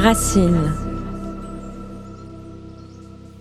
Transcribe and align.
Racine. 0.00 0.72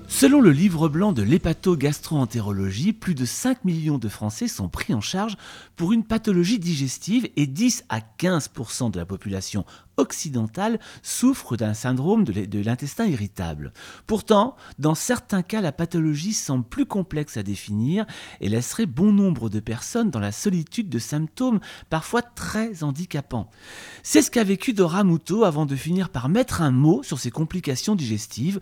Selon 0.10 0.42
le 0.42 0.52
livre 0.52 0.90
blanc 0.90 1.14
de 1.14 1.22
l'hépato-gastroentérologie, 1.22 2.92
plus 2.92 3.16
de 3.16 3.24
5 3.24 3.64
millions 3.64 3.98
de 3.98 4.10
Français 4.10 4.50
sont 4.50 4.68
pris 4.68 4.94
en 4.94 5.00
charge 5.00 5.38
pour 5.78 5.94
une 5.94 6.04
pathologie 6.04 6.60
digestive 6.60 7.30
et 7.38 7.48
10 7.48 7.86
à 7.88 8.00
15% 8.00 8.92
de 8.92 9.00
la 9.00 9.06
population 9.06 9.64
occidentale 10.00 10.80
souffre 11.04 11.58
d'un 11.58 11.74
syndrome 11.74 12.24
de 12.24 12.60
l'intestin 12.60 13.06
irritable. 13.06 13.74
Pourtant, 14.08 14.56
dans 14.80 14.96
certains 14.96 15.44
cas, 15.44 15.62
la 15.62 15.72
pathologie 15.72 16.34
semble 16.34 16.66
plus 16.66 16.86
complexe 16.86 17.38
à 17.38 17.44
définir 17.44 18.06
et 18.42 18.50
laisserait 18.50 18.86
bon 18.86 19.12
nombre 19.12 19.50
de 19.50 19.60
personnes 19.60 20.10
dans 20.10 20.20
la 20.20 20.32
solitude 20.32 20.90
de 20.90 21.00
symptômes 21.00 21.60
parfois 21.90 22.22
très 22.22 22.84
handicapants. 22.84 23.50
C'est 24.04 24.22
ce 24.22 24.32
qu'a 24.32 24.44
vécu 24.44 24.74
Dora 24.74 25.04
Muto 25.04 25.44
avant 25.44 25.66
de 25.66 25.76
finir 25.76 26.10
par 26.10 26.30
mettre 26.30 26.62
un 26.62 26.72
mot 26.72 27.04
sur 27.04 27.20
ses 27.20 27.32
complications 27.32 27.96
digestives, 27.96 28.60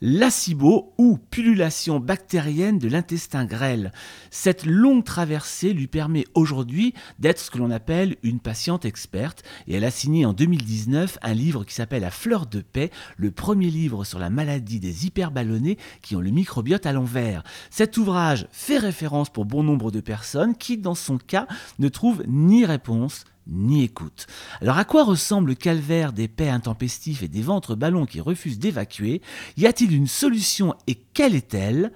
l'acibo 0.00 0.94
ou 0.98 1.18
pullulation 1.18 2.00
bactérienne 2.00 2.78
de 2.78 2.88
l'intestin 2.88 3.44
grêle. 3.44 3.92
Cette 4.30 4.64
longue 4.64 5.04
traversée 5.04 5.72
lui 5.72 5.86
permet 5.86 6.24
aujourd'hui 6.34 6.94
d'être 7.18 7.40
ce 7.40 7.50
que 7.50 7.58
l'on 7.58 7.70
appelle 7.70 8.16
une 8.22 8.40
patiente 8.40 8.84
experte 8.84 9.42
et 9.66 9.74
elle 9.74 9.84
a 9.84 9.90
signé 9.90 10.24
en 10.24 10.32
2019 10.76 11.18
un 11.22 11.32
livre 11.32 11.64
qui 11.64 11.74
s'appelle 11.74 12.02
La 12.02 12.10
fleur 12.10 12.46
de 12.46 12.60
paix, 12.60 12.90
le 13.16 13.30
premier 13.30 13.70
livre 13.70 14.04
sur 14.04 14.18
la 14.18 14.30
maladie 14.30 14.80
des 14.80 15.06
hyperballonnés 15.06 15.78
qui 16.02 16.16
ont 16.16 16.20
le 16.20 16.30
microbiote 16.30 16.86
à 16.86 16.92
l'envers. 16.92 17.42
Cet 17.70 17.96
ouvrage 17.96 18.46
fait 18.52 18.78
référence 18.78 19.30
pour 19.30 19.46
bon 19.46 19.62
nombre 19.62 19.90
de 19.90 20.00
personnes 20.00 20.54
qui, 20.54 20.76
dans 20.76 20.94
son 20.94 21.18
cas, 21.18 21.46
ne 21.78 21.88
trouvent 21.88 22.24
ni 22.26 22.64
réponse 22.64 23.24
ni 23.46 23.84
écoute. 23.84 24.26
Alors 24.60 24.76
à 24.76 24.84
quoi 24.84 25.04
ressemble 25.04 25.50
le 25.50 25.54
calvaire 25.54 26.12
des 26.12 26.28
paix 26.28 26.48
intempestifs 26.48 27.22
et 27.22 27.28
des 27.28 27.42
ventres 27.42 27.76
ballons 27.76 28.06
qui 28.06 28.20
refusent 28.20 28.58
d'évacuer? 28.58 29.22
Y 29.56 29.66
a-t-il 29.66 29.94
une 29.94 30.08
solution 30.08 30.74
et 30.86 30.96
quelle 31.14 31.34
est-elle? 31.34 31.92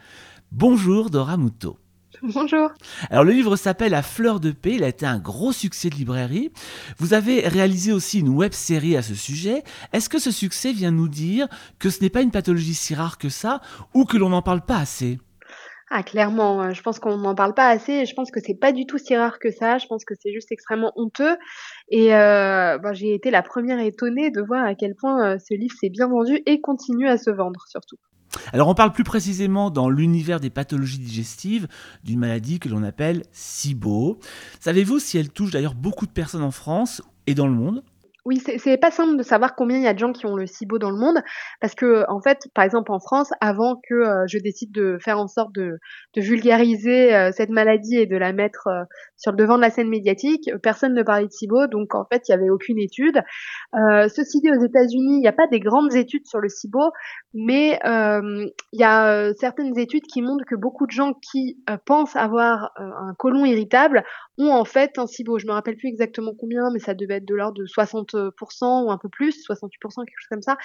Bonjour 0.53 1.11
Dora 1.11 1.37
Muto. 1.37 1.77
Bonjour. 2.35 2.71
Alors 3.09 3.25
le 3.25 3.33
livre 3.33 3.57
s'appelle 3.57 3.93
La 3.93 4.03
fleur 4.03 4.41
de 4.41 4.51
paix, 4.51 4.75
il 4.75 4.85
a 4.85 4.89
été 4.89 5.07
un 5.07 5.19
gros 5.19 5.53
succès 5.53 5.89
de 5.89 5.95
librairie. 5.95 6.53
Vous 6.99 7.15
avez 7.15 7.49
réalisé 7.49 7.93
aussi 7.93 8.21
une 8.21 8.29
web 8.29 8.53
série 8.53 8.97
à 8.97 9.03
ce 9.03 9.15
sujet. 9.15 9.63
Est-ce 9.95 10.11
que 10.11 10.19
ce 10.19 10.31
succès 10.31 10.73
vient 10.73 10.91
nous 10.91 11.09
dire 11.09 11.49
que 11.79 11.89
ce 11.89 12.03
n'est 12.03 12.11
pas 12.11 12.21
une 12.21 12.31
pathologie 12.31 12.75
si 12.75 12.95
rare 12.95 13.17
que 13.17 13.31
ça 13.31 13.63
ou 13.95 14.05
que 14.05 14.19
l'on 14.19 14.29
n'en 14.29 14.43
parle 14.43 14.61
pas 14.61 14.77
assez? 14.77 15.19
Ah 15.89 16.03
clairement, 16.03 16.73
je 16.73 16.83
pense 16.83 16.99
qu'on 17.01 17.17
n'en 17.17 17.35
parle 17.35 17.55
pas 17.55 17.69
assez 17.69 17.93
et 17.93 18.07
je 18.07 18.15
pense 18.15 18.31
que 18.31 18.39
c'est 18.39 18.55
pas 18.55 18.73
du 18.73 18.87
tout 18.87 18.99
si 18.99 19.17
rare 19.17 19.39
que 19.39 19.51
ça. 19.51 19.79
Je 19.79 19.87
pense 19.87 20.05
que 20.05 20.15
c'est 20.21 20.33
juste 20.33 20.53
extrêmement 20.53 20.93
honteux 20.97 21.37
et 21.89 22.15
euh, 22.15 22.77
bah, 22.79 22.93
j'ai 22.93 23.15
été 23.15 23.31
la 23.31 23.43
première 23.43 23.81
étonnée 23.81 24.31
de 24.31 24.43
voir 24.43 24.65
à 24.65 24.75
quel 24.75 24.95
point, 24.95 25.39
ce 25.39 25.55
livre 25.55 25.75
s'est 25.81 25.91
bien 25.91 26.09
vendu 26.09 26.43
et 26.45 26.61
continue 26.61 27.09
à 27.09 27.17
se 27.17 27.31
vendre 27.31 27.65
surtout. 27.67 27.97
Alors 28.53 28.69
on 28.69 28.75
parle 28.75 28.93
plus 28.93 29.05
précisément 29.05 29.71
dans 29.71 29.89
l'univers 29.89 30.41
des 30.41 30.51
pathologies 30.51 30.99
digestives 30.99 31.69
d'une 32.05 32.19
maladie 32.19 32.59
que 32.59 32.69
l'on 32.69 32.83
appelle 32.83 33.25
SIBO. 33.33 34.19
Savez-vous 34.61 34.99
si 34.99 35.19
elle 35.19 35.31
touche 35.31 35.51
d'ailleurs 35.51 35.75
beaucoup 35.75 36.07
de 36.07 36.13
personnes 36.13 36.43
en 36.43 36.51
France 36.51 37.03
et 37.27 37.35
dans 37.35 37.47
le 37.47 37.55
monde? 37.55 37.83
Oui, 38.31 38.41
c'est 38.59 38.77
pas 38.77 38.93
simple 38.93 39.17
de 39.17 39.25
savoir 39.25 39.57
combien 39.57 39.77
il 39.77 39.83
y 39.83 39.89
a 39.89 39.93
de 39.93 39.99
gens 39.99 40.13
qui 40.13 40.25
ont 40.25 40.37
le 40.37 40.47
SIBO 40.47 40.79
dans 40.79 40.93
le 40.93 40.97
monde, 40.97 41.21
parce 41.61 41.75
que 41.75 42.05
en 42.09 42.21
fait, 42.21 42.39
par 42.55 42.63
exemple 42.63 42.93
en 42.93 43.01
France, 43.01 43.33
avant 43.41 43.81
que 43.89 43.95
euh, 43.95 44.25
je 44.29 44.39
décide 44.39 44.71
de 44.71 44.99
faire 45.01 45.19
en 45.19 45.27
sorte 45.27 45.53
de, 45.53 45.81
vulgariser 46.17 47.13
euh, 47.13 47.33
cette 47.33 47.51
maladie 47.51 47.97
et 47.97 48.07
de 48.07 48.17
la 48.17 48.33
mettre 48.33 48.69
euh, 48.69 48.85
sur 49.17 49.33
le 49.33 49.37
devant 49.37 49.57
de 49.57 49.63
la 49.63 49.71
scène 49.71 49.89
médiatique, 49.89 50.49
personne 50.63 50.95
ne 50.95 51.03
parlait 51.03 51.27
de 51.27 51.33
SIBO, 51.33 51.67
donc 51.67 51.97
en 51.97 52.05
fait, 52.05 52.29
il 52.29 52.31
y 52.31 52.35
avait 52.35 52.51
aucune 52.51 52.79
étude. 52.79 53.21
ceci 53.75 54.41
dit, 54.41 54.51
aux 54.51 54.65
États-Unis, 54.65 55.17
il 55.17 55.21
n'y 55.21 55.29
a 55.29 55.33
pas 55.33 55.49
des 55.49 55.59
grandes 55.59 55.95
études 55.97 56.27
sur 56.27 56.39
le 56.39 56.49
SIBO, 56.49 56.93
mais 57.35 57.81
il 57.85 58.81
y 58.81 58.85
a 58.85 59.33
certaines 59.41 59.77
études 59.77 60.05
qui 60.05 60.23
montrent 60.23 60.45
que 60.47 60.55
beaucoup 60.55 60.87
de 60.87 60.93
gens 60.93 61.15
qui 61.15 61.59
pensent 61.85 62.15
avoir 62.15 62.71
un 62.77 63.15
côlon 63.19 63.45
irritable 63.45 64.05
ont 64.39 64.53
en 64.53 64.65
fait 64.65 64.99
un 64.99 65.07
SIBO. 65.07 65.39
Je 65.39 65.47
me 65.47 65.53
rappelle 65.53 65.77
plus 65.77 65.89
exactement 65.89 66.33
combien, 66.39 66.71
mais 66.73 66.79
ça 66.79 66.95
devait 66.95 67.17
être 67.17 67.29
de 67.29 67.35
l'ordre 67.35 67.59
de 67.59 67.67
60% 67.67 68.20
ou 68.29 68.91
un 68.91 68.99
peu 68.99 69.09
plus, 69.09 69.47
68%, 69.49 69.71
quelque 69.81 70.19
chose 70.19 70.29
comme 70.31 70.43
ça, 70.43 70.57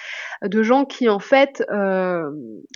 de 0.42 0.62
gens 0.62 0.84
qui 0.84 1.08
en 1.08 1.18
fait 1.18 1.64
euh, 1.70 2.30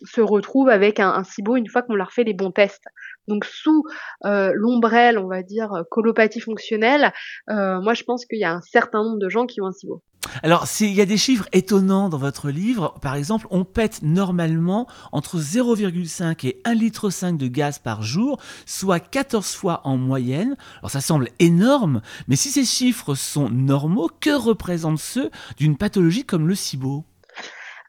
se 0.05 0.21
retrouvent 0.21 0.69
avec 0.69 1.01
un, 1.01 1.11
un 1.11 1.25
SIBO 1.25 1.57
une 1.57 1.69
fois 1.69 1.83
qu'on 1.83 1.95
leur 1.95 2.13
fait 2.13 2.25
les 2.25 2.35
bons 2.35 2.53
tests. 2.53 2.85
Donc 3.29 3.45
sous 3.45 3.85
euh, 4.25 4.53
l'ombrelle, 4.55 5.19
on 5.19 5.29
va 5.29 5.43
dire, 5.43 5.85
colopathie 5.91 6.41
fonctionnelle, 6.41 7.13
euh, 7.49 7.81
moi 7.81 7.95
je 7.95 8.05
pense 8.05 8.25
qu'il 8.25 8.39
y 8.39 8.45
a 8.45 8.53
un 8.53 8.63
certain 8.63 9.03
nombre 9.03 9.19
de 9.19 9.29
gens 9.29 9.47
qui 9.47 9.61
ont 9.61 9.67
un 9.67 9.73
SIBO. 9.73 10.03
Alors, 10.43 10.67
il 10.81 10.93
y 10.93 11.01
a 11.01 11.07
des 11.07 11.17
chiffres 11.17 11.49
étonnants 11.53 12.09
dans 12.09 12.19
votre 12.19 12.51
livre. 12.51 12.95
Par 13.01 13.15
exemple, 13.15 13.47
on 13.51 13.65
pète 13.65 14.03
normalement 14.03 14.87
entre 15.13 15.39
0,5 15.39 16.47
et 16.47 16.61
1,5 16.65 16.75
litre 16.75 17.31
de 17.33 17.47
gaz 17.47 17.79
par 17.79 18.03
jour, 18.03 18.39
soit 18.67 19.01
14 19.01 19.47
fois 19.55 19.81
en 19.85 19.97
moyenne. 19.97 20.57
Alors, 20.81 20.91
ça 20.91 21.01
semble 21.01 21.29
énorme, 21.39 22.03
mais 22.29 22.37
si 22.37 22.51
ces 22.51 22.65
chiffres 22.65 23.15
sont 23.15 23.49
normaux, 23.49 24.11
que 24.21 24.31
représentent 24.31 25.01
ceux 25.01 25.31
d'une 25.57 25.77
pathologie 25.77 26.25
comme 26.25 26.49
le 26.49 26.55
SIBO? 26.55 27.05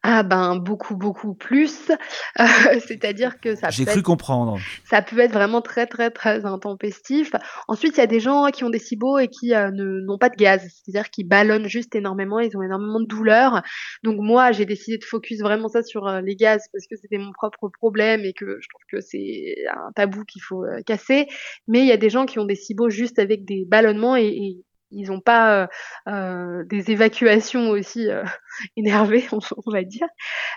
Ah 0.03 0.23
ben 0.23 0.55
beaucoup 0.57 0.95
beaucoup 0.95 1.35
plus, 1.35 1.91
euh, 2.39 2.45
c'est-à-dire 2.87 3.39
que 3.39 3.55
ça 3.55 3.69
J'ai 3.69 3.85
cru 3.85 4.01
comprendre. 4.01 4.57
ça 4.83 5.03
peut 5.03 5.19
être 5.19 5.31
vraiment 5.31 5.61
très 5.61 5.85
très 5.85 6.09
très 6.09 6.43
intempestif. 6.43 7.33
Ensuite, 7.67 7.97
il 7.97 7.99
y 7.99 8.03
a 8.03 8.07
des 8.07 8.19
gens 8.19 8.47
qui 8.47 8.63
ont 8.63 8.71
des 8.71 8.79
SIBO 8.79 9.19
et 9.19 9.27
qui 9.27 9.53
euh, 9.53 9.69
n'ont 9.71 10.17
pas 10.17 10.29
de 10.29 10.35
gaz, 10.35 10.61
c'est-à-dire 10.61 11.11
qu'ils 11.11 11.27
ballonnent 11.27 11.67
juste 11.67 11.93
énormément, 11.93 12.39
ils 12.39 12.57
ont 12.57 12.63
énormément 12.63 12.99
de 12.99 13.05
douleur. 13.05 13.61
Donc 14.03 14.17
moi, 14.19 14.51
j'ai 14.51 14.65
décidé 14.65 14.97
de 14.97 15.03
focus 15.03 15.39
vraiment 15.39 15.67
ça 15.67 15.83
sur 15.83 16.07
euh, 16.07 16.21
les 16.21 16.35
gaz 16.35 16.63
parce 16.73 16.87
que 16.87 16.95
c'était 16.95 17.19
mon 17.19 17.31
propre 17.31 17.69
problème 17.69 18.21
et 18.21 18.33
que 18.33 18.57
je 18.59 18.67
trouve 18.69 18.85
que 18.91 19.01
c'est 19.01 19.55
un 19.71 19.91
tabou 19.95 20.23
qu'il 20.25 20.41
faut 20.41 20.65
casser. 20.87 21.27
Mais 21.67 21.81
il 21.81 21.87
y 21.87 21.91
a 21.91 21.97
des 21.97 22.09
gens 22.09 22.25
qui 22.25 22.39
ont 22.39 22.45
des 22.45 22.55
SIBO 22.55 22.89
juste 22.89 23.19
avec 23.19 23.45
des 23.45 23.65
ballonnements 23.67 24.15
et 24.15 24.63
ils 24.91 25.07
n'ont 25.09 25.21
pas 25.21 25.69
euh, 26.07 26.63
des 26.65 26.91
évacuations 26.91 27.69
aussi 27.69 28.09
euh, 28.09 28.23
énervées, 28.77 29.25
on, 29.31 29.71
va 29.71 29.83
dire. 29.83 30.07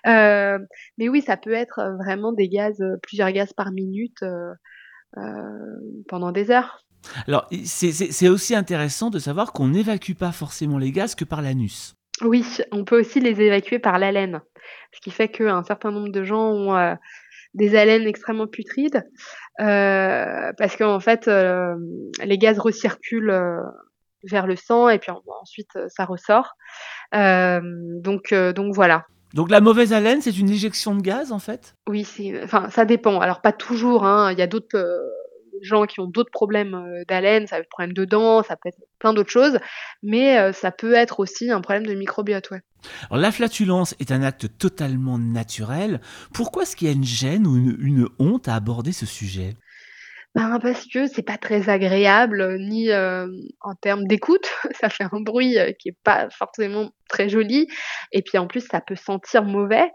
Euh, 0.07 0.59
mais 0.99 1.09
oui, 1.09 1.23
ça 1.23 1.37
peut 1.37 1.53
être 1.53 1.97
vraiment 1.99 2.33
des 2.33 2.49
gaz, 2.49 2.83
plusieurs 3.03 3.31
gaz 3.33 3.53
par 3.53 3.73
minute 3.73 4.25
pendant 6.09 6.33
des 6.33 6.51
heures. 6.51 6.85
Alors, 7.29 7.49
c'est 7.65 8.29
aussi 8.29 8.55
intéressant 8.55 9.11
de 9.11 9.19
savoir 9.19 9.53
qu'on 9.53 9.69
n'évacue 9.69 10.15
pas 10.15 10.33
forcément 10.33 10.79
les 10.79 10.91
gaz 10.91 11.15
que 11.15 11.25
par 11.25 11.43
l'anus. 11.43 11.95
Oui, 12.23 12.45
on 12.73 12.85
peut 12.85 13.01
aussi 13.01 13.21
les 13.21 13.41
évacuer 13.41 13.79
par 13.79 13.99
l'haleine, 13.99 14.41
ce 14.93 15.01
qui 15.01 15.11
fait 15.11 15.29
qu'un 15.29 15.63
certain 15.65 15.91
nombre 15.91 16.11
de 16.11 16.25
gens 16.25 16.51
ont 16.51 16.97
des 17.53 17.77
haleines 17.77 18.07
extrêmement 18.07 18.47
putrides, 18.47 19.05
parce 19.59 20.77
qu'en 20.77 21.01
fait, 21.01 21.29
les 21.29 22.39
gaz 22.39 22.59
recirculent 22.59 23.33
vers 24.31 24.47
le 24.47 24.57
sang 24.57 24.89
et 24.89 24.99
puis 24.99 25.11
ensuite 25.41 25.71
euh, 25.77 25.87
ça 25.89 26.05
ressort. 26.05 26.55
Euh, 27.15 27.61
donc, 28.01 28.33
euh, 28.33 28.53
donc 28.53 28.75
voilà. 28.75 29.05
Donc 29.35 29.51
la 29.51 29.61
mauvaise 29.61 29.93
haleine, 29.93 30.21
c'est 30.21 30.39
une 30.39 30.51
éjection 30.51 30.95
de 30.95 31.03
gaz 31.03 31.33
en 31.33 31.39
fait? 31.39 31.75
Oui, 31.89 32.07
enfin 32.43 32.71
ça 32.71 32.85
dépend. 32.85 33.19
Alors 33.21 33.41
pas 33.41 33.53
toujours. 33.53 34.05
Hein. 34.05 34.33
Il 34.33 34.39
y 34.39 34.43
a 34.43 34.47
d'autres 34.47 34.79
gens 35.61 35.87
qui 35.87 35.99
ont 36.01 36.07
d'autres 36.07 36.31
problèmes 36.31 37.03
d'haleine, 37.09 37.47
ça 37.47 37.57
peut 37.57 37.63
être 37.63 37.71
problème 37.71 37.95
de 37.95 38.05
dents, 38.05 38.43
ça 38.43 38.55
peut 38.57 38.69
être 38.69 38.79
plein 38.99 39.13
d'autres 39.13 39.31
choses, 39.31 39.59
mais 40.03 40.53
ça 40.53 40.71
peut 40.71 40.93
être 40.93 41.21
aussi 41.21 41.51
un 41.51 41.63
problème 41.63 41.87
de 41.87 41.95
microbiote. 41.95 42.51
Ouais. 42.51 42.61
Alors 43.11 43.21
la 43.21 43.33
flatulence 43.33 43.95
est 43.99 44.13
un 44.13 44.23
acte 44.23 44.59
totalement 44.59 45.19
naturel. 45.19 46.01
Pourquoi 46.33 46.65
est-ce 46.65 46.77
qu'il 46.77 46.87
y 46.87 46.91
a 46.91 46.95
une 46.95 47.05
gêne 47.05 47.47
ou 47.47 47.57
une 47.57 48.09
honte 48.19 48.47
à 48.47 48.55
aborder 48.55 48.93
ce 48.93 49.07
sujet? 49.07 49.57
Ben, 50.35 50.59
parce 50.61 50.87
que 50.87 51.07
c'est 51.07 51.23
pas 51.23 51.39
très 51.39 51.69
agréable, 51.69 52.57
ni, 52.59 52.93
en 52.93 53.75
termes 53.81 54.07
d'écoute. 54.07 54.47
Ça 54.81 54.89
fait 54.89 55.05
un 55.05 55.21
bruit, 55.21 55.57
qui 55.79 55.91
est 55.91 55.99
pas 56.03 56.29
forcément 56.31 56.91
très 57.09 57.29
joli 57.29 57.69
et 58.13 58.23
puis 58.23 58.39
en 58.39 58.47
plus 58.47 58.67
ça 58.67 58.81
peut 58.81 58.97
sentir 58.97 59.45
mauvais. 59.45 59.91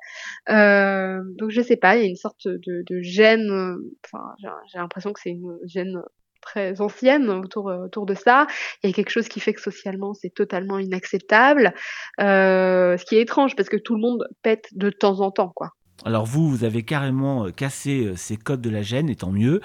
donc 0.48 1.50
je 1.50 1.62
sais 1.62 1.76
pas, 1.76 1.98
il 1.98 2.02
y 2.04 2.06
a 2.06 2.08
une 2.08 2.16
sorte 2.16 2.48
de 2.48 2.84
de 2.88 3.02
gêne, 3.02 3.78
enfin 4.06 4.24
j'ai 4.72 4.80
l'impression 4.80 5.12
que 5.12 5.20
c'est 5.22 5.32
une 5.32 5.58
gêne 5.66 6.02
très 6.42 6.80
ancienne 6.82 7.30
autour, 7.30 7.66
autour 7.66 8.06
de 8.06 8.14
ça. 8.14 8.48
Il 8.84 8.90
y 8.90 8.94
a 8.94 8.96
quelque 8.96 9.10
chose 9.10 9.28
qui 9.28 9.40
fait 9.40 9.54
que 9.54 9.62
socialement 9.62 10.14
c'est 10.14 10.34
totalement 10.34 10.80
inacceptable, 10.80 11.74
ce 12.20 13.04
qui 13.06 13.18
est 13.18 13.22
étrange 13.22 13.56
parce 13.56 13.70
que 13.70 13.78
tout 13.78 13.96
le 13.96 14.02
monde 14.02 14.28
pète 14.42 14.68
de 14.72 14.90
temps 14.90 15.20
en 15.22 15.32
temps, 15.32 15.52
quoi. 15.56 15.72
Alors 16.06 16.26
vous, 16.26 16.50
vous 16.50 16.64
avez 16.64 16.84
carrément 16.84 17.46
euh, 17.46 17.52
cassé 17.52 18.06
euh, 18.06 18.16
ces 18.16 18.38
codes 18.38 18.62
de 18.62 18.70
la 18.70 18.82
gêne, 18.82 19.10
et 19.10 19.16
tant 19.16 19.32
mieux. 19.32 19.62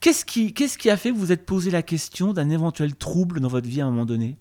Qu'est-ce 0.00 0.24
qui, 0.24 0.52
qu'est-ce 0.52 0.78
qui 0.78 0.90
a 0.90 0.96
fait 0.96 1.10
que 1.10 1.16
vous 1.16 1.32
êtes 1.32 1.46
posé 1.46 1.70
la 1.70 1.82
question 1.82 2.32
d'un 2.32 2.50
éventuel 2.50 2.94
trouble 2.94 3.40
dans 3.40 3.48
votre 3.48 3.68
vie 3.68 3.80
à 3.80 3.86
un 3.86 3.90
moment 3.90 4.04
donné? 4.04 4.36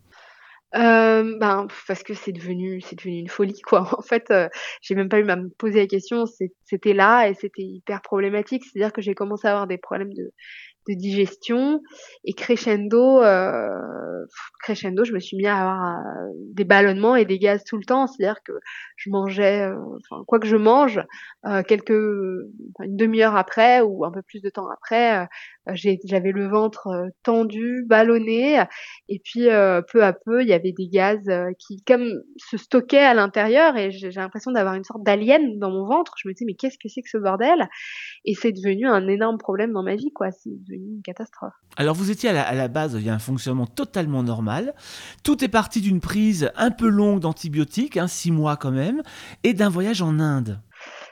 Euh, 0.76 1.38
ben, 1.40 1.68
parce 1.88 2.04
que 2.04 2.14
c'est 2.14 2.34
devenu 2.34 2.82
c'est 2.82 2.98
devenu 2.98 3.20
une 3.20 3.30
folie, 3.30 3.62
quoi. 3.62 3.88
En 3.98 4.02
fait, 4.02 4.34
j'ai 4.82 4.96
même 4.96 5.08
pas 5.08 5.20
eu 5.20 5.30
à 5.30 5.36
me 5.38 5.50
poser 5.50 5.80
la 5.80 5.88
question, 5.88 6.26
c'était 6.66 6.94
là 6.94 7.30
et 7.30 7.34
c'était 7.34 7.64
hyper 7.64 8.02
problématique. 8.02 8.66
C'est-à-dire 8.66 8.92
que 8.92 9.02
j'ai 9.02 9.16
commencé 9.16 9.48
à 9.48 9.52
avoir 9.52 9.68
des 9.68 9.78
problèmes 9.78 10.14
de 10.14 10.34
de 10.88 10.94
digestion 10.94 11.82
et 12.24 12.34
crescendo, 12.34 13.22
euh, 13.22 14.26
crescendo, 14.62 15.04
je 15.04 15.14
me 15.14 15.20
suis 15.20 15.38
mis 15.38 15.48
à 15.48 15.58
avoir 15.58 16.00
euh, 16.00 16.30
des 16.54 16.64
ballonnements 16.64 17.16
et 17.16 17.26
des 17.26 17.40
gaz 17.40 17.64
tout 17.64 17.78
le 17.78 17.84
temps. 17.84 18.08
C'est-à-dire 18.08 18.42
que 18.44 18.54
je 18.96 19.10
mangeais, 19.10 19.64
euh, 19.64 19.76
quoi 20.28 20.40
que 20.40 20.48
je 20.48 20.58
mange, 20.58 21.02
quelques, 21.68 21.92
une 21.92 22.98
demi-heure 22.98 23.36
après 23.38 23.82
ou 23.82 24.04
un 24.04 24.12
peu 24.12 24.22
plus 24.22 24.42
de 24.42 24.50
temps 24.50 24.68
après, 24.70 25.28
j'avais 25.74 26.32
le 26.32 26.48
ventre 26.48 26.90
tendu, 27.24 27.86
ballonné, 27.88 28.62
et 29.08 29.22
puis 29.24 29.46
peu 29.92 30.04
à 30.04 30.12
peu, 30.14 30.42
il 30.42 30.50
y 30.50 30.54
avait 30.54 30.74
des 30.74 30.88
gaz 30.90 31.20
qui, 31.58 31.82
comme 31.84 32.22
se 32.36 32.58
stockaient 32.58 32.98
à 32.98 33.14
l'intérieur, 33.14 33.78
et 33.78 33.92
j'ai 33.92 34.10
l'impression 34.12 34.52
d'avoir 34.52 34.74
une 34.74 34.84
sorte 34.84 35.04
d'alien 35.04 35.58
dans 35.58 35.72
mon 35.72 35.86
ventre. 35.86 36.16
Je 36.22 36.28
me 36.28 36.34
disais 36.34 36.46
mais 36.46 36.56
qu'est-ce 36.56 36.78
que 36.78 36.90
c'est 36.90 37.02
que 37.02 37.10
ce 37.10 37.18
bordel? 37.18 37.70
Et 38.26 38.34
c'est 38.34 38.52
devenu 38.52 38.88
un 38.88 39.08
énorme 39.08 39.38
problème 39.38 39.72
dans 39.72 39.84
ma 39.84 39.96
vie, 39.96 40.12
quoi. 40.12 40.28
Une 40.78 41.02
catastrophe. 41.04 41.54
Alors 41.76 41.96
vous 41.96 42.12
étiez 42.12 42.30
à 42.30 42.34
la, 42.34 42.44
à 42.48 42.54
la 42.54 42.68
base, 42.68 42.96
il 42.96 43.06
y 43.06 43.10
a 43.10 43.14
un 43.14 43.20
fonctionnement 43.20 43.68
totalement 43.68 44.24
normal. 44.24 44.74
Tout 45.24 45.44
est 45.44 45.50
parti 45.50 45.82
d'une 45.82 46.00
prise 46.00 46.52
un 46.56 46.72
peu 46.72 46.88
longue 46.88 47.20
d'antibiotiques, 47.20 47.98
hein, 47.98 48.08
six 48.08 48.32
mois 48.32 48.58
quand 48.58 48.72
même, 48.72 49.02
et 49.44 49.54
d'un 49.54 49.70
voyage 49.70 50.02
en 50.02 50.20
Inde. 50.20 50.62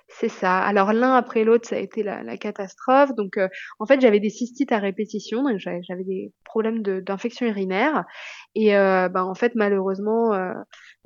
C'est 0.08 0.30
ça. 0.30 0.60
Alors 0.60 0.94
l'un 0.94 1.14
après 1.14 1.44
l'autre, 1.44 1.68
ça 1.68 1.76
a 1.76 1.80
été 1.80 2.02
la, 2.02 2.24
la 2.24 2.38
catastrophe. 2.38 3.14
Donc 3.16 3.38
euh, 3.38 3.50
en 3.80 3.86
fait, 3.86 4.00
j'avais 4.00 4.22
des 4.22 4.30
cystites 4.30 4.72
à 4.72 4.80
répétition, 4.80 5.44
donc 5.44 5.58
j'avais 5.58 6.06
des 6.06 6.32
problèmes 6.46 6.82
d'infection 6.82 7.46
urinaire. 7.48 8.06
Et 8.54 8.78
euh, 8.78 9.10
ben, 9.10 9.24
en 9.24 9.36
fait, 9.36 9.54
malheureusement, 9.56 10.34
euh, 10.34 10.54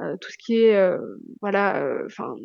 euh 0.02 0.16
tout 0.22 0.32
ce 0.32 0.38
qui 0.38 0.62
est 0.62 0.76
euh, 0.76 0.98
voilà, 1.42 1.84
euh, 1.84 2.04
enfin 2.06 2.36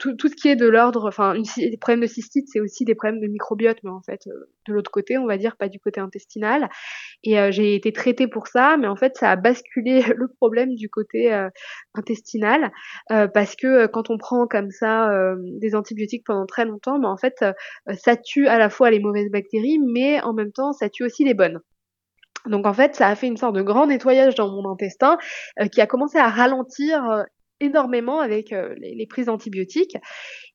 tout, 0.00 0.14
tout, 0.16 0.28
ce 0.28 0.34
qui 0.34 0.48
est 0.48 0.56
de 0.56 0.66
l'ordre, 0.68 1.06
enfin 1.06 1.34
des 1.56 1.76
problèmes 1.78 2.02
de 2.02 2.06
cystite, 2.06 2.46
c'est 2.48 2.60
aussi 2.60 2.84
des 2.84 2.94
problèmes 2.94 3.20
de 3.20 3.26
microbiote, 3.26 3.78
mais 3.84 3.90
en 3.90 4.02
fait 4.02 4.28
de 4.66 4.72
l'autre 4.72 4.90
côté, 4.90 5.18
on 5.18 5.26
va 5.26 5.38
dire, 5.38 5.56
pas 5.56 5.68
du 5.68 5.80
côté 5.80 6.00
intestinal. 6.00 6.68
Et 7.24 7.36
j'ai 7.52 7.74
été 7.74 7.92
traitée 7.92 8.28
pour 8.28 8.48
ça, 8.48 8.76
mais 8.76 8.86
en 8.86 8.96
fait, 8.96 9.16
ça 9.16 9.30
a 9.30 9.36
basculé 9.36 10.02
le 10.16 10.28
problème 10.28 10.74
du 10.74 10.88
côté 10.90 11.32
intestinal 11.94 12.70
parce 13.08 13.56
que 13.56 13.86
quand 13.86 14.10
on 14.10 14.18
prend 14.18 14.46
comme 14.46 14.70
ça 14.70 15.10
des 15.60 15.74
antibiotiques 15.74 16.24
pendant 16.26 16.46
très 16.46 16.64
longtemps, 16.64 16.98
ben, 16.98 17.08
en 17.08 17.16
fait, 17.16 17.44
ça 17.94 18.16
tue 18.16 18.46
à 18.46 18.58
la 18.58 18.70
fois 18.70 18.90
les 18.90 19.00
mauvaises 19.00 19.30
bactéries, 19.30 19.78
mais 19.78 20.20
en 20.22 20.34
même 20.34 20.52
temps, 20.52 20.72
ça 20.72 20.88
tue 20.88 21.04
aussi 21.04 21.24
les 21.24 21.34
bonnes. 21.34 21.60
Donc 22.48 22.66
en 22.66 22.72
fait, 22.72 22.94
ça 22.94 23.08
a 23.08 23.14
fait 23.14 23.26
une 23.26 23.36
sorte 23.36 23.54
de 23.54 23.62
grand 23.62 23.86
nettoyage 23.86 24.34
dans 24.34 24.50
mon 24.50 24.70
intestin 24.70 25.18
euh, 25.60 25.66
qui 25.66 25.80
a 25.80 25.86
commencé 25.86 26.18
à 26.18 26.28
ralentir 26.28 27.08
euh, 27.10 27.22
énormément 27.60 28.20
avec 28.20 28.52
euh, 28.52 28.74
les, 28.78 29.06
prises 29.06 29.26
d'antibiotiques. 29.26 29.96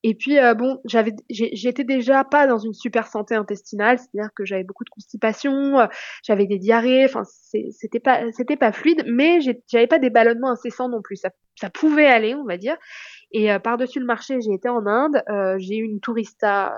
Et 0.04 0.16
puis 0.16 0.38
bon, 0.57 0.80
j'avais, 0.86 1.12
j'étais 1.30 1.84
déjà 1.84 2.24
pas 2.24 2.45
dans 2.48 2.57
une 2.57 2.74
super 2.74 3.07
santé 3.07 3.36
intestinale, 3.36 4.00
c'est-à-dire 4.00 4.31
que 4.36 4.44
j'avais 4.45 4.63
beaucoup 4.63 4.84
de 4.84 4.90
constipation, 4.90 5.88
j'avais 6.24 6.45
des 6.45 6.60
diarrhées, 6.60 7.06
enfin 7.06 7.24
c'était 7.72 8.01
pas 8.01 8.30
c'était 8.34 8.57
pas 8.57 8.74
fluide, 8.74 9.06
mais 9.07 9.39
j'avais 9.69 9.88
pas 9.88 10.00
des 10.00 10.10
ballonnements 10.10 10.51
incessants 10.51 10.89
non 10.89 11.01
plus. 11.01 11.16
Ça, 11.16 11.30
ça 11.56 11.69
pouvait 11.69 12.07
aller, 12.07 12.36
on 12.36 12.44
va 12.44 12.57
dire. 12.57 12.75
Et 13.31 13.48
par 13.60 13.78
dessus 13.78 14.01
le 14.01 14.06
marché, 14.06 14.42
j'ai 14.42 14.54
été 14.54 14.68
en 14.68 14.86
Inde, 14.86 15.24
j'ai 15.60 15.78
eu 15.78 15.86
une 15.86 16.01
tourista 16.01 16.74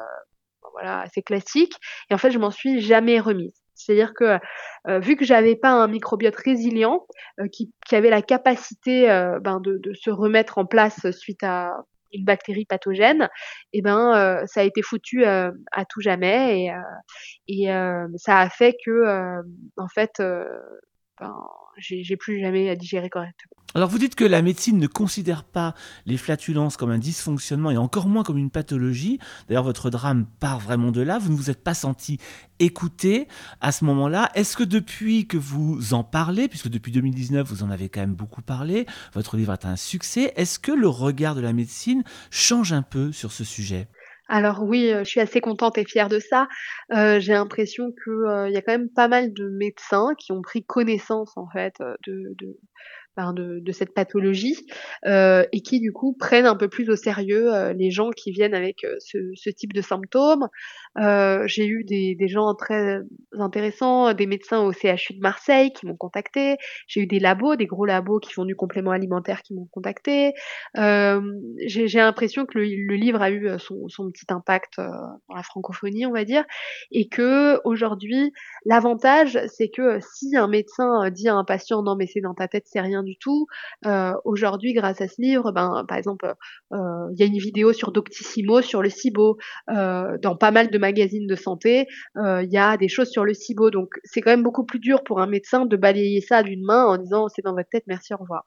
voilà 0.73 1.01
assez 1.01 1.23
classique, 1.23 1.73
et 2.11 2.13
en 2.13 2.19
fait 2.19 2.29
je 2.29 2.37
m'en 2.37 2.51
suis 2.51 2.79
jamais 2.81 3.19
remise. 3.19 3.64
C'est-à-dire 3.75 4.13
que 4.13 4.39
euh, 4.87 4.99
vu 4.99 5.15
que 5.15 5.25
j'avais 5.25 5.55
pas 5.55 5.71
un 5.71 5.87
microbiote 5.87 6.35
résilient 6.35 7.05
euh, 7.39 7.47
qui, 7.47 7.71
avait 7.91 8.09
la 8.09 8.21
capacité 8.21 9.11
euh, 9.11 9.39
ben 9.39 9.59
de, 9.59 9.93
se 9.93 10.09
remettre 10.09 10.57
en 10.57 10.65
place 10.65 11.09
suite 11.11 11.43
à 11.43 11.73
une 12.13 12.23
bactérie 12.23 12.65
pathogène, 12.65 13.29
eh 13.73 13.81
ben 13.81 14.45
ça 14.47 14.61
a 14.61 14.63
été 14.63 14.81
foutu 14.81 15.25
à 15.25 15.51
tout 15.89 15.99
jamais 15.99 16.71
et 17.49 17.65
ça 18.15 18.39
a 18.39 18.49
fait 18.49 18.77
que 18.85 19.41
en 19.75 19.87
fait 19.89 20.21
j'ai 21.77 22.17
plus 22.17 22.39
jamais 22.39 22.69
à 22.69 22.75
digérer 22.75 23.09
correctement. 23.09 23.55
Alors 23.73 23.89
vous 23.89 23.99
dites 23.99 24.15
que 24.15 24.23
la 24.23 24.41
médecine 24.41 24.77
ne 24.77 24.87
considère 24.87 25.43
pas 25.43 25.75
les 26.05 26.15
flatulences 26.15 26.77
comme 26.77 26.91
un 26.91 26.97
dysfonctionnement 26.97 27.71
et 27.71 27.77
encore 27.77 28.07
moins 28.07 28.23
comme 28.23 28.37
une 28.37 28.49
pathologie. 28.49 29.19
D'ailleurs 29.49 29.65
votre 29.65 29.89
drame 29.89 30.25
part 30.39 30.59
vraiment 30.59 30.91
de 30.91 31.01
là. 31.01 31.19
Vous 31.19 31.29
ne 31.29 31.35
vous 31.35 31.49
êtes 31.49 31.61
pas 31.61 31.73
senti 31.73 32.17
écouté 32.59 33.27
à 33.59 33.73
ce 33.73 33.83
moment-là. 33.83 34.31
Est-ce 34.33 34.55
que 34.55 34.63
depuis 34.63 35.27
que 35.27 35.35
vous 35.35 35.93
en 35.93 36.05
parlez, 36.05 36.47
puisque 36.47 36.69
depuis 36.69 36.93
2019 36.93 37.45
vous 37.45 37.63
en 37.63 37.69
avez 37.69 37.89
quand 37.89 37.99
même 37.99 38.15
beaucoup 38.15 38.41
parlé, 38.41 38.85
votre 39.13 39.35
livre 39.35 39.51
est 39.51 39.65
un 39.65 39.75
succès, 39.75 40.31
est-ce 40.37 40.57
que 40.57 40.71
le 40.71 40.87
regard 40.87 41.35
de 41.35 41.41
la 41.41 41.51
médecine 41.51 42.03
change 42.31 42.71
un 42.71 42.81
peu 42.81 43.11
sur 43.11 43.33
ce 43.33 43.43
sujet? 43.43 43.89
Alors 44.27 44.63
oui, 44.63 44.91
je 44.99 45.03
suis 45.03 45.19
assez 45.19 45.39
contente 45.41 45.77
et 45.77 45.85
fière 45.85 46.09
de 46.09 46.19
ça. 46.19 46.47
j'ai 46.91 47.33
l'impression 47.33 47.91
qu'il 48.03 48.51
y 48.53 48.57
a 48.57 48.61
quand 48.61 48.71
même 48.71 48.89
pas 48.89 49.07
mal 49.07 49.33
de 49.33 49.49
médecins 49.49 50.13
qui 50.17 50.31
ont 50.31 50.41
pris 50.41 50.63
connaissance 50.63 51.37
en 51.37 51.47
fait, 51.47 51.75
de 52.07 52.35
de, 53.33 53.71
cette 53.71 53.93
pathologie 53.93 54.65
euh, 55.05 55.45
et 55.51 55.61
qui 55.61 55.79
du 55.79 55.91
coup 55.91 56.13
prennent 56.13 56.45
un 56.45 56.55
peu 56.55 56.67
plus 56.67 56.89
au 56.89 56.95
sérieux 56.95 57.53
euh, 57.53 57.73
les 57.73 57.91
gens 57.91 58.11
qui 58.11 58.31
viennent 58.31 58.53
avec 58.53 58.83
euh, 58.83 58.95
ce, 58.99 59.49
type 59.49 59.73
de 59.73 59.81
symptômes. 59.81 60.47
J'ai 60.97 61.67
eu 61.67 61.83
des, 61.83 62.27
gens 62.27 62.53
très 62.55 63.01
intéressants, 63.37 64.13
des 64.13 64.25
médecins 64.25 64.61
au 64.61 64.71
CHU 64.71 65.13
de 65.13 65.19
Marseille 65.21 65.71
qui 65.73 65.85
m'ont 65.85 65.95
contacté. 65.95 66.57
J'ai 66.87 67.01
eu 67.01 67.07
des 67.07 67.19
labos, 67.19 67.55
des 67.55 67.65
gros 67.65 67.85
labos 67.85 68.19
qui 68.19 68.33
font 68.33 68.45
du 68.45 68.55
complément 68.55 68.91
alimentaire 68.91 69.41
qui 69.41 69.53
m'ont 69.53 69.67
contacté. 69.71 70.33
J'ai 70.75 71.99
l'impression 71.99 72.45
que 72.45 72.57
le, 72.57 72.95
livre 72.95 73.21
a 73.21 73.29
eu 73.29 73.49
son, 73.59 73.87
son 73.87 74.09
petit 74.11 74.25
impact 74.29 74.77
dans 74.77 75.35
la 75.35 75.43
francophonie, 75.43 76.05
on 76.05 76.11
va 76.11 76.23
dire, 76.23 76.45
et 76.91 77.07
que 77.07 77.59
aujourd'hui 77.65 78.31
l'avantage 78.65 79.39
c'est 79.47 79.69
que 79.69 79.99
si 80.13 80.35
un 80.35 80.47
médecin 80.47 81.09
dit 81.09 81.27
à 81.27 81.35
un 81.35 81.43
patient 81.43 81.83
non 81.83 81.95
mais 81.95 82.07
c'est 82.07 82.21
dans 82.21 82.33
ta 82.33 82.47
tête 82.47 82.65
c'est 82.65 82.81
rien 82.81 83.03
du 83.03 83.17
tout. 83.17 83.47
Euh, 83.85 84.13
aujourd'hui, 84.25 84.73
grâce 84.73 85.01
à 85.01 85.07
ce 85.07 85.21
livre, 85.21 85.51
ben, 85.51 85.85
par 85.87 85.97
exemple, 85.97 86.33
euh, 86.73 86.77
il 87.13 87.19
y 87.19 87.23
a 87.23 87.25
une 87.25 87.37
vidéo 87.37 87.73
sur 87.73 87.91
Doctissimo, 87.91 88.61
sur 88.61 88.81
le 88.81 88.89
SIBO. 88.89 89.37
Euh, 89.69 90.17
dans 90.21 90.35
pas 90.35 90.51
mal 90.51 90.69
de 90.69 90.77
magazines 90.85 91.27
de 91.27 91.35
santé, 91.35 91.87
il 92.15 92.49
y 92.51 92.57
a 92.57 92.77
des 92.77 92.87
choses 92.87 93.09
sur 93.09 93.25
le 93.25 93.33
SIBO. 93.33 93.69
Donc, 93.71 93.89
c'est 94.03 94.21
quand 94.21 94.31
même 94.31 94.43
beaucoup 94.43 94.65
plus 94.65 94.79
dur 94.79 95.03
pour 95.03 95.19
un 95.21 95.27
médecin 95.27 95.65
de 95.65 95.77
balayer 95.77 96.21
ça 96.21 96.43
d'une 96.43 96.63
main 96.63 96.85
en 96.85 96.97
disant 96.97 97.27
c'est 97.27 97.41
dans 97.41 97.53
votre 97.53 97.69
tête, 97.69 97.83
merci, 97.87 98.13
au 98.13 98.17
revoir. 98.17 98.45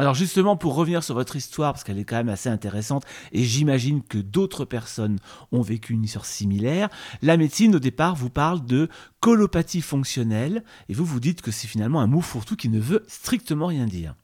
Alors 0.00 0.14
justement, 0.14 0.56
pour 0.56 0.76
revenir 0.76 1.02
sur 1.02 1.16
votre 1.16 1.34
histoire, 1.34 1.72
parce 1.72 1.82
qu'elle 1.82 1.98
est 1.98 2.04
quand 2.04 2.16
même 2.16 2.28
assez 2.28 2.48
intéressante, 2.48 3.02
et 3.32 3.42
j'imagine 3.42 4.04
que 4.04 4.18
d'autres 4.18 4.64
personnes 4.64 5.18
ont 5.50 5.62
vécu 5.62 5.92
une 5.92 6.04
histoire 6.04 6.24
similaire, 6.24 6.88
la 7.20 7.36
médecine 7.36 7.74
au 7.74 7.80
départ 7.80 8.14
vous 8.14 8.30
parle 8.30 8.64
de 8.64 8.88
colopathie 9.18 9.80
fonctionnelle, 9.80 10.62
et 10.88 10.94
vous 10.94 11.04
vous 11.04 11.18
dites 11.18 11.42
que 11.42 11.50
c'est 11.50 11.66
finalement 11.66 12.00
un 12.00 12.06
mot 12.06 12.20
fourre-tout 12.20 12.54
qui 12.54 12.68
ne 12.68 12.78
veut 12.78 13.02
strictement 13.08 13.66
rien 13.66 13.86
dire. 13.86 14.14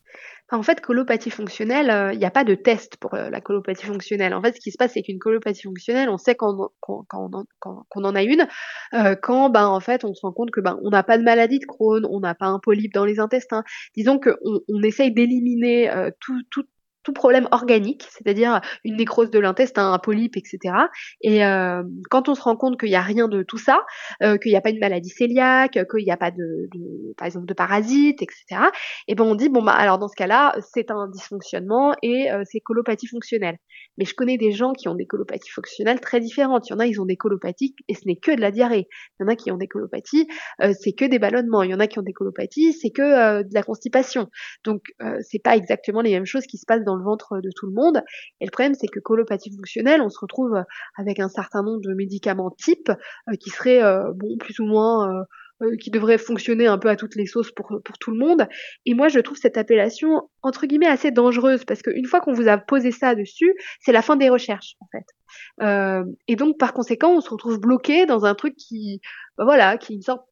En 0.53 0.63
fait, 0.63 0.81
colopathie 0.83 1.31
fonctionnelle, 1.31 1.91
euh, 1.91 2.13
il 2.13 2.19
n'y 2.19 2.27
a 2.27 2.31
pas 2.31 2.45
de 2.45 2.55
test 2.55 2.99
pour 2.99 3.15
euh, 3.15 3.31
la 3.31 3.41
colopathie 3.41 3.87
fonctionnelle. 3.87 4.35
En 4.35 4.43
fait, 4.43 4.55
ce 4.55 4.61
qui 4.61 4.71
se 4.71 4.77
passe, 4.77 4.93
c'est 4.93 5.03
qu'une 5.03 5.19
colopathie 5.19 5.63
fonctionnelle, 5.63 6.11
on 6.11 6.19
sait 6.19 6.35
qu'on 6.35 6.69
en 6.83 8.15
a 8.15 8.23
une 8.23 8.47
euh, 8.93 9.17
quand, 9.21 9.49
ben, 9.49 9.67
en 9.67 9.81
fait, 9.81 10.05
on 10.05 10.13
se 10.15 10.21
rend 10.21 10.33
compte 10.33 10.51
que 10.51 10.61
ben, 10.61 10.79
on 10.83 10.91
n'a 10.91 11.03
pas 11.03 11.17
de 11.17 11.23
maladie 11.23 11.61
de 11.61 11.65
Crohn, 11.65 12.07
on 12.11 12.21
n'a 12.21 12.35
pas 12.35 12.47
un 12.47 12.59
polype 12.59 12.93
dans 12.93 13.07
les 13.07 13.21
intestins. 13.21 13.65
Disons 13.97 14.21
qu'on 14.21 14.61
on 14.69 14.83
essaye 14.83 15.13
d'éliminer 15.13 15.91
tout, 16.21 16.43
tout, 16.51 16.65
tout 17.05 17.13
problème 17.13 17.49
organique, 17.53 18.07
c'est-à-dire 18.11 18.61
une 18.83 18.97
nécrose 18.97 19.31
de 19.31 19.39
l'intestin, 19.39 19.93
un 19.93 19.99
polype, 19.99 20.37
etc. 20.37 20.75
Et 21.21 21.45
euh, 21.45 21.83
quand 22.11 22.29
on 22.29 22.35
se 22.35 22.43
rend 22.43 22.57
compte 22.57 22.81
qu'il 22.81 22.89
n'y 22.89 22.97
a 22.97 23.03
rien 23.03 23.29
de 23.29 23.43
tout 23.43 23.59
ça, 23.59 23.85
euh, 24.23 24.37
qu'il 24.39 24.51
n'y 24.51 24.57
a 24.57 24.61
pas 24.61 24.71
une 24.71 24.81
maladie 24.81 25.13
cœliaque, 25.15 25.73
qu'il 25.91 26.05
n'y 26.05 26.11
a 26.11 26.17
pas 26.17 26.31
de, 26.31 26.69
de, 26.75 27.15
par 27.17 27.27
exemple, 27.27 27.47
de 27.47 27.55
parasites, 27.55 28.23
etc. 28.23 28.63
Et 29.07 29.15
ben 29.15 29.25
on 29.25 29.35
dit 29.35 29.49
bon 29.49 29.63
bah 29.63 29.73
alors 29.73 29.99
dans 29.99 30.09
ce 30.09 30.17
cas-là, 30.17 30.57
c'est 30.73 30.91
un 30.91 31.09
dysfonctionnement 31.09 31.95
et 32.03 32.31
euh, 32.33 32.43
c'est 32.51 32.61
colopathie 32.61 33.07
fonctionnelle. 33.07 33.59
Mais 33.99 34.05
je 34.05 34.15
connais 34.15 34.39
des 34.39 34.53
gens 34.53 34.73
qui 34.73 34.89
ont 34.89 34.95
des 34.95 35.07
colopathies 35.07 35.51
fonctionnelles 35.51 36.01
très 36.01 36.21
différentes. 36.21 36.69
Il 36.69 36.73
y 36.73 36.75
en 36.75 36.79
a, 36.79 36.87
ils 36.87 37.01
ont 37.01 37.07
des 37.07 37.17
colopathies 37.17 37.75
et 37.89 37.95
ce 37.95 38.03
n'est 38.07 38.17
que 38.17 38.35
de 38.35 38.41
la 38.41 38.51
diarrhée. 38.51 38.89
Il 39.19 39.23
y 39.23 39.25
en 39.25 39.29
a 39.29 39.37
qui 39.37 39.51
ont 39.53 39.57
des 39.57 39.69
colopathies, 39.69 40.27
euh, 40.63 40.73
c'est 40.79 40.93
que 40.93 41.05
des 41.05 41.19
ballonnements. 41.19 41.63
Il 41.63 41.71
y 41.71 41.75
en 41.75 41.81
a 41.81 41.87
qui 41.87 41.99
ont 41.99 42.03
des 42.03 42.13
colopathies, 42.13 42.73
c'est 42.73 42.91
que 42.91 43.03
euh, 43.03 43.43
de 43.43 43.55
la 43.55 43.63
constipation. 43.63 44.29
Donc 44.65 44.83
c'est 45.21 45.43
pas 45.43 45.57
exactement 45.57 46.01
les 46.01 46.11
mêmes 46.11 46.25
choses 46.25 46.47
qui 46.47 46.57
se 46.57 46.65
passent 46.67 46.85
dans 46.85 46.94
le 46.97 47.05
ventre 47.05 47.41
de 47.41 47.51
tout 47.55 47.67
le 47.67 47.73
monde. 47.73 48.03
Et 48.41 48.47
le 48.47 48.51
problème, 48.51 48.75
c'est 48.75 48.89
que 48.89 49.01
colopathie 49.01 49.55
fonctionnelle, 49.55 50.01
on 50.01 50.09
se 50.09 50.19
retrouve 50.19 50.65
avec 50.97 51.21
un 51.21 51.29
certain 51.29 51.63
nombre 51.63 51.81
de 51.81 51.95
médicaments 51.95 52.51
types 52.51 52.91
euh, 53.29 53.37
qui 53.39 53.51
seraient 53.51 53.83
euh, 53.83 54.13
bon 54.15 54.37
plus 54.39 54.61
ou 54.61 54.65
moins 54.65 55.25
euh, 55.63 55.77
qui 55.81 55.91
devraient 55.91 56.19
fonctionner 56.19 56.67
un 56.67 56.79
peu 56.79 56.89
à 56.89 56.97
toutes 56.97 57.15
les 57.15 57.27
sauces 57.27 57.53
pour, 57.53 57.69
pour 57.85 57.99
tout 57.99 58.11
le 58.11 58.19
monde. 58.19 58.49
Et 58.87 58.95
moi, 58.95 59.09
je 59.09 59.21
trouve 59.21 59.37
cette 59.37 59.57
appellation, 59.57 60.29
entre 60.43 60.67
guillemets, 60.67 60.89
assez 60.89 61.11
dangereuse, 61.11 61.65
parce 61.65 61.81
qu'une 61.81 62.07
fois 62.07 62.21
qu'on 62.21 62.33
vous 62.33 62.49
a 62.49 62.59
posé 62.59 62.91
ça 62.91 63.15
dessus, 63.15 63.55
c'est 63.81 63.93
la 63.93 64.03
fin 64.03 64.17
des 64.17 64.29
recherches, 64.29 64.75
en 64.81 64.87
fait. 64.91 66.07
et 66.27 66.37
donc, 66.37 66.59
par 66.59 66.73
conséquent, 66.73 67.13
on 67.13 67.21
se 67.21 67.31
retrouve 67.31 67.61
bloqué 67.61 68.05
dans 68.05 68.25
un 68.25 68.35
truc 68.35 68.57
qui, 68.57 69.01
bah 69.39 69.45
voilà, 69.45 69.79
qui 69.79 69.93
est 69.93 69.97
une 69.97 70.03
sorte, 70.03 70.27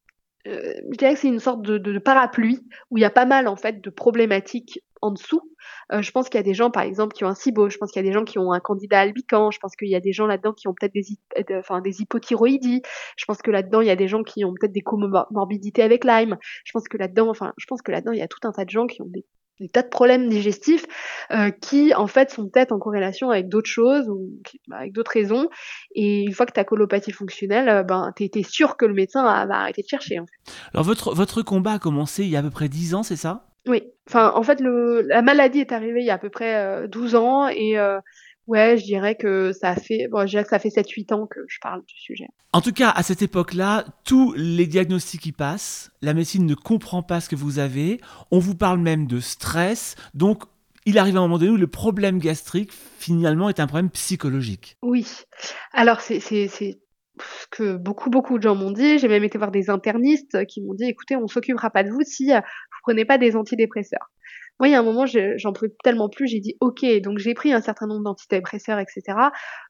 je 0.45 0.97
dirais 0.97 1.13
que 1.13 1.19
c'est 1.21 1.29
une 1.29 1.39
sorte 1.39 1.61
de, 1.61 1.77
de 1.77 1.99
parapluie, 1.99 2.59
où 2.91 2.97
il 2.97 3.01
y 3.01 3.05
a 3.05 3.09
pas 3.09 3.25
mal, 3.25 3.47
en 3.47 3.55
fait, 3.55 3.81
de 3.81 3.89
problématiques 3.89 4.83
en 5.03 5.11
dessous. 5.11 5.41
je 5.91 6.11
pense 6.11 6.29
qu'il 6.29 6.37
y 6.37 6.39
a 6.39 6.43
des 6.43 6.53
gens, 6.53 6.71
par 6.71 6.83
exemple, 6.83 7.13
qui 7.13 7.23
ont 7.23 7.27
un 7.27 7.35
SIBO. 7.35 7.69
Je 7.69 7.77
pense 7.77 7.91
qu'il 7.91 8.01
y 8.01 8.05
a 8.05 8.07
des 8.07 8.13
gens 8.13 8.23
qui 8.23 8.39
ont 8.39 8.51
un 8.51 8.59
candidat 8.59 9.01
albican. 9.01 9.51
Je 9.51 9.59
pense 9.59 9.75
qu'il 9.75 9.89
y 9.89 9.95
a 9.95 9.99
des 9.99 10.13
gens 10.13 10.25
là-dedans 10.25 10.53
qui 10.53 10.67
ont 10.67 10.73
peut-être 10.73 10.93
des, 10.93 11.05
enfin, 11.57 11.81
des 11.81 12.01
hypothyroïdies. 12.01 12.81
Je 13.17 13.25
pense 13.25 13.41
que 13.41 13.51
là-dedans, 13.51 13.81
il 13.81 13.87
y 13.87 13.91
a 13.91 13.95
des 13.95 14.07
gens 14.07 14.23
qui 14.23 14.45
ont 14.45 14.53
peut-être 14.53 14.73
des 14.73 14.81
comorbidités 14.81 15.83
avec 15.83 16.05
Lyme. 16.05 16.37
Je 16.63 16.71
pense 16.71 16.87
que 16.87 16.97
là-dedans, 16.97 17.29
enfin, 17.29 17.53
je 17.57 17.65
pense 17.65 17.81
que 17.81 17.91
là-dedans, 17.91 18.11
il 18.13 18.19
y 18.19 18.23
a 18.23 18.27
tout 18.27 18.47
un 18.47 18.51
tas 18.51 18.65
de 18.65 18.69
gens 18.69 18.87
qui 18.87 19.01
ont 19.01 19.07
des 19.07 19.25
tas 19.71 19.83
de 19.83 19.87
problèmes 19.87 20.29
digestifs 20.29 20.85
euh, 21.31 21.51
qui 21.51 21.93
en 21.93 22.07
fait 22.07 22.31
sont 22.31 22.49
peut-être 22.49 22.71
en 22.71 22.79
corrélation 22.79 23.29
avec 23.29 23.49
d'autres 23.49 23.69
choses 23.69 24.09
ou 24.09 24.31
bah, 24.67 24.77
avec 24.77 24.93
d'autres 24.93 25.11
raisons 25.11 25.47
et 25.93 26.23
une 26.23 26.33
fois 26.33 26.45
que 26.45 26.53
ta 26.53 26.63
colopathie 26.63 27.11
fonctionnelle 27.11 27.69
euh, 27.69 27.83
ben 27.83 28.11
t'es 28.15 28.31
es 28.33 28.43
sûr 28.43 28.77
que 28.77 28.85
le 28.85 28.93
médecin 28.93 29.23
va, 29.23 29.55
arrêter 29.55 29.83
de 29.83 29.87
chercher. 29.87 30.19
Alors 30.73 30.83
votre 30.83 31.13
votre 31.13 31.43
combat 31.43 31.73
a 31.73 31.79
commencé 31.79 32.23
il 32.23 32.29
y 32.29 32.35
a 32.35 32.39
à 32.39 32.43
peu 32.43 32.49
près 32.49 32.67
10 32.67 32.95
ans 32.95 33.03
c'est 33.03 33.15
ça? 33.15 33.52
Oui, 33.65 33.83
enfin 34.07 34.33
en 34.35 34.43
fait 34.43 34.59
le 34.59 35.01
la 35.01 35.21
maladie 35.21 35.59
est 35.59 35.71
arrivée 35.71 36.01
il 36.01 36.05
y 36.05 36.09
a 36.09 36.15
à 36.15 36.17
peu 36.17 36.29
près 36.29 36.55
euh, 36.55 36.87
12 36.87 37.15
ans 37.15 37.47
et 37.47 37.77
euh, 37.77 37.99
Ouais, 38.47 38.77
je 38.77 38.83
dirais 38.83 39.15
que 39.15 39.53
ça 39.53 39.75
fait, 39.75 40.07
bon, 40.11 40.21
je 40.21 40.31
dirais 40.31 40.43
que 40.43 40.49
ça 40.49 40.59
fait 40.59 40.69
7-8 40.69 41.13
ans 41.13 41.27
que 41.27 41.39
je 41.47 41.59
parle 41.61 41.81
du 41.85 41.95
sujet. 41.95 42.27
En 42.51 42.59
tout 42.59 42.73
cas, 42.73 42.89
à 42.89 43.01
cette 43.01 43.21
époque-là, 43.21 43.85
tous 44.03 44.33
les 44.35 44.67
diagnostics 44.67 45.25
y 45.25 45.31
passent, 45.31 45.91
la 46.01 46.13
médecine 46.13 46.45
ne 46.45 46.53
comprend 46.53 47.03
pas 47.03 47.21
ce 47.21 47.29
que 47.29 47.37
vous 47.37 47.59
avez, 47.59 48.01
on 48.31 48.39
vous 48.39 48.55
parle 48.55 48.79
même 48.79 49.07
de 49.07 49.21
stress, 49.21 49.95
donc 50.13 50.43
il 50.85 50.97
arrive 50.97 51.15
à 51.15 51.19
un 51.19 51.21
moment 51.21 51.37
donné 51.37 51.51
où 51.51 51.57
le 51.57 51.67
problème 51.67 52.19
gastrique, 52.19 52.73
finalement, 52.73 53.47
est 53.47 53.61
un 53.61 53.67
problème 53.67 53.89
psychologique. 53.89 54.77
Oui, 54.81 55.07
alors 55.71 56.01
c'est 56.01 56.19
ce 56.19 56.75
que 57.49 57.77
beaucoup, 57.77 58.09
beaucoup 58.09 58.37
de 58.37 58.43
gens 58.43 58.55
m'ont 58.55 58.71
dit. 58.71 58.99
J'ai 58.99 59.07
même 59.07 59.23
été 59.23 59.37
voir 59.37 59.51
des 59.51 59.69
internistes 59.69 60.45
qui 60.47 60.61
m'ont 60.61 60.73
dit, 60.73 60.85
écoutez, 60.85 61.15
on 61.15 61.27
s'occupera 61.27 61.69
pas 61.69 61.83
de 61.83 61.89
vous 61.89 62.01
si 62.03 62.31
prenez 62.83 63.05
pas 63.05 63.17
des 63.17 63.35
antidépresseurs. 63.35 64.09
Moi, 64.59 64.67
il 64.69 64.71
y 64.71 64.75
a 64.75 64.79
un 64.79 64.83
moment, 64.83 65.05
j'en 65.07 65.51
pouvais 65.51 65.73
tellement 65.83 66.09
plus, 66.09 66.27
j'ai 66.27 66.39
dit 66.39 66.55
OK, 66.59 66.85
donc 67.01 67.17
j'ai 67.17 67.33
pris 67.33 67.51
un 67.51 67.61
certain 67.61 67.87
nombre 67.87 68.03
d'antidépresseurs, 68.03 68.77
etc. 68.77 69.01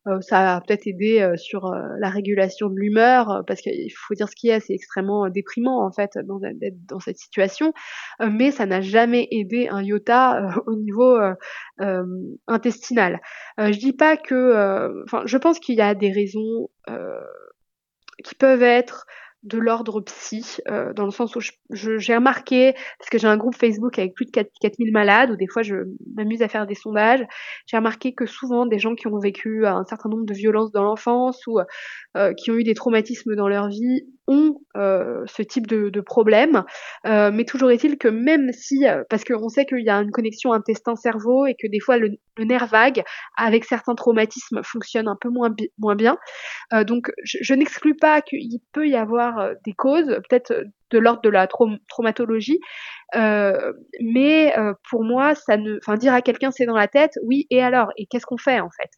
Euh, 0.08 0.20
ça 0.20 0.56
a 0.56 0.62
peut-être 0.62 0.86
aidé 0.88 1.22
euh, 1.22 1.38
sur 1.38 1.68
euh, 1.68 1.80
la 2.00 2.10
régulation 2.10 2.70
de 2.70 2.76
l'humeur, 2.76 3.44
parce 3.48 3.62
qu'il 3.62 3.92
faut 3.96 4.14
dire 4.14 4.28
ce 4.28 4.36
qu'il 4.36 4.50
y 4.50 4.54
a, 4.54 4.60
c'est 4.60 4.74
extrêmement 4.74 5.30
déprimant 5.30 5.86
en 5.86 5.92
fait 5.92 6.12
d'être 6.16 6.86
dans 6.86 7.00
cette 7.00 7.18
situation, 7.18 7.74
mais 8.20 8.52
ça 8.52 8.66
n'a 8.66 8.82
jamais 8.82 9.28
aidé 9.32 9.70
un 9.70 9.82
iota 9.82 10.50
au 10.68 10.76
niveau 10.76 11.18
intestinal. 12.48 13.22
je 13.58 13.78
dis 13.78 13.94
pas 13.94 14.18
que, 14.18 15.04
enfin, 15.06 15.24
je 15.26 15.38
pense 15.38 15.60
qu'il 15.60 15.76
y 15.76 15.82
a 15.82 15.96
des 15.96 16.12
raisons 16.12 16.70
qui 18.24 18.36
peuvent 18.36 18.64
être 18.64 19.06
de 19.44 19.58
l'ordre 19.58 20.02
psy, 20.02 20.58
euh, 20.70 20.94
dans 20.94 21.06
le 21.06 21.12
sens 21.12 21.36
où 21.36 21.40
j'ai 21.70 22.16
remarqué, 22.16 22.74
parce 22.98 23.10
que 23.10 23.18
j'ai 23.18 23.28
un 23.28 23.38
groupe 23.38 23.56
Facebook 23.56 24.00
avec 24.00 24.14
plus 24.14 24.26
de 24.26 24.32
4, 24.32 24.50
4000 24.62 24.92
malades, 24.92 25.32
où 25.32 25.36
des 25.36 25.48
fois 25.48 25.64
je 25.64 25.76
m'amuse 26.16 26.42
à 26.42 26.48
faire 26.48 26.66
des 26.66 26.76
sondages, 26.76 27.26
j'ai 27.66 27.78
remarqué 27.78 28.14
que 28.14 28.26
souvent 28.26 28.66
des 28.66 28.80
gens 28.80 28.96
qui 28.96 29.08
ont 29.08 29.20
vécu 29.20 29.66
un 29.66 29.84
certain 29.84 30.10
nombre 30.10 30.26
de 30.26 30.34
violences 30.34 30.72
dans 30.72 30.84
l'enfance 30.84 31.46
ou 31.48 31.60
euh, 32.18 32.34
qui 32.34 32.52
ont 32.52 32.56
eu 32.56 32.64
des 32.64 32.74
traumatismes 32.74 33.36
dans 33.36 33.48
leur 33.48 33.68
vie 33.68 34.08
ont 34.28 34.56
euh, 34.78 35.24
ce 35.28 35.42
type 35.42 35.68
de, 35.68 35.90
de 35.90 36.02
problème. 36.02 36.64
Euh, 37.06 37.32
mais 37.34 37.44
toujours 37.44 37.72
est-il 37.72 37.98
que 37.98 38.08
même 38.08 38.52
si, 38.54 38.88
euh, 38.88 39.04
parce 39.10 39.24
qu'on 39.24 39.50
sait 39.50 39.66
qu'il 39.66 39.84
y 39.84 39.90
a 39.90 39.98
une 39.98 40.12
connexion 40.12 40.54
intestin-cerveau 40.54 41.46
et 41.46 41.56
que 41.56 41.68
des 41.68 41.80
fois 41.80 41.98
le, 41.98 42.12
nerf 42.40 42.68
vague 42.68 43.04
avec 43.38 43.66
certains 43.66 43.96
traumatismes 43.96 44.62
fonctionne 44.64 45.08
un 45.08 45.18
peu 45.20 45.30
moins, 45.30 45.54
bien. 45.96 46.18
Euh, 46.74 46.84
donc 46.84 47.12
je, 47.24 47.38
je 47.42 47.54
n'exclus 47.54 47.96
pas 47.96 48.22
qu'il 48.22 48.60
peut 48.72 48.88
y 48.88 48.96
avoir 48.96 49.52
des 49.66 49.74
causes, 49.74 50.08
peut-être 50.30 50.64
de 50.90 51.00
l'ordre 51.00 51.22
de 51.22 51.30
la 51.30 51.48
traumatologie, 51.48 52.60
mais 53.14 54.56
pour 54.90 55.04
moi, 55.04 55.36
ça 55.36 55.58
ne, 55.58 55.78
enfin 55.78 55.96
dire 55.98 56.14
à 56.14 56.22
quelqu'un 56.22 56.52
c'est 56.52 56.66
dans 56.66 56.76
la 56.76 56.88
tête, 56.88 57.14
oui. 57.24 57.48
Et 57.50 57.62
alors? 57.64 57.90
Et 57.98 58.06
qu'est-ce 58.06 58.26
qu'on 58.26 58.38
fait 58.38 58.60
en 58.60 58.70
fait? 58.70 58.90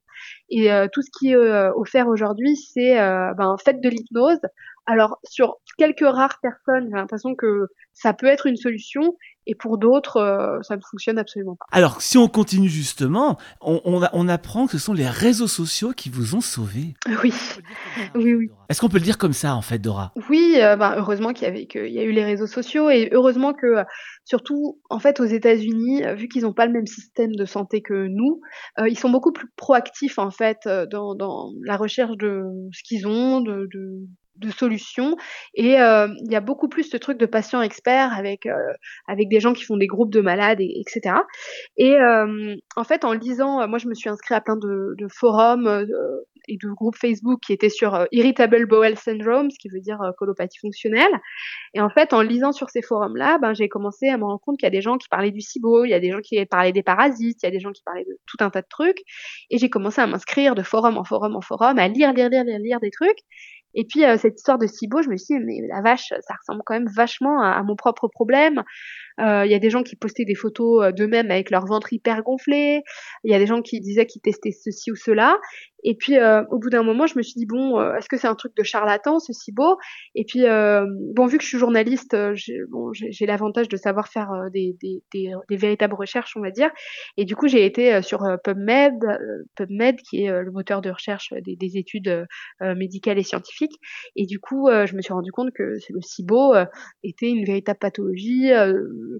Et 0.49 0.69
tout 0.91 1.01
ce 1.01 1.09
qui 1.17 1.31
est 1.31 1.35
offert 1.75 2.07
aujourd'hui, 2.07 2.55
c'est 2.57 2.95
ben 2.95 3.55
faites 3.63 3.81
de 3.81 3.89
l'hypnose. 3.89 4.39
Alors 4.85 5.19
sur 5.23 5.57
quelques 5.77 6.07
rares 6.07 6.39
personnes, 6.41 6.87
j'ai 6.89 6.95
l'impression 6.95 7.35
que 7.35 7.67
ça 7.93 8.13
peut 8.13 8.27
être 8.27 8.45
une 8.45 8.57
solution, 8.57 9.15
et 9.47 9.55
pour 9.55 9.77
d'autres, 9.77 10.17
euh, 10.17 10.61
ça 10.63 10.75
ne 10.75 10.81
fonctionne 10.81 11.17
absolument 11.17 11.55
pas. 11.55 11.65
Alors, 11.71 12.01
si 12.01 12.17
on 12.17 12.27
continue 12.27 12.67
justement, 12.67 13.37
on, 13.61 13.79
on, 13.85 14.27
apprend 14.27 14.65
que 14.65 14.73
ce 14.73 14.79
sont 14.79 14.93
les 14.93 15.07
réseaux 15.07 15.47
sociaux 15.47 15.91
qui 15.91 16.09
vous 16.09 16.35
ont 16.35 16.41
sauvé. 16.41 16.95
Oui, 17.23 17.33
oui, 18.15 18.33
oui. 18.33 18.49
Est-ce 18.69 18.81
qu'on 18.81 18.89
peut 18.89 18.97
le 18.97 19.03
dire 19.03 19.17
comme 19.17 19.33
ça, 19.33 19.55
en 19.55 19.61
fait, 19.61 19.79
Dora? 19.79 20.11
Oui, 20.29 20.55
euh, 20.57 20.75
bah, 20.75 20.95
heureusement 20.97 21.33
qu'il 21.33 21.47
y, 21.47 21.49
avait, 21.49 21.65
qu'il 21.65 21.87
y 21.87 21.99
a 21.99 22.03
eu 22.03 22.11
les 22.11 22.25
réseaux 22.25 22.47
sociaux 22.47 22.89
et 22.89 23.09
heureusement 23.13 23.53
que, 23.53 23.83
surtout, 24.25 24.79
en 24.89 24.99
fait, 24.99 25.19
aux 25.19 25.25
États-Unis, 25.25 26.03
vu 26.15 26.27
qu'ils 26.27 26.43
n'ont 26.43 26.53
pas 26.53 26.65
le 26.65 26.73
même 26.73 26.85
système 26.85 27.35
de 27.35 27.45
santé 27.45 27.81
que 27.81 28.07
nous, 28.07 28.41
euh, 28.79 28.89
ils 28.89 28.99
sont 28.99 29.09
beaucoup 29.09 29.31
plus 29.31 29.47
proactifs, 29.55 30.19
en 30.19 30.31
fait, 30.31 30.67
dans, 30.91 31.15
dans 31.15 31.51
la 31.63 31.77
recherche 31.77 32.17
de 32.17 32.43
ce 32.73 32.83
qu'ils 32.83 33.07
ont, 33.07 33.41
de, 33.41 33.67
de 33.73 34.07
de 34.37 34.51
solutions. 34.51 35.15
Et 35.53 35.79
euh, 35.79 36.07
il 36.25 36.31
y 36.31 36.35
a 36.35 36.41
beaucoup 36.41 36.67
plus 36.67 36.83
ce 36.83 36.97
truc 36.97 37.17
de 37.17 37.25
patients 37.25 37.61
experts 37.61 38.13
avec 38.13 38.45
euh, 38.45 38.73
avec 39.07 39.29
des 39.29 39.39
gens 39.39 39.53
qui 39.53 39.63
font 39.63 39.77
des 39.77 39.87
groupes 39.87 40.11
de 40.11 40.21
malades 40.21 40.59
et, 40.59 40.81
etc 40.81 41.15
et 41.77 41.95
euh, 41.95 42.55
en 42.75 42.83
fait 42.83 43.05
en 43.05 43.13
lisant 43.13 43.67
moi 43.67 43.77
je 43.77 43.87
me 43.87 43.93
suis 43.93 44.09
inscrite 44.09 44.37
à 44.37 44.41
plein 44.41 44.57
de, 44.57 44.95
forums 45.09 45.85
et 46.47 46.57
de 46.57 46.69
groupes 46.69 46.95
Facebook 46.95 47.39
qui 47.45 47.53
étaient 47.53 47.69
sur 47.69 48.07
irritable 48.11 48.67
bowel 48.67 48.97
syndrome 48.97 49.49
ce 49.49 49.57
qui 49.59 49.69
veut 49.69 49.79
dire 49.79 49.99
colopathie 50.17 50.59
fonctionnelle. 50.59 51.11
Et 51.73 51.81
en 51.81 51.89
fait 51.89 52.13
en 52.13 52.21
lisant 52.21 52.51
sur 52.51 52.69
ces 52.69 52.81
forums 52.81 53.15
là 53.15 53.37
ben 53.41 53.53
j'ai 53.53 53.69
commencé 53.69 54.09
à 54.09 54.17
me 54.17 54.25
rendre 54.25 54.41
compte 54.41 54.57
qu'il 54.57 54.65
y 54.65 54.67
a 54.67 54.71
des 54.71 54.81
gens 54.81 54.97
qui 54.97 55.07
parlaient 55.07 55.31
du 55.31 55.41
SIBO 55.41 55.85
il 55.85 55.89
y 55.89 55.93
a 55.93 55.99
des 55.99 56.11
gens 56.11 56.21
qui 56.21 56.43
parlaient 56.45 56.73
des 56.73 56.83
parasites 56.83 57.41
il 57.43 57.45
y 57.45 57.49
a 57.49 57.51
des 57.51 57.59
gens 57.59 57.71
qui 57.71 57.83
parlaient 57.83 58.05
de 58.05 58.17
tout 58.25 58.37
un 58.39 58.49
tas 58.49 58.61
de 58.61 58.67
trucs. 58.69 59.01
Et 59.49 59.57
j'ai 59.57 59.69
commencé 59.69 60.01
à 60.01 60.07
m'inscrire 60.07 60.55
de 60.55 60.63
forum 60.63 60.97
en 60.97 61.03
forum 61.03 61.35
en 61.35 61.41
forum 61.41 61.79
à 61.79 61.87
lire 61.87 62.13
lire 62.13 62.29
lire 62.29 62.43
lire 62.43 62.59
lire 62.59 62.79
des 62.79 62.91
trucs 62.91 63.19
et 63.75 63.83
puis 63.83 64.05
euh, 64.05 64.17
cette 64.17 64.37
histoire 64.37 64.57
de 64.57 64.67
Cibo, 64.67 65.01
je 65.01 65.09
me 65.09 65.17
suis 65.17 65.37
dit, 65.37 65.43
mais 65.43 65.59
la 65.67 65.81
vache, 65.81 66.13
ça 66.21 66.33
ressemble 66.39 66.63
quand 66.65 66.73
même 66.73 66.87
vachement 66.87 67.41
à, 67.41 67.61
mon 67.61 67.75
propre 67.75 68.07
problème. 68.07 68.63
Euh, 69.19 69.45
il 69.45 69.51
y 69.51 69.55
a 69.55 69.59
des 69.59 69.69
gens 69.69 69.83
qui 69.83 69.95
postaient 69.95 70.25
des 70.25 70.35
photos 70.35 70.83
euh, 70.85 70.91
d'eux-mêmes 70.91 71.29
avec 71.29 71.51
leur 71.51 71.65
ventre 71.65 71.91
hyper 71.91 72.23
gonflé. 72.23 72.83
Il 73.23 73.31
y 73.31 73.35
a 73.35 73.39
des 73.39 73.45
gens 73.45 73.61
qui 73.61 73.81
disaient 73.81 74.05
qu'ils 74.05 74.21
testaient 74.21 74.51
ceci 74.51 74.91
ou 74.91 74.95
cela. 74.95 75.37
Et 75.87 75.93
puis, 75.93 76.17
euh, 76.17 76.43
au 76.49 76.57
bout 76.57 76.71
d'un 76.71 76.81
moment, 76.81 77.05
je 77.05 77.15
me 77.15 77.21
suis 77.21 77.35
dit, 77.35 77.45
bon, 77.45 77.79
euh, 77.79 77.95
est-ce 77.95 78.09
que 78.09 78.17
c'est 78.17 78.27
un 78.27 78.33
truc 78.33 78.55
de 78.57 78.63
charlatan, 78.63 79.19
ce 79.19 79.31
beau? 79.51 79.77
Et 80.15 80.25
puis, 80.25 80.47
euh, 80.47 80.83
bon, 81.13 81.27
vu 81.27 81.37
que 81.37 81.43
je 81.43 81.47
suis 81.47 81.59
journaliste, 81.59 82.17
j'ai 82.33 82.57
bon, 82.69 82.91
l'avantage 83.21 83.69
de 83.69 83.77
savoir 83.77 84.07
faire 84.07 84.31
des, 84.51 84.75
des, 84.81 85.03
des, 85.13 85.31
des, 85.47 85.55
véritables 85.55 85.93
recherches, 85.93 86.35
on 86.37 86.41
va 86.41 86.49
dire. 86.49 86.71
Et 87.17 87.25
du 87.25 87.35
coup, 87.35 87.47
j'ai 87.47 87.65
été 87.65 88.01
sur 88.01 88.25
PubMed, 88.43 88.95
PubMed, 89.55 89.97
qui 89.97 90.23
est 90.23 90.41
le 90.41 90.51
moteur 90.51 90.81
de 90.81 90.89
recherche 90.89 91.31
des, 91.43 91.55
des 91.55 91.77
études 91.77 92.25
médicales 92.61 93.19
et 93.19 93.23
scientifiques. 93.23 93.79
Et 94.15 94.25
du 94.25 94.39
coup, 94.39 94.67
je 94.71 94.95
me 94.95 95.01
suis 95.01 95.13
rendu 95.13 95.31
compte 95.31 95.51
que 95.53 95.77
le 95.89 96.01
SIBO 96.01 96.55
était 97.03 97.29
une 97.29 97.45
véritable 97.45 97.77
pathologie 97.77 98.49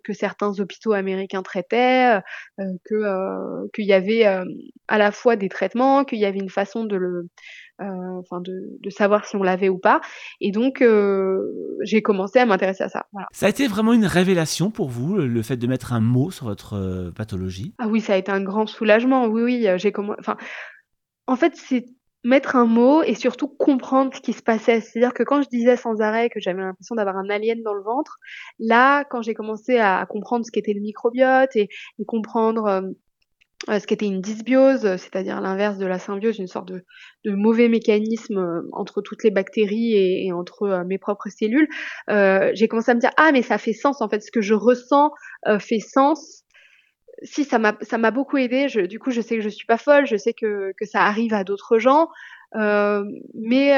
que 0.04 0.14
certains 0.14 0.60
hôpitaux 0.60 0.94
américains 0.94 1.44
traitaient, 1.44 2.22
que 2.58 3.68
qu'il 3.74 3.86
y 3.86 3.94
avait 3.94 4.26
à 4.88 4.98
la 4.98 5.12
fois 5.12 5.36
des 5.36 5.50
traitements, 5.50 6.06
qu'il 6.06 6.20
y 6.20 6.26
avait 6.26 6.40
une 6.40 6.55
façon 6.56 6.86
de 6.86 6.96
le, 6.96 7.28
euh, 7.82 8.20
enfin 8.20 8.42
de, 8.42 8.78
de, 8.80 8.90
savoir 8.90 9.26
si 9.26 9.36
on 9.36 9.44
l'avait 9.44 9.70
ou 9.70 9.78
pas. 9.78 10.02
Et 10.42 10.52
donc 10.52 10.82
euh, 10.82 11.42
j'ai 11.84 12.02
commencé 12.02 12.40
à 12.40 12.46
m'intéresser 12.46 12.84
à 12.84 12.90
ça. 12.90 13.06
Voilà. 13.12 13.28
Ça 13.32 13.46
a 13.48 13.50
été 13.50 13.68
vraiment 13.68 13.94
une 13.94 14.06
révélation 14.06 14.72
pour 14.72 14.90
vous, 14.90 15.18
le 15.18 15.42
fait 15.42 15.58
de 15.58 15.68
mettre 15.68 15.94
un 15.94 16.00
mot 16.00 16.32
sur 16.32 16.46
votre 16.46 16.74
euh, 16.74 17.12
pathologie? 17.12 17.74
Ah 17.78 17.88
oui, 17.88 18.02
ça 18.02 18.14
a 18.14 18.18
été 18.18 18.32
un 18.32 18.42
grand 18.42 18.66
soulagement. 18.66 19.28
Oui, 19.28 19.44
oui, 19.44 19.68
j'ai 19.76 19.92
commencé. 19.92 20.20
Enfin, 20.20 20.38
en 21.28 21.36
fait, 21.36 21.56
c'est 21.56 21.86
mettre 22.24 22.56
un 22.56 22.66
mot 22.66 23.04
et 23.04 23.14
surtout 23.14 23.48
comprendre 23.48 24.16
ce 24.16 24.22
qui 24.22 24.34
se 24.34 24.42
passait. 24.42 24.82
C'est-à-dire 24.82 25.14
que 25.14 25.24
quand 25.24 25.44
je 25.44 25.50
disais 25.50 25.78
sans 25.78 26.02
arrêt 26.02 26.30
que 26.30 26.40
j'avais 26.40 26.62
l'impression 26.62 26.96
d'avoir 26.96 27.18
un 27.18 27.30
alien 27.30 27.62
dans 27.62 27.74
le 27.74 27.84
ventre, 27.84 28.18
là, 28.58 29.04
quand 29.04 29.22
j'ai 29.22 29.36
commencé 29.36 29.78
à 29.78 30.06
comprendre 30.08 30.44
ce 30.44 30.52
qu'était 30.52 30.74
le 30.74 30.82
microbiote 30.82 31.56
et, 31.56 31.70
et 32.00 32.06
comprendre 32.06 32.96
euh, 33.70 33.80
ce 33.80 33.88
qui 33.88 33.94
était 33.94 34.06
une 34.06 34.22
dysbiose, 34.22 34.86
euh, 34.86 34.98
c'est-à-dire 34.98 35.42
l'inverse 35.42 35.78
de 35.78 35.86
la 35.86 35.98
symbiose, 35.98 36.38
une 36.38 36.48
sorte 36.48 36.68
de, 36.68 36.86
de, 37.24 37.32
mauvais 37.32 37.68
mécanisme 37.68 38.38
euh, 38.38 38.62
entre 38.74 39.02
toutes 39.02 39.24
les 39.24 39.32
bactéries 39.32 39.94
et, 39.94 40.28
et 40.28 40.34
entre 40.34 40.84
mes 40.86 40.98
propres 40.98 41.30
cellules, 41.30 41.68
euh, 42.10 42.52
j'ai 42.54 42.68
commencé 42.68 42.92
à 42.92 42.96
me 42.96 43.00
dire 43.00 43.12
ah 43.18 43.32
mais 43.32 43.42
ça 43.42 43.58
fait 43.58 43.74
sens 43.74 44.02
en 44.02 44.10
fait, 44.10 44.22
ce 44.22 44.32
que 44.32 44.42
je 44.42 44.54
ressens 44.54 45.12
fait 45.60 45.80
sens. 45.80 46.44
Si 47.24 47.46
ça 47.46 47.60
m'a 47.60 47.78
ça 47.82 47.98
m'a 47.98 48.12
beaucoup 48.12 48.38
aidé. 48.38 48.68
Du 48.88 49.00
coup, 49.00 49.10
je 49.12 49.22
sais 49.22 49.38
que 49.38 49.42
je 49.42 49.50
suis 49.50 49.66
pas 49.66 49.78
folle, 49.78 50.06
je 50.06 50.18
sais 50.18 50.34
que 50.34 50.74
que 50.78 50.86
ça 50.86 51.02
arrive 51.02 51.34
à 51.34 51.44
d'autres 51.44 51.80
gens, 51.80 52.10
mais 52.54 53.74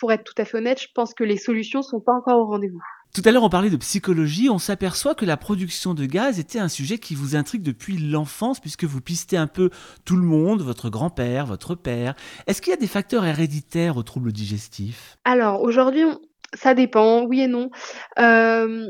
pour 0.00 0.12
être 0.12 0.24
tout 0.24 0.34
à 0.38 0.44
fait 0.44 0.58
honnête, 0.58 0.80
je 0.80 0.88
pense 0.94 1.14
que 1.14 1.24
les 1.24 1.36
solutions 1.36 1.82
sont 1.82 2.00
pas 2.00 2.12
encore 2.12 2.38
au 2.38 2.46
rendez-vous. 2.46 2.82
Tout 3.16 3.22
à 3.24 3.32
l'heure, 3.32 3.44
on 3.44 3.48
parlait 3.48 3.70
de 3.70 3.78
psychologie. 3.78 4.50
On 4.50 4.58
s'aperçoit 4.58 5.14
que 5.14 5.24
la 5.24 5.38
production 5.38 5.94
de 5.94 6.04
gaz 6.04 6.38
était 6.38 6.58
un 6.58 6.68
sujet 6.68 6.98
qui 6.98 7.14
vous 7.14 7.34
intrigue 7.34 7.62
depuis 7.62 7.96
l'enfance, 7.96 8.60
puisque 8.60 8.84
vous 8.84 9.00
pistez 9.00 9.38
un 9.38 9.46
peu 9.46 9.70
tout 10.04 10.16
le 10.16 10.22
monde, 10.22 10.60
votre 10.60 10.90
grand-père, 10.90 11.46
votre 11.46 11.74
père. 11.74 12.14
Est-ce 12.46 12.60
qu'il 12.60 12.72
y 12.72 12.74
a 12.74 12.78
des 12.78 12.86
facteurs 12.86 13.24
héréditaires 13.24 13.96
aux 13.96 14.02
troubles 14.02 14.32
digestifs? 14.32 15.16
Alors, 15.24 15.62
aujourd'hui, 15.62 16.04
ça 16.52 16.74
dépend, 16.74 17.24
oui 17.24 17.40
et 17.40 17.46
non. 17.46 17.70
Euh, 18.18 18.84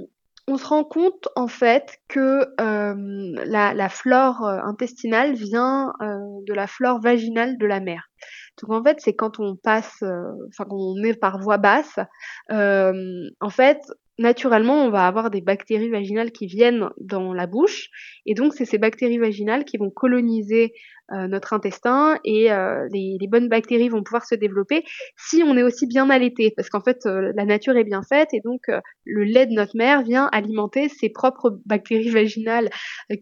on 0.49 0.59
se 0.59 0.66
rend 0.66 0.83
compte 0.83 1.28
en 1.37 1.47
fait 1.47 1.99
que 2.09 2.47
la, 2.59 3.75
la, 3.75 3.88
flore 3.88 4.42
intestinale 4.45 5.35
vient 5.35 5.92
de 6.00 6.52
la 6.52 6.66
flore 6.66 7.00
vaginale 7.00 7.59
de 7.59 7.66
la 7.66 7.78
mère. 7.78 8.09
Donc 8.61 8.73
en 8.73 8.83
fait, 8.83 8.97
c'est 9.00 9.14
quand 9.14 9.38
on 9.38 9.54
passe, 9.54 10.02
enfin 10.02 10.64
quand 10.68 10.76
on 10.76 11.02
est 11.04 11.14
par 11.14 11.38
voie 11.38 11.59
basse, 11.59 11.99
en 12.50 13.50
fait, 13.50 13.80
naturellement, 14.18 14.85
on 14.85 14.90
va 14.90 15.06
avoir 15.06 15.30
des 15.30 15.40
bactéries 15.40 15.90
vaginales 15.90 16.32
qui 16.32 16.46
viennent 16.46 16.88
dans 16.99 17.32
la 17.32 17.46
bouche, 17.46 17.90
et 18.25 18.35
donc 18.35 18.54
c'est 18.54 18.64
ces 18.64 18.78
bactéries 18.78 19.18
vaginales 19.18 19.64
qui 19.64 19.76
vont 19.76 19.90
coloniser 19.90 20.73
euh, 21.12 21.28
notre 21.28 21.52
intestin 21.52 22.18
et 22.25 22.50
euh, 22.50 22.88
les, 22.90 23.16
les, 23.20 23.28
bonnes 23.28 23.49
bactéries 23.49 23.88
vont 23.88 24.02
pouvoir 24.02 24.25
se 24.25 24.35
développer 24.35 24.82
si 25.16 25.40
on 25.46 25.56
est 25.56 25.62
aussi 25.62 25.87
bien 25.87 26.11
allaité, 26.11 26.52
parce 26.56 26.68
qu'en 26.68 26.80
fait 26.80 27.06
euh, 27.06 27.32
la 27.37 27.44
nature 27.44 27.76
est 27.76 27.85
bien 27.85 28.02
faite 28.02 28.30
et 28.32 28.40
donc 28.40 28.62
le 29.04 29.23
lait 29.23 29.46
de 29.46 29.52
notre 29.52 29.76
mère 29.76 30.02
vient 30.02 30.28
alimenter 30.32 30.88
ses 30.88 31.08
propres 31.08 31.61
bactéries 31.64 32.11
vaginales 32.11 32.70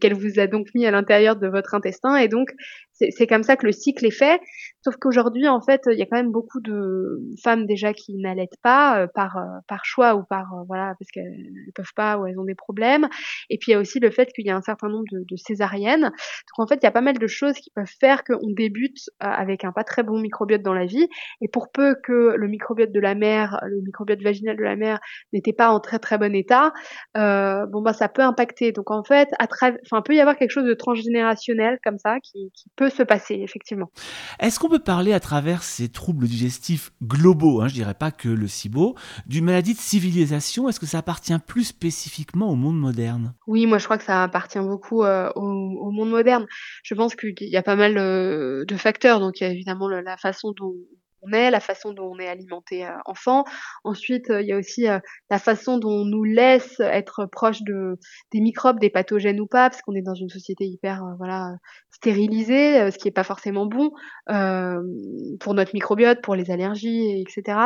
qu'elle 0.01 0.15
vous 0.15 0.39
a 0.39 0.47
donc 0.47 0.69
mis 0.73 0.87
à 0.87 0.91
l'intérieur 0.91 1.35
de 1.35 1.47
votre 1.47 1.75
intestin. 1.75 2.15
Et 2.15 2.27
donc 2.27 2.49
c'est 2.97 3.27
comme 3.27 3.43
ça 3.43 3.57
que 3.57 3.65
le 3.65 3.71
cycle 3.71 4.05
est 4.05 4.11
fait. 4.11 4.41
Sauf 4.83 4.95
qu'aujourd'hui, 4.97 5.47
en 5.47 5.61
fait, 5.61 5.81
il 5.91 5.97
y 5.97 6.01
a 6.01 6.05
quand 6.05 6.17
même 6.17 6.31
beaucoup 6.31 6.61
de 6.61 7.19
femmes 7.43 7.65
déjà 7.65 7.93
qui 7.93 8.15
n'allaitent 8.15 8.59
pas 8.61 9.07
par 9.13 9.37
par 9.67 9.83
choix 9.85 10.15
ou 10.15 10.23
par 10.23 10.45
voilà 10.67 10.93
parce 10.99 11.11
qu'elles 11.11 11.51
ne 11.67 11.71
peuvent 11.73 11.93
pas 11.95 12.17
ou 12.17 12.25
elles 12.25 12.39
ont 12.39 12.45
des 12.45 12.55
problèmes. 12.55 13.07
Et 13.49 13.57
puis 13.57 13.71
il 13.71 13.73
y 13.73 13.75
a 13.75 13.79
aussi 13.79 13.99
le 13.99 14.11
fait 14.11 14.31
qu'il 14.33 14.45
y 14.45 14.49
a 14.49 14.55
un 14.55 14.61
certain 14.61 14.87
nombre 14.87 15.05
de, 15.11 15.25
de 15.27 15.35
césariennes. 15.35 16.03
Donc 16.03 16.57
en 16.57 16.67
fait, 16.67 16.75
il 16.75 16.83
y 16.83 16.87
a 16.87 16.91
pas 16.91 17.01
mal 17.01 17.17
de 17.17 17.27
choses 17.27 17.55
qui 17.55 17.71
peuvent 17.71 17.85
faire 17.99 18.23
qu'on 18.23 18.49
débute 18.51 18.97
euh, 19.23 19.27
avec 19.27 19.63
un 19.63 19.71
pas 19.71 19.83
très 19.83 20.03
bon 20.03 20.19
microbiote 20.19 20.61
dans 20.61 20.73
la 20.73 20.85
vie. 20.85 21.07
Et 21.41 21.47
pour 21.47 21.71
peu 21.71 21.95
que 22.03 22.35
le 22.35 22.47
microbiote 22.47 22.91
de 22.91 22.99
la 22.99 23.15
mère, 23.15 23.59
le 23.63 23.81
microbiote 23.81 24.21
vaginal 24.21 24.57
de 24.57 24.63
la 24.63 24.75
mère 24.75 24.99
n'était 25.33 25.53
pas 25.53 25.69
en 25.69 25.79
très 25.79 25.99
très 25.99 26.17
bon 26.17 26.33
état, 26.35 26.73
euh, 27.17 27.65
bon 27.67 27.81
bah 27.81 27.93
ça 27.93 28.09
peut 28.09 28.21
impacter. 28.21 28.71
Donc 28.71 28.91
en 28.91 29.03
fait, 29.03 29.29
à 29.39 29.47
enfin 29.85 30.01
peut 30.01 30.15
y 30.15 30.19
avoir 30.19 30.37
quelque 30.37 30.51
chose 30.51 30.65
de 30.65 30.73
transgénérationnel 30.73 31.79
comme 31.83 31.97
ça 31.97 32.19
qui, 32.21 32.51
peut 32.75 32.84
se 32.89 33.03
passer 33.03 33.35
effectivement. 33.35 33.91
Est-ce 34.39 34.59
qu'on 34.59 34.69
peut 34.69 34.79
parler 34.79 35.13
à 35.13 35.19
travers 35.19 35.63
ces 35.63 35.89
troubles 35.89 36.27
digestifs 36.27 36.91
globaux, 37.03 37.61
hein, 37.61 37.67
je 37.67 37.73
dirais 37.73 37.93
pas 37.93 38.11
que 38.11 38.29
le 38.29 38.47
SIBO, 38.47 38.95
d'une 39.25 39.45
maladie 39.45 39.73
de 39.73 39.79
civilisation? 39.79 40.69
Est-ce 40.69 40.79
que 40.79 40.85
ça 40.85 40.99
appartient 40.99 41.37
plus 41.45 41.65
spécifiquement 41.65 42.49
au 42.49 42.55
monde 42.55 42.79
moderne? 42.79 43.33
Oui, 43.47 43.65
moi 43.65 43.77
je 43.77 43.85
crois 43.85 43.97
que 43.97 44.03
ça 44.03 44.23
appartient 44.23 44.59
beaucoup 44.59 45.03
euh, 45.03 45.29
au, 45.35 45.41
au, 45.41 45.91
monde 45.91 46.09
moderne. 46.09 46.45
Je 46.83 46.93
pense 46.95 47.15
qu'il 47.15 47.35
y 47.39 47.57
a 47.57 47.63
pas 47.63 47.75
mal 47.75 47.97
euh, 47.97 48.65
de 48.65 48.75
facteurs. 48.75 49.19
Donc 49.19 49.39
il 49.39 49.43
y 49.43 49.47
a 49.47 49.51
évidemment 49.51 49.87
la 49.87 50.17
façon 50.17 50.53
dont 50.57 50.75
est, 51.31 51.51
la 51.51 51.59
façon 51.59 51.93
dont 51.93 52.11
on 52.13 52.19
est 52.19 52.27
alimenté 52.27 52.85
euh, 52.85 52.91
enfant. 53.05 53.43
Ensuite, 53.83 54.29
euh, 54.29 54.41
il 54.41 54.47
y 54.47 54.53
a 54.53 54.57
aussi 54.57 54.87
euh, 54.87 54.99
la 55.29 55.39
façon 55.39 55.77
dont 55.77 56.01
on 56.01 56.05
nous 56.05 56.23
laisse 56.23 56.79
être 56.79 57.25
proche 57.25 57.61
de 57.63 57.97
des 58.31 58.41
microbes, 58.41 58.79
des 58.79 58.89
pathogènes 58.89 59.39
ou 59.39 59.47
pas, 59.47 59.69
parce 59.69 59.81
qu'on 59.81 59.95
est 59.95 60.01
dans 60.01 60.15
une 60.15 60.29
société 60.29 60.65
hyper 60.65 61.03
voilà 61.17 61.55
stérilisée, 61.91 62.91
ce 62.91 62.97
qui 62.97 63.07
est 63.07 63.11
pas 63.11 63.23
forcément 63.23 63.65
bon 63.65 63.91
pour 65.39 65.53
notre 65.53 65.71
microbiote, 65.73 66.21
pour 66.21 66.35
les 66.35 66.51
allergies, 66.51 67.21
etc. 67.21 67.57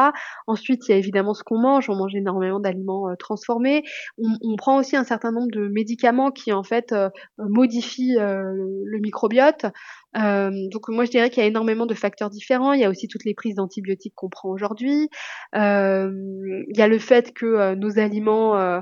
Ensuite, 0.45 0.87
il 0.87 0.91
y 0.91 0.93
a 0.93 0.97
évidemment 0.97 1.33
ce 1.33 1.43
qu'on 1.43 1.59
mange. 1.59 1.89
On 1.89 1.95
mange 1.95 2.15
énormément 2.15 2.59
d'aliments 2.59 3.07
transformés. 3.17 3.83
On, 4.19 4.29
on, 4.43 4.55
prend 4.55 4.77
aussi 4.77 4.95
un 4.95 5.03
certain 5.03 5.31
nombre 5.31 5.49
de 5.51 5.67
médicaments 5.67 6.29
qui 6.31 6.53
en 6.53 6.63
fait 6.63 6.93
modifient 7.39 8.17
le 8.19 8.99
microbiote. 8.99 9.65
Donc 10.15 10.89
moi, 10.89 11.05
je 11.05 11.11
dirais 11.11 11.29
qu'il 11.29 11.41
y 11.41 11.45
a 11.45 11.49
énormément 11.49 11.85
de 11.85 11.93
facteurs 11.93 12.29
différents. 12.29 12.73
Il 12.73 12.81
y 12.81 12.85
a 12.85 12.89
aussi 12.89 13.07
toutes 13.07 13.25
les 13.25 13.33
prises 13.33 13.55
d'antibiotiques 13.55 14.13
qu'on 14.15 14.29
prend 14.29 14.49
aujourd'hui. 14.49 15.09
Il 15.53 16.73
y 16.75 16.81
a 16.81 16.87
le 16.87 16.99
fait 16.99 17.33
que 17.33 17.75
nos 17.75 17.99
aliments 17.99 18.57
euh, 18.57 18.81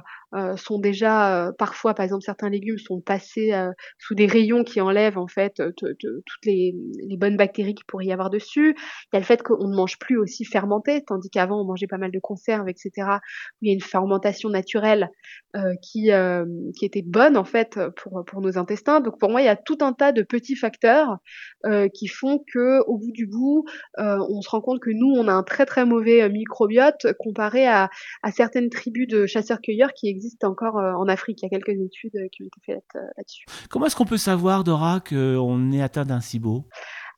sont 0.58 0.80
déjà 0.80 1.48
euh, 1.48 1.52
parfois, 1.58 1.94
par 1.94 2.04
exemple, 2.04 2.24
certains 2.24 2.50
légumes 2.50 2.78
sont 2.78 3.00
passés 3.00 3.54
euh, 3.54 3.72
sous 3.98 4.14
des 4.14 4.26
rayons 4.26 4.64
qui 4.64 4.82
enlèvent 4.82 5.18
en 5.18 5.28
fait 5.28 5.62
toutes 5.78 6.06
les, 6.44 6.76
les, 7.08 7.18
bonnes 7.18 7.38
bactéries 7.38 7.76
qui 7.76 7.84
pourrait 7.86 8.06
y 8.06 8.12
avoir 8.12 8.30
dessus. 8.30 8.76
Il 8.78 9.16
y 9.16 9.18
a 9.18 9.20
le 9.20 9.26
fait 9.26 9.42
qu'on 9.42 9.68
ne 9.68 9.76
mange 9.76 9.98
plus 10.00 10.18
aussi 10.18 10.44
fermenté, 10.44 11.04
tandis 11.06 11.30
qu'avant 11.30 11.62
on 11.62 11.66
mangeait 11.66 11.88
pas 11.88 11.98
mal 11.98 12.12
de 12.12 12.20
conserves, 12.20 12.68
etc. 12.68 12.92
Où 12.98 13.58
il 13.62 13.70
y 13.70 13.72
a 13.72 13.74
une 13.74 13.82
fermentation 13.82 14.50
naturelle 14.50 15.10
qui 15.82 16.10
qui 16.78 16.86
était 16.86 17.02
bonne 17.02 17.38
en 17.38 17.46
fait 17.46 17.80
pour 17.96 18.24
pour 18.26 18.42
nos 18.42 18.58
intestins. 18.58 19.00
Donc 19.00 19.20
pour 19.20 19.30
moi, 19.30 19.42
il 19.42 19.46
y 19.46 19.50
a 19.50 19.56
tout 19.56 19.78
un 19.82 19.94
tas 19.94 20.12
de 20.12 20.22
petits 20.22 20.56
facteurs 20.56 21.18
qui 21.94 22.08
font 22.08 22.44
que 22.54 22.82
au 22.86 22.98
bout 22.98 23.12
du 23.12 23.26
bout, 23.26 23.66
on 23.98 24.42
se 24.42 24.50
rend 24.50 24.62
compte 24.62 24.80
que 24.80 24.92
nous, 24.92 25.13
on 25.18 25.28
a 25.28 25.34
un 25.34 25.44
très 25.44 25.66
très 25.66 25.86
mauvais 25.86 26.30
microbiote 26.30 27.08
comparé 27.18 27.66
à, 27.66 27.90
à 28.24 28.32
certaines 28.32 28.70
tribus 28.70 29.08
de 29.08 29.26
chasseurs-cueilleurs 29.26 29.94
qui 29.94 30.10
existe 30.17 30.43
encore 30.43 30.77
euh, 30.77 30.93
en 30.93 31.08
Afrique. 31.08 31.41
Il 31.41 31.45
y 31.45 31.47
a 31.47 31.49
quelques 31.49 31.80
études 31.80 32.15
euh, 32.15 32.27
qui 32.32 32.43
ont 32.43 32.47
été 32.47 32.60
faites 32.65 32.95
euh, 32.95 33.08
là-dessus. 33.17 33.45
Comment 33.69 33.86
est-ce 33.86 33.95
qu'on 33.95 34.06
peut 34.06 34.17
savoir, 34.17 34.63
Dora, 34.63 34.99
qu'on 34.99 35.71
est 35.71 35.82
atteint 35.82 36.06
d'un 36.06 36.19
SIBO? 36.19 36.65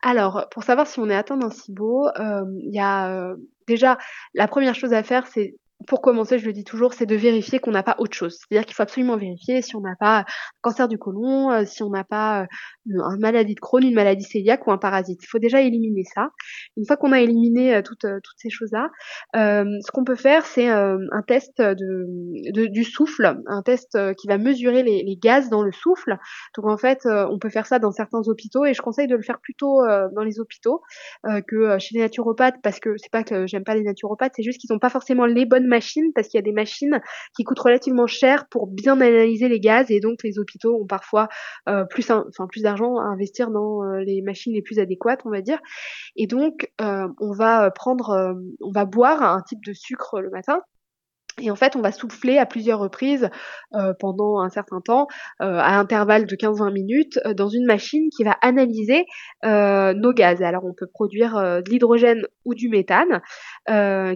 Alors, 0.01 0.47
pour 0.51 0.63
savoir 0.63 0.88
si 0.88 0.99
on 0.99 1.09
est 1.09 1.15
atteint 1.15 1.38
d'un 1.38 1.49
SIBO, 1.49 2.07
il 2.17 2.73
y 2.73 2.79
a 2.79 3.33
déjà 3.67 3.97
la 4.33 4.47
première 4.47 4.73
chose 4.73 4.93
à 4.93 5.03
faire, 5.03 5.27
c'est 5.27 5.55
pour 5.88 6.02
commencer, 6.02 6.39
je 6.39 6.46
le 6.46 6.54
dis 6.54 6.65
toujours, 6.65 6.94
c'est 6.94 7.06
de 7.06 7.15
vérifier 7.15 7.60
qu'on 7.60 7.72
n'a 7.72 7.84
pas 7.84 7.96
autre 8.00 8.13
chose. 8.13 8.38
C'est-à-dire 8.38 8.65
qu'il 8.65 8.76
faut 8.76 8.84
absolument 8.84 9.15
vérifier 9.15 9.62
si 9.62 9.76
on 9.76 9.82
n'a 9.82 9.96
pas 10.00 10.20
un 10.20 10.26
cancer 10.62 10.88
du 10.88 10.98
côlon, 10.98 11.52
euh, 11.52 11.63
si 11.65 11.84
on 11.84 11.89
n'a 11.89 12.04
pas 12.04 12.44
euh, 12.44 12.46
une 12.86 13.20
maladie 13.20 13.56
de 13.56 13.60
Crohn, 13.60 13.84
une 13.84 13.96
maladie 13.96 14.28
cœliaque 14.28 14.68
ou 14.68 14.72
un 14.72 14.78
parasite. 14.78 15.20
Il 15.24 15.28
faut 15.28 15.39
déjà 15.39 15.62
éliminer 15.62 16.04
ça. 16.04 16.30
Une 16.76 16.86
fois 16.86 16.98
qu'on 16.98 17.13
a 17.13 17.22
éliminé 17.22 17.76
euh, 17.76 17.82
toutes, 17.82 18.02
toutes 18.02 18.38
ces 18.38 18.50
choses-là, 18.50 18.89
ce 19.34 19.92
qu'on 19.92 20.04
peut 20.04 20.15
faire, 20.15 20.46
c'est 20.46 20.68
un 20.68 21.22
test 21.28 21.62
de, 21.62 22.68
du 22.68 22.84
souffle, 22.84 23.38
un 23.48 23.62
test 23.62 23.98
qui 24.15 24.28
va 24.28 24.38
mesurer 24.38 24.84
les, 24.84 25.04
les, 25.04 25.15
gaz 25.15 25.50
dans 25.50 25.63
le 25.63 25.72
souffle. 25.72 26.18
Donc 26.56 26.68
en 26.68 26.78
fait, 26.78 27.00
on 27.06 27.39
peut 27.39 27.50
faire 27.50 27.65
ça 27.65 27.80
dans 27.80 27.92
certains 27.92 28.22
hôpitaux 28.28 28.65
et 28.65 28.74
je 28.74 28.82
conseille 28.82 29.08
de 29.08 29.15
le 29.15 29.22
faire 29.22 29.39
plutôt 29.39 29.82
dans 30.15 30.24
les 30.24 30.39
hôpitaux 30.39 30.82
que 31.48 31.78
chez 31.80 31.96
les 31.96 32.02
naturopathes 32.02 32.56
parce 32.62 32.80
que 32.80 32.98
c'est 32.98 33.12
pas 33.12 33.24
que 33.24 33.48
j'aime 33.48 33.63
pas 33.63 33.76
les 33.76 33.84
naturopathes, 33.84 34.34
c'est 34.36 34.44
juste 34.44 34.60
qu'ils 34.60 34.72
n'ont 34.74 34.80
pas 34.80 34.89
forcément 34.89 35.26
les 35.26 35.46
bonnes 35.46 35.68
machines 35.69 36.12
parce 36.13 36.27
qu'il 36.27 36.38
y 36.38 36.43
a 36.43 36.43
des 36.43 36.51
machines 36.51 37.01
qui 37.36 37.43
coûtent 37.43 37.60
relativement 37.60 38.08
cher 38.08 38.47
pour 38.49 38.67
bien 38.67 38.99
analyser 38.99 39.47
les 39.47 39.60
gaz 39.60 39.89
et 39.89 39.99
donc 39.99 40.19
les 40.23 40.39
hôpitaux 40.39 40.82
ont 40.82 40.88
parfois 40.88 41.29
euh, 41.67 41.86
plus, 41.86 42.08
d'argent 42.62 42.97
à 42.97 43.03
investir 43.03 43.51
dans 43.51 43.84
euh, 43.84 43.99
les 43.99 44.21
machines 44.21 44.53
les 44.53 44.62
plus 44.62 44.79
adéquates, 44.79 45.21
on 45.25 45.29
va 45.29 45.41
dire. 45.41 45.60
Et 46.15 46.27
donc 46.27 46.71
euh, 46.82 47.08
on 47.19 47.34
va 47.34 47.71
prendre, 47.71 48.36
on 48.62 48.71
va 48.71 48.86
boire 48.86 49.23
un 49.23 49.41
type 49.41 49.63
de 49.65 49.73
sucre 49.73 50.19
le 50.21 50.29
matin 50.29 50.62
et 51.41 51.51
en 51.51 51.55
fait, 51.55 51.77
on 51.77 51.82
va 51.82 51.93
souffler 51.93 52.38
à 52.38 52.45
plusieurs 52.45 52.79
reprises 52.79 53.29
pendant 53.99 54.41
un 54.41 54.49
certain 54.49 54.82
temps, 54.82 55.08
à 55.39 55.79
intervalles 55.79 56.25
de 56.25 56.36
15-20 56.36 56.73
minutes, 56.73 57.19
dans 57.34 57.47
une 57.47 57.65
machine 57.65 58.10
qui 58.10 58.25
va 58.25 58.36
analyser 58.41 59.05
nos 59.43 60.13
gaz. 60.13 60.41
Alors, 60.41 60.65
on 60.65 60.73
peut 60.73 60.88
produire 60.88 61.36
de 61.36 61.69
l'hydrogène 61.69 62.25
ou 62.43 62.55
du 62.55 62.67
méthane, 62.67 63.21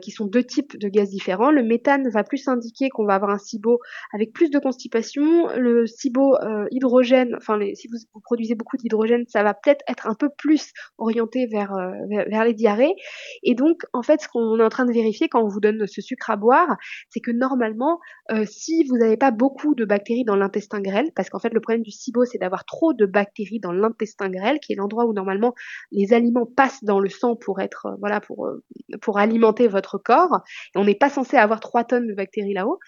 qui 0.01 0.11
sont 0.11 0.25
deux 0.25 0.43
types 0.43 0.77
de 0.77 0.87
gaz 0.89 1.09
différents. 1.09 1.51
Le 1.51 1.63
méthane 1.63 2.09
va 2.09 2.23
plus 2.23 2.47
indiquer 2.47 2.89
qu'on 2.89 3.05
va 3.05 3.15
avoir 3.15 3.31
un 3.31 3.37
SIBO 3.37 3.79
avec 4.13 4.33
plus 4.33 4.49
de 4.49 4.59
constipation. 4.59 5.47
Le 5.55 5.85
SIBO 5.85 6.37
hydrogène, 6.71 7.35
enfin, 7.37 7.59
si 7.75 7.87
vous, 7.87 7.97
produisez 8.23 8.55
beaucoup 8.55 8.77
d'hydrogène, 8.77 9.25
ça 9.27 9.43
va 9.43 9.53
peut-être 9.53 9.83
être 9.87 10.07
un 10.07 10.15
peu 10.15 10.29
plus 10.37 10.71
orienté 10.97 11.47
vers, 11.47 11.75
vers, 12.09 12.25
vers 12.29 12.45
les 12.45 12.53
diarrhées. 12.53 12.95
Et 13.43 13.55
donc, 13.55 13.81
en 13.93 14.01
fait, 14.01 14.21
ce 14.21 14.27
qu'on 14.27 14.59
est 14.59 14.63
en 14.63 14.69
train 14.69 14.85
de 14.85 14.93
vérifier 14.93 15.29
quand 15.29 15.43
on 15.43 15.47
vous 15.47 15.59
donne 15.59 15.85
ce 15.87 16.01
sucre 16.01 16.29
à 16.29 16.35
boire, 16.35 16.77
c'est 17.09 17.19
que 17.19 17.31
normalement, 17.31 17.99
euh, 18.31 18.45
si 18.45 18.83
vous 18.85 18.97
n'avez 18.97 19.17
pas 19.17 19.31
beaucoup 19.31 19.75
de 19.75 19.85
bactéries 19.85 20.23
dans 20.23 20.35
l'intestin 20.35 20.81
grêle, 20.81 21.11
parce 21.15 21.29
qu'en 21.29 21.39
fait 21.39 21.53
le 21.53 21.59
problème 21.59 21.83
du 21.83 21.91
SIBO 21.91 22.25
c'est 22.25 22.37
d'avoir 22.37 22.65
trop 22.65 22.93
de 22.93 23.05
bactéries 23.05 23.59
dans 23.59 23.71
l'intestin 23.71 24.29
grêle, 24.29 24.59
qui 24.59 24.73
est 24.73 24.75
l'endroit 24.75 25.05
où 25.05 25.13
normalement 25.13 25.53
les 25.91 26.13
aliments 26.13 26.45
passent 26.45 26.83
dans 26.83 26.99
le 26.99 27.09
sang 27.09 27.35
pour 27.35 27.59
être 27.59 27.87
euh, 27.87 27.95
voilà 27.99 28.21
pour 28.21 28.47
euh, 28.47 28.63
pour 29.01 29.19
alimenter 29.19 29.42
votre 29.67 29.97
corps, 29.97 30.41
et 30.75 30.79
on 30.79 30.85
n'est 30.85 30.95
pas 30.95 31.09
censé 31.09 31.37
avoir 31.37 31.59
3 31.59 31.83
tonnes 31.83 32.07
de 32.07 32.13
bactéries 32.13 32.53
là-haut, 32.53 32.79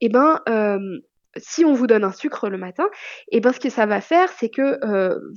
et 0.00 0.06
eh 0.06 0.08
ben 0.08 0.40
si 1.36 1.64
on 1.64 1.72
vous 1.72 1.88
donne 1.88 2.04
un 2.04 2.12
sucre 2.12 2.48
le 2.48 2.58
matin, 2.58 2.84
et 3.32 3.38
eh 3.38 3.40
ben 3.40 3.52
ce 3.52 3.58
que 3.58 3.70
ça 3.70 3.86
va 3.86 4.00
faire, 4.00 4.28
c'est 4.30 4.50
que 4.50 4.78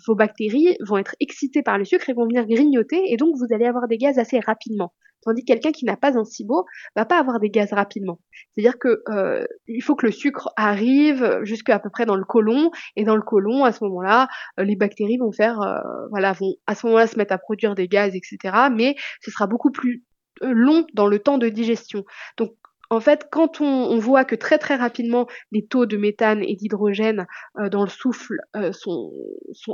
vos 0.06 0.16
bactéries 0.16 0.78
vont 0.88 0.98
être 0.98 1.16
excitées 1.20 1.64
par 1.64 1.78
le 1.78 1.86
sucre 1.86 2.10
et 2.10 2.14
vont 2.14 2.26
venir 2.26 2.46
grignoter, 2.46 3.02
et 3.12 3.18
donc 3.18 3.36
vous 3.38 3.54
allez 3.54 3.66
avoir 3.66 3.88
des 3.88 3.98
gaz 3.98 4.20
assez 4.20 4.40
rapidement. 4.40 4.94
Tandis 5.24 5.44
que 5.44 5.48
quelqu'un 5.48 5.72
qui 5.72 5.86
n'a 5.86 5.98
pas 5.98 6.18
un 6.18 6.24
SIBO 6.24 6.66
va 6.96 7.06
pas 7.06 7.20
avoir 7.20 7.40
des 7.40 7.50
gaz 7.50 7.74
rapidement. 7.74 8.20
C'est-à-dire 8.54 8.78
que 8.80 9.02
euh, 9.10 9.46
il 9.68 9.82
faut 9.82 9.96
que 9.96 10.06
le 10.06 10.12
sucre 10.12 10.50
arrive 10.56 11.42
jusqu'à 11.44 11.76
à 11.76 11.80
peu 11.80 11.90
près 11.90 12.06
dans 12.06 12.16
le 12.16 12.24
côlon 12.24 12.72
et 12.96 13.04
dans 13.04 13.16
le 13.16 13.22
côlon 13.22 13.66
à 13.66 13.72
ce 13.72 13.84
moment-là, 13.84 14.30
euh, 14.60 14.64
les 14.64 14.76
bactéries 14.76 15.18
vont 15.18 15.32
faire 15.32 15.62
euh, 15.62 15.82
voilà 16.12 16.34
vont 16.34 16.54
à 16.66 16.76
ce 16.76 16.86
moment-là 16.88 17.08
se 17.08 17.18
mettre 17.18 17.34
à 17.34 17.38
produire 17.38 17.76
des 17.76 17.88
gaz 17.88 18.16
etc. 18.16 18.70
Mais 18.74 18.96
ce 19.22 19.32
sera 19.32 19.48
beaucoup 19.48 19.72
plus 19.72 20.06
long 20.42 20.86
dans 20.94 21.08
le 21.08 21.20
temps 21.20 21.38
de 21.38 21.50
digestion. 21.50 22.06
En 22.90 23.00
fait, 23.00 23.28
quand 23.32 23.62
on, 23.62 23.98
voit 23.98 24.26
que 24.26 24.36
très 24.36 24.58
très 24.58 24.76
rapidement 24.76 25.28
les 25.52 25.66
taux 25.66 25.86
de 25.86 25.98
méthane 25.98 26.44
et 26.44 26.56
d'hydrogène 26.56 27.26
euh, 27.60 27.70
dans 27.70 27.84
le 27.84 27.90
souffle 27.90 28.38
euh, 28.56 28.72
sont, 28.72 29.12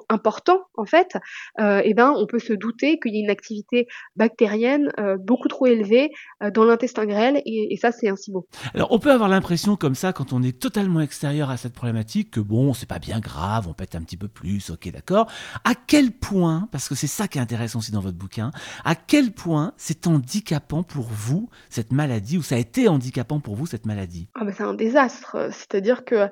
importants, 0.10 0.62
en 0.76 0.86
fait, 0.86 1.18
euh, 1.60 1.82
eh 1.84 1.94
ben, 1.94 2.14
on 2.16 2.26
peut 2.26 2.40
se 2.40 2.54
douter 2.54 3.00
qu'il 3.00 3.14
y 3.14 3.18
a 3.18 3.24
une 3.24 3.30
activité 3.30 3.88
bactérienne 4.16 4.92
beaucoup 5.20 5.48
trop 5.48 5.66
élevée 5.66 6.12
dans 6.54 6.66
l'intestin 6.66 7.06
grêle, 7.06 7.42
et, 7.46 7.78
ça, 7.78 7.92
c'est 7.92 8.10
un 8.10 8.16
SIBO. 8.16 8.48
Alors, 8.74 8.92
on 8.92 9.00
peut 9.00 9.12
avoir 9.12 9.30
l'impression 9.30 9.76
comme 9.76 9.96
ça, 9.96 10.14
quand 10.14 10.34
on 10.34 10.42
est 10.42 10.58
totalement 10.58 11.02
extérieur 11.02 11.50
à 11.50 11.58
cette 11.58 11.74
problématique, 11.74 12.32
que 12.32 12.40
bon, 12.40 12.74
c'est 12.74 12.88
pas 12.88 13.00
bien 13.00 13.20
grave, 13.20 13.68
on 13.68 13.74
pète 13.74 13.96
un 13.96 14.02
petit 14.02 14.18
peu 14.18 14.28
plus, 14.28 14.70
ok, 14.70 14.92
d'accord. 14.92 15.30
À 15.64 15.74
quel 15.76 16.12
point, 16.12 16.68
parce 16.72 16.90
que 16.90 16.96
c'est 16.96 17.08
ça 17.08 17.28
qui 17.28 17.38
est 17.38 17.42
intéressant 17.42 17.80
aussi 17.80 17.92
dans 17.92 18.02
votre 18.02 18.18
bouquin, 18.18 18.52
à 18.84 18.96
quel 18.96 19.32
point 19.32 19.74
c'est 19.78 20.08
handicapant 20.08 20.84
pour 20.84 21.06
vous 21.06 21.50
cette 21.70 21.92
maladie, 21.92 22.38
ou 22.38 22.44
ça 22.44 22.56
a 22.56 22.60
été 22.60 22.88
handicapant 22.88 23.03
pour 23.44 23.56
vous 23.56 23.66
cette 23.66 23.86
maladie? 23.86 24.30
Ah 24.36 24.46
C'est 24.52 24.64
un 24.64 24.74
désastre. 24.74 25.50
C'est-à-dire 25.52 26.06
que 26.06 26.16
euh, 26.16 26.28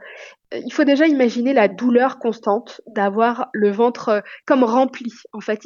il 0.54 0.72
faut 0.72 0.84
déjà 0.84 1.08
imaginer 1.08 1.54
la 1.54 1.68
douleur 1.68 2.20
constante 2.20 2.82
d'avoir 2.88 3.50
le 3.54 3.72
ventre 3.72 4.10
euh, 4.10 4.22
comme 4.46 4.64
rempli. 4.64 5.12
En 5.34 5.42
fait, 5.42 5.62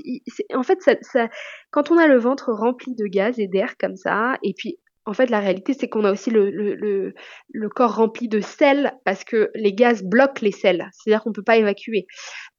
en 0.54 0.64
fait 0.64 0.80
ça, 1.02 1.30
quand 1.72 1.92
on 1.92 1.98
a 1.98 2.08
le 2.08 2.18
ventre 2.18 2.52
rempli 2.54 2.96
de 2.96 3.06
gaz 3.06 3.40
et 3.40 3.48
d'air 3.48 3.76
comme 3.78 3.96
ça, 3.96 4.38
et 4.44 4.54
puis 4.58 4.80
en 5.08 5.14
fait, 5.14 5.30
la 5.30 5.40
réalité, 5.40 5.74
c'est 5.74 5.88
qu'on 5.88 6.04
a 6.04 6.12
aussi 6.12 6.32
le, 6.32 6.50
le, 6.50 7.14
le, 7.50 7.70
corps 7.70 7.96
rempli 7.96 8.28
de 8.28 8.42
sel 8.42 8.94
parce 9.06 9.24
que 9.24 9.52
les 9.54 9.74
gaz 9.74 10.04
bloquent 10.04 10.42
les 10.42 10.52
sels, 10.52 10.90
c'est-à-dire 10.92 11.22
qu'on 11.22 11.30
ne 11.30 11.36
peut 11.36 11.44
pas 11.44 11.58
évacuer. 11.58 12.08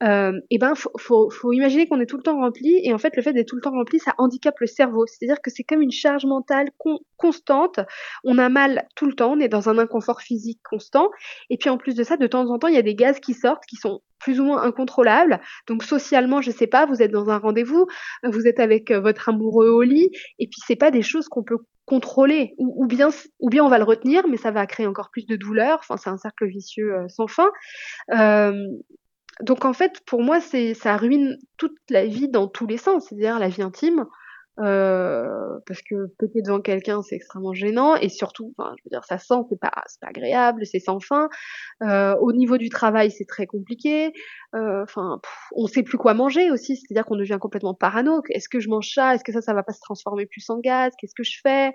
Euh, 0.03 0.33
et 0.51 0.59
ben, 0.59 0.75
faut, 0.75 0.91
faut, 0.99 1.31
faut 1.31 1.53
imaginer 1.53 1.87
qu'on 1.87 2.01
est 2.01 2.07
tout 2.07 2.17
le 2.17 2.23
temps 2.23 2.39
rempli, 2.39 2.81
et 2.83 2.93
en 2.93 2.99
fait, 2.99 3.17
le 3.17 3.23
fait 3.23 3.33
d'être 3.33 3.49
tout 3.49 3.57
le 3.57 3.63
temps 3.63 3.71
rempli, 3.71 3.99
ça 3.99 4.15
handicape 4.19 4.59
le 4.61 4.67
cerveau. 4.67 5.07
C'est-à-dire 5.07 5.41
que 5.41 5.51
c'est 5.51 5.63
comme 5.63 5.81
une 5.81 5.93
charge 5.93 6.27
mentale 6.27 6.69
constante. 7.17 7.81
On 8.25 8.39
a 8.39 8.49
mal 8.49 8.87
tout 8.95 9.07
le 9.07 9.15
temps, 9.15 9.33
on 9.33 9.41
est 9.41 9.49
dans 9.49 9.69
un 9.69 9.79
inconfort 9.79 10.21
physique 10.21 10.61
constant, 10.69 11.11
et 11.51 11.57
puis 11.57 11.71
en 11.71 11.79
plus 11.79 11.95
de 11.95 12.05
ça, 12.05 12.17
de 12.17 12.27
temps 12.27 12.51
en 12.51 12.59
temps, 12.59 12.69
il 12.69 12.75
y 12.75 12.79
a 12.79 12.83
des 12.83 12.95
gaz 12.95 13.21
qui 13.21 13.35
sortent 13.35 13.65
qui 13.67 13.77
sont 13.77 14.03
plus 14.19 14.41
ou 14.41 14.45
moins 14.45 14.63
incontrôlables. 14.63 15.41
Donc 15.67 15.83
socialement, 15.83 16.41
je 16.43 16.51
sais 16.51 16.67
pas, 16.67 16.87
vous 16.87 17.03
êtes 17.03 17.11
dans 17.11 17.31
un 17.31 17.39
rendez-vous, 17.39 17.87
vous 18.25 18.47
êtes 18.47 18.61
avec 18.61 18.91
euh, 18.91 19.01
votre 19.01 19.29
amoureux 19.29 19.69
au 19.69 19.83
lit, 19.83 20.11
et 20.39 20.47
puis 20.47 20.61
c'est 20.67 20.77
pas 20.77 20.91
des 20.91 21.03
choses 21.03 21.29
qu'on 21.29 21.43
peut 21.43 21.59
contrôler 21.87 22.55
ou, 22.59 22.85
bien 22.87 23.11
ou 23.39 23.49
bien 23.49 23.65
on 23.65 23.69
va 23.69 23.79
le 23.79 23.85
retenir 23.85 24.27
mais 24.27 24.37
ça 24.37 24.51
va 24.51 24.67
créer 24.67 24.89
encore 24.89 25.11
plus 25.11 25.25
de 25.25 25.37
douleur 25.37 25.79
enfin 25.79 25.97
c'est 25.97 26.11
un 26.11 26.19
cercle 26.19 26.49
vicieux 26.49 26.93
euh, 26.93 27.09
sans 27.09 27.29
fin 27.29 27.49
euh, 28.13 28.53
donc 29.43 29.65
en 29.65 29.73
fait 29.73 30.01
pour 30.07 30.23
moi 30.23 30.41
c'est 30.41 30.75
ça 30.75 30.97
ruine 30.97 31.39
toute 31.57 31.77
la 31.91 32.07
vie 32.07 32.29
dans 32.29 32.49
tous 32.49 32.67
les 32.67 32.79
sens 32.79 33.07
c'est-à-dire 33.09 33.39
la 33.39 33.49
vie 33.49 33.63
intime 33.63 34.07
euh, 34.59 35.59
parce 35.67 35.83
que 35.83 36.07
péter 36.19 36.41
devant 36.41 36.61
quelqu'un 36.63 37.03
c'est 37.03 37.17
extrêmement 37.17 37.53
gênant 37.53 37.95
et 37.97 38.09
surtout, 38.09 38.55
je 38.59 38.65
veux 38.85 38.91
dire, 38.91 39.05
ça 39.05 39.19
sent, 39.19 39.35
c'est 39.51 39.61
pas, 39.61 39.71
pas 40.01 40.09
agréable, 40.09 40.65
c'est 40.65 40.79
sans 40.79 40.99
fin. 40.99 41.29
Euh, 41.83 42.15
au 42.21 42.33
niveau 42.33 42.57
du 42.57 42.71
travail, 42.71 43.11
c'est 43.11 43.27
très 43.27 43.47
compliqué. 43.47 44.13
Euh, 44.55 44.83
enfin, 44.83 45.21
on 45.55 45.67
sait 45.67 45.83
plus 45.83 45.99
quoi 45.99 46.15
manger 46.15 46.51
aussi, 46.51 46.77
c'est-à-dire 46.77 47.05
qu'on 47.05 47.17
devient 47.17 47.39
complètement 47.41 47.75
parano. 47.75 48.23
Est-ce 48.31 48.49
que 48.49 48.61
je 48.61 48.71
mange 48.71 48.91
ça? 48.95 49.15
Est-ce 49.15 49.25
que 49.25 49.33
ça, 49.33 49.43
ça 49.43 49.53
va 49.53 49.63
pas 49.63 49.73
se 49.73 49.81
transformer 49.81 50.25
plus 50.25 50.49
en 50.49 50.59
gaz? 50.59 50.93
Qu'est-ce 50.99 51.15
que 51.15 51.25
je 51.25 51.39
fais? 51.43 51.73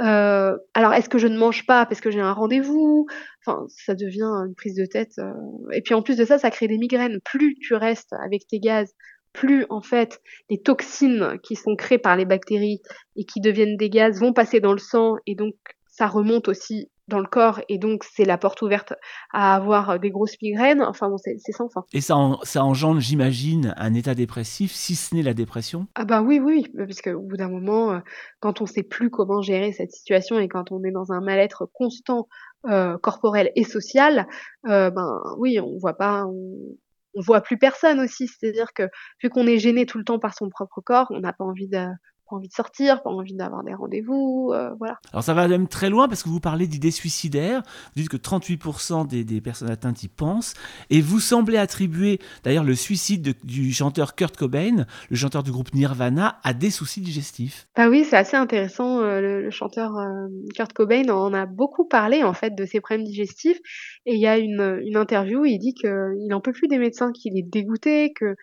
Euh, 0.00 0.56
alors, 0.74 0.94
est-ce 0.94 1.08
que 1.08 1.18
je 1.18 1.26
ne 1.26 1.38
mange 1.38 1.66
pas 1.66 1.86
parce 1.86 2.00
que 2.00 2.10
j'ai 2.10 2.20
un 2.20 2.32
rendez-vous? 2.32 3.06
Enfin, 3.44 3.66
ça 3.68 3.94
devient 3.94 4.22
une 4.46 4.54
prise 4.54 4.74
de 4.74 4.86
tête. 4.86 5.12
Euh. 5.18 5.32
Et 5.72 5.82
puis 5.82 5.94
en 5.94 6.02
plus 6.02 6.16
de 6.16 6.24
ça, 6.24 6.38
ça 6.38 6.50
crée 6.50 6.68
des 6.68 6.78
migraines. 6.78 7.20
Plus 7.24 7.54
tu 7.56 7.74
restes 7.74 8.12
avec 8.24 8.46
tes 8.46 8.58
gaz, 8.58 8.94
plus 9.32 9.66
en 9.70 9.82
fait 9.82 10.20
les 10.50 10.60
toxines 10.60 11.38
qui 11.42 11.56
sont 11.56 11.76
créées 11.76 11.98
par 11.98 12.16
les 12.16 12.24
bactéries 12.24 12.80
et 13.16 13.24
qui 13.24 13.40
deviennent 13.40 13.76
des 13.76 13.90
gaz 13.90 14.20
vont 14.20 14.32
passer 14.32 14.60
dans 14.60 14.72
le 14.72 14.78
sang 14.78 15.16
et 15.26 15.34
donc 15.34 15.54
ça 15.88 16.06
remonte 16.06 16.48
aussi 16.48 16.90
dans 17.08 17.18
le 17.18 17.26
corps 17.26 17.60
et 17.68 17.78
donc 17.78 18.04
c'est 18.04 18.24
la 18.24 18.38
porte 18.38 18.62
ouverte 18.62 18.94
à 19.32 19.54
avoir 19.54 19.98
des 19.98 20.10
grosses 20.10 20.40
migraines. 20.40 20.82
Enfin 20.82 21.08
bon, 21.08 21.18
c'est 21.18 21.52
sans 21.52 21.68
fin. 21.68 21.84
Et 21.92 22.00
ça, 22.00 22.16
ça 22.42 22.64
engendre, 22.64 23.00
j'imagine, 23.00 23.74
un 23.76 23.94
état 23.94 24.14
dépressif, 24.14 24.72
si 24.72 24.94
ce 24.94 25.14
n'est 25.14 25.22
la 25.22 25.34
dépression? 25.34 25.86
Ah 25.94 26.04
bah 26.04 26.22
oui, 26.22 26.40
oui, 26.40 26.66
parce 26.76 27.02
qu'au 27.02 27.20
bout 27.20 27.36
d'un 27.36 27.48
moment, 27.48 27.92
euh, 27.92 27.98
quand 28.40 28.60
on 28.60 28.66
sait 28.66 28.82
plus 28.82 29.10
comment 29.10 29.42
gérer 29.42 29.72
cette 29.72 29.92
situation 29.92 30.38
et 30.38 30.48
quand 30.48 30.72
on 30.72 30.84
est 30.84 30.90
dans 30.90 31.12
un 31.12 31.20
mal-être 31.20 31.66
constant 31.72 32.28
euh, 32.68 32.96
corporel 32.98 33.50
et 33.56 33.64
social, 33.64 34.26
euh, 34.68 34.90
ben 34.90 35.20
oui, 35.38 35.58
on 35.60 35.78
voit 35.78 35.96
pas, 35.96 36.24
on 36.26 37.20
voit 37.20 37.40
plus 37.40 37.58
personne 37.58 38.00
aussi. 38.00 38.28
C'est-à-dire 38.28 38.72
que 38.72 38.84
vu 39.22 39.28
qu'on 39.28 39.46
est 39.46 39.58
gêné 39.58 39.86
tout 39.86 39.98
le 39.98 40.04
temps 40.04 40.18
par 40.18 40.34
son 40.34 40.48
propre 40.48 40.80
corps, 40.80 41.08
on 41.10 41.20
n'a 41.20 41.32
pas 41.32 41.44
envie 41.44 41.68
de 41.68 41.86
envie 42.32 42.48
de 42.48 42.52
sortir, 42.52 43.02
pas 43.02 43.10
envie 43.10 43.34
d'avoir 43.34 43.62
des 43.62 43.74
rendez-vous, 43.74 44.50
euh, 44.52 44.70
voilà. 44.78 44.98
Alors 45.12 45.22
ça 45.22 45.34
va 45.34 45.48
même 45.48 45.68
très 45.68 45.90
loin 45.90 46.08
parce 46.08 46.22
que 46.22 46.28
vous 46.28 46.40
parlez 46.40 46.66
d'idées 46.66 46.90
suicidaires, 46.90 47.62
vous 47.94 48.02
dites 48.02 48.08
que 48.08 48.16
38% 48.16 49.06
des, 49.06 49.24
des, 49.24 49.40
personnes 49.40 49.70
atteintes 49.70 50.02
y 50.02 50.08
pensent, 50.08 50.54
et 50.90 51.00
vous 51.00 51.20
semblez 51.20 51.58
attribuer 51.58 52.18
d'ailleurs 52.44 52.64
le 52.64 52.74
suicide 52.74 53.34
du 53.44 53.72
chanteur 53.72 54.14
Kurt 54.14 54.36
Cobain, 54.36 54.86
le 55.10 55.16
chanteur 55.16 55.42
du 55.42 55.52
groupe 55.52 55.74
Nirvana, 55.74 56.38
à 56.42 56.54
des 56.54 56.70
soucis 56.70 57.00
digestifs. 57.00 57.66
Ah 57.74 57.88
oui, 57.88 58.04
c'est 58.04 58.16
assez 58.16 58.36
intéressant, 58.36 59.00
euh, 59.00 59.20
le, 59.20 59.50
chanteur 59.50 59.96
euh, 59.96 60.28
Kurt 60.54 60.72
Cobain 60.72 61.08
en 61.08 61.32
a 61.34 61.46
beaucoup 61.46 61.86
parlé 61.86 62.22
en 62.22 62.32
fait 62.32 62.54
de 62.54 62.64
ses 62.64 62.80
problèmes 62.80 63.06
digestifs, 63.06 63.58
et 64.06 64.14
il 64.14 64.20
y 64.20 64.26
a 64.26 64.38
une, 64.38 64.80
une 64.84 64.96
interview 64.96 65.40
où 65.40 65.44
il 65.44 65.58
dit 65.58 65.74
qu'il 65.74 66.26
n'en 66.28 66.40
peut 66.40 66.52
plus 66.52 66.68
des 66.68 66.78
médecins, 66.78 67.12
qu'il 67.12 67.36
est 67.38 67.48
dégoûté, 67.48 68.12
que 68.12 68.36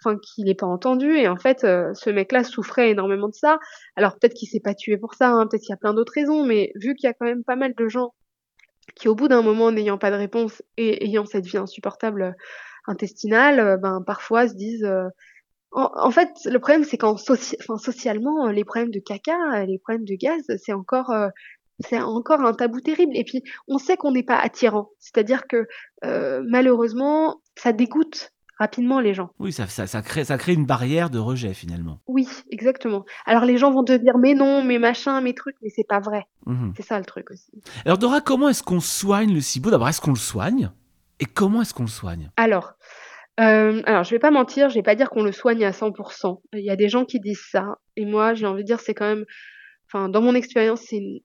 enfin 0.00 0.18
qu'il 0.18 0.46
n'est 0.46 0.54
pas 0.54 0.66
entendu 0.66 1.16
et 1.16 1.28
en 1.28 1.36
fait 1.36 1.64
euh, 1.64 1.92
ce 1.94 2.10
mec-là 2.10 2.44
souffrait 2.44 2.90
énormément 2.90 3.28
de 3.28 3.34
ça. 3.34 3.58
Alors 3.96 4.14
peut-être 4.18 4.34
qu'il 4.34 4.48
s'est 4.48 4.60
pas 4.60 4.74
tué 4.74 4.96
pour 4.96 5.14
ça, 5.14 5.30
hein, 5.30 5.46
peut-être 5.46 5.62
qu'il 5.62 5.70
y 5.70 5.74
a 5.74 5.78
plein 5.78 5.94
d'autres 5.94 6.12
raisons, 6.14 6.44
mais 6.44 6.72
vu 6.76 6.94
qu'il 6.94 7.08
y 7.08 7.10
a 7.10 7.14
quand 7.14 7.26
même 7.26 7.44
pas 7.44 7.56
mal 7.56 7.74
de 7.74 7.88
gens 7.88 8.14
qui 8.94 9.08
au 9.08 9.14
bout 9.14 9.28
d'un 9.28 9.42
moment 9.42 9.72
n'ayant 9.72 9.98
pas 9.98 10.10
de 10.10 10.16
réponse 10.16 10.62
et 10.76 11.04
ayant 11.06 11.26
cette 11.26 11.46
vie 11.46 11.58
insupportable 11.58 12.22
euh, 12.22 12.32
intestinale, 12.86 13.58
euh, 13.60 13.76
ben 13.76 14.02
parfois 14.06 14.48
se 14.48 14.54
disent 14.54 14.88
en, 15.72 16.10
fait, 16.10 16.30
le 16.46 16.58
problème, 16.58 16.84
c'est 16.84 16.96
qu'en 16.96 17.16
enfin, 17.16 17.76
socialement, 17.76 18.48
les 18.48 18.64
problèmes 18.64 18.90
de 18.90 19.00
caca, 19.00 19.66
les 19.66 19.78
problèmes 19.78 20.06
de 20.06 20.14
gaz, 20.14 20.42
c'est 20.64 20.72
encore, 20.72 21.12
c'est 21.80 22.00
encore 22.00 22.40
un 22.40 22.54
tabou 22.54 22.80
terrible. 22.80 23.14
Et 23.14 23.24
puis, 23.24 23.42
on 23.68 23.76
sait 23.76 23.98
qu'on 23.98 24.12
n'est 24.12 24.22
pas 24.22 24.38
attirant. 24.38 24.88
C'est-à-dire 25.00 25.46
que 25.46 25.66
malheureusement, 26.02 27.42
ça 27.56 27.72
dégoûte 27.72 28.32
rapidement 28.58 29.00
les 29.00 29.14
gens. 29.14 29.30
Oui, 29.38 29.52
ça, 29.52 29.66
ça, 29.66 30.02
crée, 30.02 30.24
ça 30.24 30.38
crée 30.38 30.54
une 30.54 30.66
barrière 30.66 31.10
de 31.10 31.18
rejet 31.18 31.54
finalement. 31.54 32.00
Oui, 32.06 32.26
exactement. 32.50 33.04
Alors 33.26 33.44
les 33.44 33.58
gens 33.58 33.70
vont 33.70 33.84
te 33.84 33.92
dire 33.92 34.18
mais 34.18 34.34
non, 34.34 34.62
mais 34.62 34.78
machin, 34.78 35.20
mes 35.20 35.34
trucs, 35.34 35.56
mais 35.62 35.70
c'est 35.74 35.86
pas 35.86 36.00
vrai. 36.00 36.26
Mhm. 36.46 36.72
C'est 36.76 36.84
ça 36.84 36.98
le 36.98 37.04
truc 37.04 37.30
aussi. 37.30 37.50
Alors 37.84 37.98
Dora, 37.98 38.20
comment 38.20 38.48
est-ce 38.48 38.62
qu'on 38.62 38.80
soigne 38.80 39.32
le 39.32 39.40
SIBO 39.40 39.70
D'abord, 39.70 39.88
est-ce 39.88 40.00
qu'on 40.00 40.12
le 40.12 40.16
soigne? 40.16 40.70
Et 41.20 41.24
comment 41.26 41.62
est-ce 41.62 41.74
qu'on 41.74 41.84
le 41.84 41.88
soigne? 41.88 42.30
Alors, 42.36 42.74
euh, 43.40 43.82
alors 43.86 44.04
je 44.04 44.10
vais 44.10 44.18
pas 44.18 44.30
mentir, 44.30 44.68
je 44.70 44.74
vais 44.74 44.82
pas 44.82 44.94
dire 44.94 45.10
qu'on 45.10 45.22
le 45.22 45.32
soigne 45.32 45.64
à 45.64 45.70
100%. 45.70 46.40
Il 46.54 46.64
y 46.64 46.70
a 46.70 46.76
des 46.76 46.88
gens 46.88 47.04
qui 47.04 47.20
disent 47.20 47.44
ça, 47.50 47.78
et 47.96 48.04
moi 48.04 48.34
j'ai 48.34 48.46
envie 48.46 48.62
de 48.62 48.66
dire 48.66 48.80
c'est 48.80 48.94
quand 48.94 49.06
même 49.06 49.24
enfin 49.88 50.08
dans 50.08 50.20
mon 50.20 50.34
expérience 50.34 50.82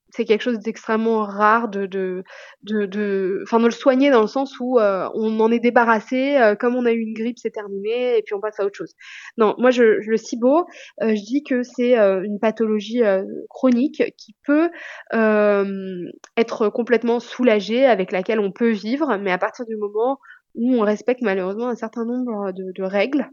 c'est 0.09 0.25
quelque 0.25 0.41
chose 0.41 0.59
d'extrêmement 0.59 1.23
rare 1.23 1.69
de 1.69 1.85
de 1.85 2.23
de 2.63 2.85
de 2.85 3.41
enfin 3.43 3.59
de 3.59 3.65
le 3.65 3.71
soigner 3.71 4.11
dans 4.11 4.21
le 4.21 4.27
sens 4.27 4.59
où 4.59 4.79
euh, 4.79 5.09
on 5.15 5.39
en 5.39 5.51
est 5.51 5.59
débarrassé 5.59 6.37
euh, 6.37 6.55
comme 6.55 6.75
on 6.75 6.85
a 6.85 6.91
eu 6.91 6.99
une 6.99 7.13
grippe 7.13 7.39
c'est 7.39 7.51
terminé 7.51 8.17
et 8.17 8.21
puis 8.23 8.33
on 8.35 8.39
passe 8.39 8.59
à 8.59 8.65
autre 8.65 8.75
chose. 8.75 8.93
Non 9.37 9.55
moi 9.57 9.71
je, 9.71 9.83
le 9.83 10.17
SIBO 10.17 10.65
euh, 11.01 11.15
je 11.15 11.25
dis 11.25 11.43
que 11.43 11.63
c'est 11.63 11.95
une 11.95 12.39
pathologie 12.39 13.01
chronique 13.49 14.03
qui 14.17 14.35
peut 14.45 14.69
être 15.11 16.69
complètement 16.69 17.19
soulagée 17.19 17.85
avec 17.85 18.11
laquelle 18.11 18.39
on 18.39 18.51
peut 18.51 18.71
vivre 18.71 19.17
mais 19.17 19.31
à 19.31 19.37
partir 19.37 19.65
du 19.65 19.75
moment 19.77 20.19
où 20.55 20.75
on 20.75 20.81
respecte 20.81 21.21
malheureusement 21.21 21.69
un 21.69 21.75
certain 21.75 22.05
nombre 22.05 22.51
de, 22.51 22.71
de 22.75 22.83
règles 22.83 23.29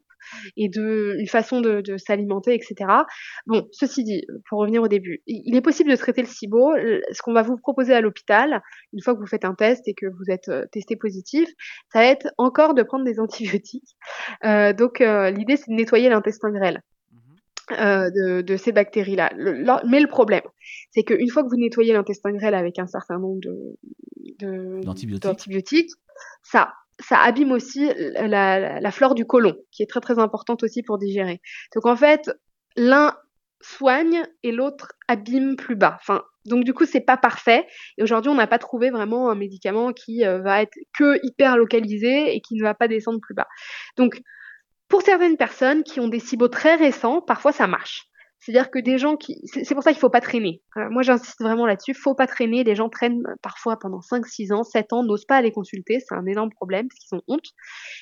et 0.57 0.69
de 0.69 1.17
une 1.19 1.29
façon 1.29 1.61
de, 1.61 1.81
de 1.81 1.97
s'alimenter, 1.97 2.55
etc. 2.55 2.91
Bon, 3.47 3.67
ceci 3.73 4.05
dit, 4.05 4.25
pour 4.49 4.61
revenir 4.61 4.83
au 4.83 4.89
début, 4.89 5.23
il 5.27 5.57
est 5.57 5.61
possible 5.61 5.91
de 5.91 5.97
traiter 5.97 6.23
le 6.23 6.29
SIBO. 6.29 6.75
Ce 7.13 7.23
qu'on 7.23 7.33
va 7.33 7.43
vous 7.43 7.57
proposer 7.57 7.95
à 7.95 8.01
l'hôpital, 8.01 8.63
une 8.93 9.03
fois 9.03 9.15
que 9.15 9.21
vous 9.21 9.27
faites 9.27 9.45
un 9.45 9.55
test 9.55 9.87
et 9.87 9.95
que 9.95 10.07
vous 10.07 10.31
êtes 10.31 10.49
euh, 10.49 10.67
testé 10.73 10.97
positif, 10.97 11.49
ça 11.93 12.01
va 12.01 12.07
être 12.07 12.29
encore 12.39 12.75
de 12.75 12.83
prendre 12.83 13.05
des 13.05 13.21
antibiotiques. 13.21 13.97
Euh, 14.45 14.73
donc 14.73 15.01
euh, 15.01 15.31
l'idée 15.31 15.57
c'est 15.57 15.71
de 15.71 15.77
nettoyer 15.77 16.09
l'intestin 16.09 16.51
grêle. 16.51 16.83
Mhm. 17.13 17.79
Euh, 17.79 18.11
de, 18.11 18.41
de, 18.43 18.57
ces 18.57 18.73
bactéries-là. 18.73 19.33
mais 19.87 20.01
le 20.01 20.09
problème, 20.09 20.43
c'est 20.91 21.05
qu'une 21.05 21.29
fois 21.29 21.43
que 21.43 21.49
vous 21.49 21.61
nettoyez 21.61 21.93
l'intestin 21.93 22.33
grêle 22.33 22.55
avec 22.55 22.79
un 22.79 22.87
certain 22.87 23.19
nombre 23.19 23.41
de, 23.41 24.81
d'antibiotiques, 24.83 25.91
ça 26.43 26.73
ça 27.01 27.19
abîme 27.21 27.53
aussi 27.53 27.89
la, 28.15 28.81
la, 28.81 28.91
flore 28.91 29.15
du 29.15 29.25
côlon, 29.25 29.57
qui 29.71 29.83
est 29.83 29.87
très 29.87 30.01
très 30.01 30.19
importante 30.19 30.63
aussi 30.63 30.83
pour 30.83 30.99
digérer. 30.99 31.41
Donc 31.75 31.87
en 31.87 31.97
fait, 31.97 32.31
l'un 32.77 33.17
soigne 33.61 34.23
et 34.43 34.53
l'autre 34.53 34.93
abîme 35.09 35.57
plus 35.57 35.77
bas. 35.77 35.99
Donc 36.45 36.65
du 36.65 36.75
coup, 36.75 36.85
c'est 36.85 37.01
pas 37.01 37.17
parfait. 37.17 37.67
Et 37.99 38.03
aujourd'hui, 38.03 38.31
on 38.31 38.35
n'a 38.35 38.47
pas 38.47 38.59
trouvé 38.59 38.91
vraiment 38.91 39.31
un 39.31 39.35
médicament 39.35 39.93
qui 39.93 40.25
euh, 40.25 40.41
va 40.41 40.63
être 40.63 40.77
que 40.97 41.19
hyper 41.25 41.57
localisé 41.57 42.35
et 42.35 42.41
qui 42.41 42.57
ne 42.57 42.63
va 42.63 42.75
pas 42.75 42.89
descendre 42.89 43.21
plus 43.21 43.35
bas. 43.35 43.49
Donc, 43.97 44.21
pour 44.89 45.03
certaines 45.03 45.37
personnes 45.37 45.83
qui 45.83 46.01
ont 46.01 46.09
des 46.09 46.21
SIBO 46.21 46.49
très 46.49 46.77
récents, 46.77 47.21
parfois 47.21 47.53
ça 47.53 47.67
marche. 47.67 48.09
C'est-à-dire 48.41 48.71
que 48.71 48.79
des 48.79 48.99
gens 48.99 49.17
qui... 49.17 49.41
C'est 49.45 49.75
pour 49.75 49.83
ça 49.83 49.91
qu'il 49.91 49.99
faut 50.01 50.11
pas 50.11 50.21
traîner. 50.21 50.63
Euh, 50.77 50.89
moi, 50.91 51.03
j'insiste 51.03 51.41
vraiment 51.41 51.67
là-dessus. 51.67 51.93
faut 51.93 52.15
pas 52.15 52.27
traîner. 52.27 52.63
Les 52.63 52.77
gens 52.77 52.89
traînent 52.89 53.25
parfois 53.43 53.79
pendant 53.79 54.01
5, 54.01 54.27
6 54.27 54.53
ans, 54.53 54.63
7 54.63 54.93
ans, 54.93 55.03
n'osent 55.03 55.25
pas 55.25 55.37
aller 55.37 55.51
consulter. 55.51 55.99
C'est 56.01 56.15
un 56.15 56.25
énorme 56.27 56.51
problème 56.51 56.89
parce 56.89 57.01
qu'ils 57.01 57.19
ont 57.19 57.23
honte. 57.27 57.47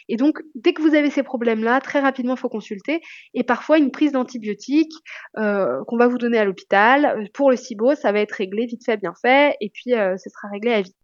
Et 0.09 0.17
donc, 0.17 0.41
dès 0.55 0.75
que 0.75 0.83
vous 0.83 0.95
avez 0.95 1.11
ces 1.11 1.23
problèmes-là, 1.23 1.81
très 1.81 2.01
rapidement, 2.01 2.35
il 2.35 2.41
faut 2.41 2.51
consulter. 2.51 3.01
Et 3.33 3.45
parfois, 3.45 3.79
une 3.79 3.91
prise 3.91 4.13
d'antibiotiques 4.13 4.93
euh, 5.39 5.83
qu'on 5.87 5.97
va 5.97 6.07
vous 6.07 6.19
donner 6.19 6.39
à 6.39 6.45
l'hôpital, 6.45 7.07
euh, 7.07 7.25
pour 7.33 7.51
le 7.51 7.57
SIBO, 7.57 7.95
ça 7.95 8.13
va 8.13 8.21
être 8.21 8.33
réglé 8.33 8.67
vite 8.67 8.85
fait, 8.85 8.99
bien 8.99 9.15
fait. 9.21 9.57
Et 9.61 9.71
puis, 9.71 9.93
ce 9.93 10.31
sera 10.31 10.49
réglé 10.53 10.73
à 10.73 10.83
vie. 10.83 10.95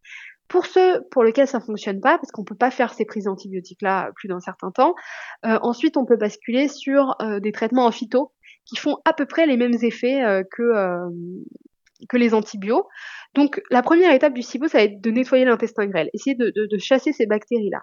Pour 0.49 0.67
ceux 0.67 1.01
pour 1.11 1.25
lesquels 1.25 1.49
ça 1.49 1.61
fonctionne 1.61 2.01
pas, 2.01 2.19
parce 2.19 2.31
qu'on 2.31 2.45
peut 2.45 2.57
pas 2.57 2.71
faire 2.71 2.93
ces 2.93 3.07
prises 3.07 3.25
d'antibiotiques-là 3.25 4.11
plus 4.15 4.29
d'un 4.29 4.41
certain 4.41 4.71
temps, 4.71 4.95
ensuite 5.43 5.97
on 5.97 6.05
peut 6.05 6.17
basculer 6.17 6.69
sur 6.69 7.17
des 7.41 7.53
traitements 7.53 7.87
en 7.87 7.91
phyto 7.91 8.33
qui 8.65 8.77
font 8.77 8.97
à 9.05 9.13
peu 9.13 9.27
près 9.27 9.47
les 9.47 9.57
mêmes 9.57 9.77
effets 9.83 10.23
euh, 10.23 10.43
que, 10.51 10.63
euh, 10.63 11.09
que 12.09 12.17
les 12.17 12.35
antibiotiques. 12.35 12.87
Donc 13.35 13.63
la 13.71 13.83
première 13.83 14.13
étape 14.13 14.35
du 14.35 14.43
SIBO, 14.43 14.69
ça 14.69 14.79
va 14.79 14.85
être 14.85 15.01
de 15.01 15.11
nettoyer 15.11 15.45
l'intestin 15.45 15.87
grêle, 15.87 16.11
essayer 16.13 16.37
de, 16.37 16.53
de, 16.55 16.67
de 16.67 16.79
chasser 16.79 17.13
ces 17.13 17.27
bactéries-là. 17.27 17.83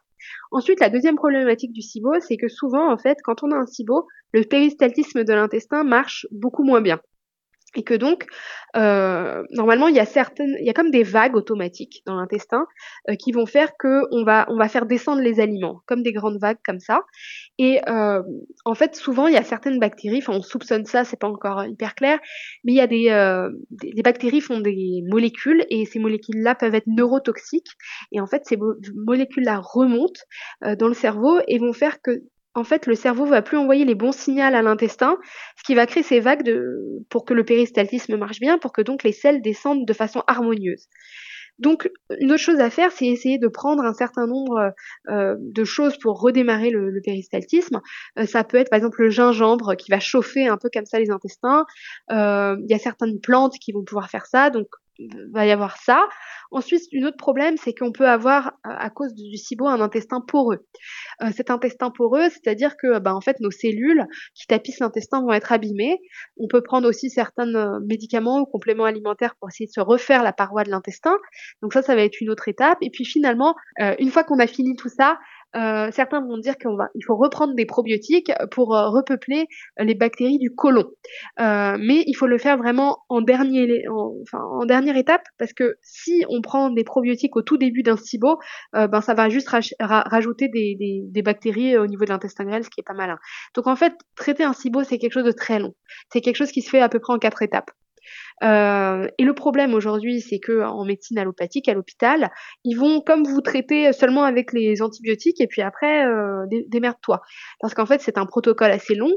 Ensuite, 0.52 0.80
la 0.80 0.90
deuxième 0.90 1.16
problématique 1.16 1.74
du 1.74 1.82
SIBO, 1.82 2.20
c'est 2.20 2.38
que 2.38 2.48
souvent, 2.48 2.92
en 2.92 2.98
fait, 2.98 3.18
quand 3.24 3.44
on 3.44 3.52
a 3.52 3.56
un 3.56 3.66
SIBO, 3.66 4.08
le 4.32 4.44
péristaltisme 4.44 5.24
de 5.24 5.34
l'intestin 5.34 5.84
marche 5.84 6.28
beaucoup 6.32 6.64
moins 6.64 6.82
bien 6.82 7.00
et 7.76 7.84
que 7.84 7.94
donc 7.94 8.26
euh, 8.76 9.44
normalement 9.52 9.88
il 9.88 9.96
y 9.96 10.00
a 10.00 10.06
certaines 10.06 10.56
il 10.60 10.66
y 10.66 10.70
a 10.70 10.74
comme 10.74 10.92
des 10.92 11.04
vagues 11.04 11.36
automatiques 11.36 12.02
dans 12.06 12.16
l'intestin 12.16 12.66
euh, 13.10 13.16
qui 13.16 13.32
vont 13.32 13.46
faire 13.46 13.78
que 13.78 14.04
on 14.12 14.24
va 14.24 14.46
on 14.50 14.58
va 14.58 14.68
faire 14.70 14.86
descendre 14.86 15.22
les 15.22 15.40
aliments 15.40 15.82
comme 15.86 16.02
des 16.02 16.14
grandes 16.14 16.40
vagues 16.40 16.60
comme 16.66 16.80
ça. 16.80 17.02
Et 17.58 17.80
euh, 17.88 18.24
en 18.66 18.76
fait 18.76 18.96
souvent 18.96 19.28
il 19.28 19.34
y 19.34 19.38
a 19.38 19.44
certaines 19.44 19.80
bactéries 19.80 20.20
enfin 20.20 20.34
on 20.34 20.42
soupçonne 20.42 20.86
ça 20.86 21.04
c'est 21.04 21.20
pas 21.20 21.28
encore 21.28 21.66
hyper 21.66 21.96
clair 21.96 22.20
mais 22.64 22.74
il 22.74 22.76
y 22.76 22.82
a 22.82 22.88
des, 22.88 23.10
euh, 23.10 23.50
des 23.72 23.92
les 23.92 24.04
bactéries 24.04 24.42
font 24.42 24.60
des 24.60 25.04
molécules 25.08 25.66
et 25.70 25.86
ces 25.86 26.00
molécules 26.00 26.42
là 26.42 26.56
peuvent 26.56 26.76
être 26.76 26.88
neurotoxiques. 26.88 27.72
Et 28.12 28.22
en 28.22 28.28
fait 28.28 28.44
ces 28.46 28.58
molécules 28.96 29.44
là 29.44 29.60
remontent 29.60 30.22
euh, 30.64 30.76
dans 30.76 30.88
le 30.88 30.94
cerveau 30.94 31.40
et 31.48 31.58
vont 31.60 31.74
faire 31.74 32.02
que 32.02 32.24
en 32.60 32.64
fait, 32.64 32.86
le 32.86 32.96
cerveau 32.96 33.26
va 33.26 33.42
plus 33.42 33.58
envoyer 33.58 33.86
les 33.86 33.96
bons 33.96 34.12
signaux 34.12 34.44
à 34.44 34.62
l'intestin, 34.62 35.18
ce 35.58 35.64
qui 35.64 35.76
va 35.76 35.86
créer 35.86 36.04
ces 36.04 36.20
vagues 36.20 36.60
pour 37.10 37.26
que 37.26 37.34
le 37.34 37.44
péristaltisme 37.44 38.18
marche 38.18 38.40
bien, 38.40 38.58
pour 38.58 38.74
que 38.74 38.82
donc 38.82 39.04
les 39.04 39.14
selles 39.14 39.42
descendent 39.42 39.86
de 39.86 39.94
façon 39.94 40.24
harmonieuse. 40.28 40.88
Donc, 41.60 41.92
une 42.20 42.32
autre 42.32 42.42
chose 42.42 42.60
à 42.62 42.70
faire, 42.70 42.92
c'est 42.92 43.06
essayer 43.06 43.38
de 43.38 43.48
prendre 43.50 43.84
un 43.84 43.94
certain 43.94 44.28
nombre 44.28 44.72
euh, 45.10 45.36
de 45.38 45.64
choses 45.66 45.98
pour 45.98 46.22
redémarrer 46.22 46.70
le, 46.70 47.02
péristaltisme. 47.04 47.82
Euh, 48.18 48.26
ça 48.26 48.46
peut 48.46 48.58
être, 48.58 48.70
par 48.70 48.78
exemple, 48.78 49.02
le 49.02 49.10
gingembre 49.10 49.76
qui 49.76 49.92
va 49.92 50.00
chauffer 50.00 50.48
un 50.48 50.58
peu 50.58 50.70
comme 50.74 50.86
ça 50.86 51.00
les 51.00 51.12
intestins. 51.12 51.66
Euh, 52.12 52.56
il 52.64 52.72
y 52.72 52.74
a 52.74 52.80
certaines 52.80 53.20
plantes 53.20 53.56
qui 53.60 53.74
vont 53.74 53.84
pouvoir 53.84 54.10
faire 54.10 54.26
ça. 54.26 54.50
Va 55.32 55.46
y 55.46 55.52
avoir 55.52 55.78
ça. 55.78 56.08
Ensuite, 56.52 56.84
une 56.92 57.06
autre 57.06 57.18
problème, 57.18 57.58
c'est 57.58 57.74
qu'on 57.74 57.92
peut 57.92 58.08
avoir, 58.08 58.54
à 58.64 58.90
cause 58.90 59.14
du 59.14 59.38
SIBO, 59.38 59.68
un 59.68 59.82
intestin 59.82 60.22
poreux. 60.22 60.66
Euh, 61.22 61.28
cet 61.36 61.52
intestin 61.52 61.92
poreux, 61.92 62.30
c'est-à-dire 62.30 62.76
que, 62.76 63.00
bah, 63.00 63.14
en 63.14 63.22
fait, 63.22 63.40
nos 63.40 63.52
cellules 63.52 64.06
qui 64.34 64.48
tapissent 64.48 64.80
l'intestin 64.80 65.22
vont 65.22 65.32
être 65.32 65.52
abîmées. 65.52 66.00
On 66.38 66.48
peut 66.48 66.62
prendre 66.62 66.88
aussi 66.88 67.10
certains 67.10 67.54
euh, 67.54 67.80
médicaments 67.86 68.40
ou 68.40 68.46
compléments 68.46 68.86
alimentaires 68.86 69.36
pour 69.40 69.50
essayer 69.50 69.68
de 69.68 69.72
se 69.72 69.80
refaire 69.80 70.24
la 70.24 70.34
paroi 70.34 70.64
de 70.64 70.72
l'intestin. 70.72 71.18
Donc 71.62 71.74
ça, 71.74 71.82
ça 71.82 71.96
va 71.96 72.02
être 72.02 72.20
une 72.20 72.30
autre 72.30 72.48
étape. 72.48 72.80
Et 72.82 72.90
puis 72.90 73.06
finalement, 73.06 73.56
euh, 73.82 73.96
une 74.00 74.10
fois 74.10 74.24
qu'on 74.24 74.40
a 74.40 74.48
fini 74.48 74.76
tout 74.76 74.90
ça, 74.90 75.20
euh, 75.56 75.90
certains 75.92 76.22
vont 76.22 76.38
dire 76.38 76.58
qu'il 76.58 77.06
faut 77.06 77.16
reprendre 77.16 77.56
des 77.56 77.66
probiotiques 77.66 78.32
pour 78.52 78.76
euh, 78.76 78.90
repeupler 78.90 79.48
les 79.80 79.96
bactéries 79.96 80.38
du 80.38 80.54
côlon. 80.54 80.86
Euh, 81.40 81.78
mais 81.80 82.04
il 82.06 82.14
faut 82.14 82.28
le 82.28 82.38
faire 82.38 82.58
vraiment 82.58 83.00
en, 83.10 83.22
dernier, 83.22 83.84
enfin, 84.22 84.44
en 84.44 84.66
dernière 84.66 84.98
étape 84.98 85.24
parce 85.38 85.54
que 85.54 85.76
si 85.82 86.24
on 86.30 86.42
prend 86.42 86.70
des 86.70 86.84
probiotiques 86.84 87.36
au 87.36 87.42
tout 87.42 87.58
début 87.58 87.84
d'un 87.84 87.98
SIBO, 87.98 88.38
ben 88.74 89.02
ça 89.02 89.14
va 89.14 89.30
juste 89.30 89.50
rajouter 89.80 90.48
des, 90.50 90.76
des, 90.76 91.02
des, 91.06 91.22
bactéries 91.22 91.78
au 91.78 91.88
niveau 91.88 92.06
de 92.06 92.10
l'intestin 92.10 92.46
grêle, 92.46 92.64
ce 92.64 92.70
qui 92.70 92.82
est 92.82 92.84
pas 92.88 92.94
malin. 92.94 93.18
Donc 93.56 93.68
en 93.68 93.76
fait, 93.76 93.94
traiter 94.16 94.44
un 94.44 94.54
SIBO, 94.54 94.84
c'est 94.84 94.98
quelque 94.98 95.14
chose 95.14 95.26
de 95.26 95.32
très 95.32 95.60
long. 95.60 95.74
C'est 96.12 96.22
quelque 96.22 96.36
chose 96.36 96.52
qui 96.52 96.62
se 96.62 96.70
fait 96.70 96.82
à 96.82 96.90
peu 96.90 97.00
près 97.00 97.14
en 97.14 97.20
quatre 97.20 97.42
étapes. 97.42 97.72
Euh, 98.44 99.08
et 99.18 99.24
le 99.24 99.34
problème 99.34 99.74
aujourd'hui, 99.74 100.22
c'est 100.22 100.40
que 100.40 100.64
en 100.64 100.86
médecine 100.86 101.18
allopathique, 101.18 101.68
à 101.68 101.74
l'hôpital, 101.74 102.32
ils 102.64 102.76
vont 102.76 103.02
comme 103.02 103.24
vous 103.24 103.42
traiter 103.42 103.92
seulement 103.94 104.24
avec 104.24 104.54
les 104.54 104.82
antibiotiques 104.82 105.42
et 105.42 105.48
puis 105.48 105.62
après, 105.62 106.06
euh, 106.06 106.46
démerde-toi. 106.68 107.22
Parce 107.60 107.74
qu'en 107.74 107.86
fait, 107.86 108.02
c'est 108.02 108.18
un 108.18 108.26
protocole 108.26 108.72
assez 108.72 108.96
long. 108.96 109.12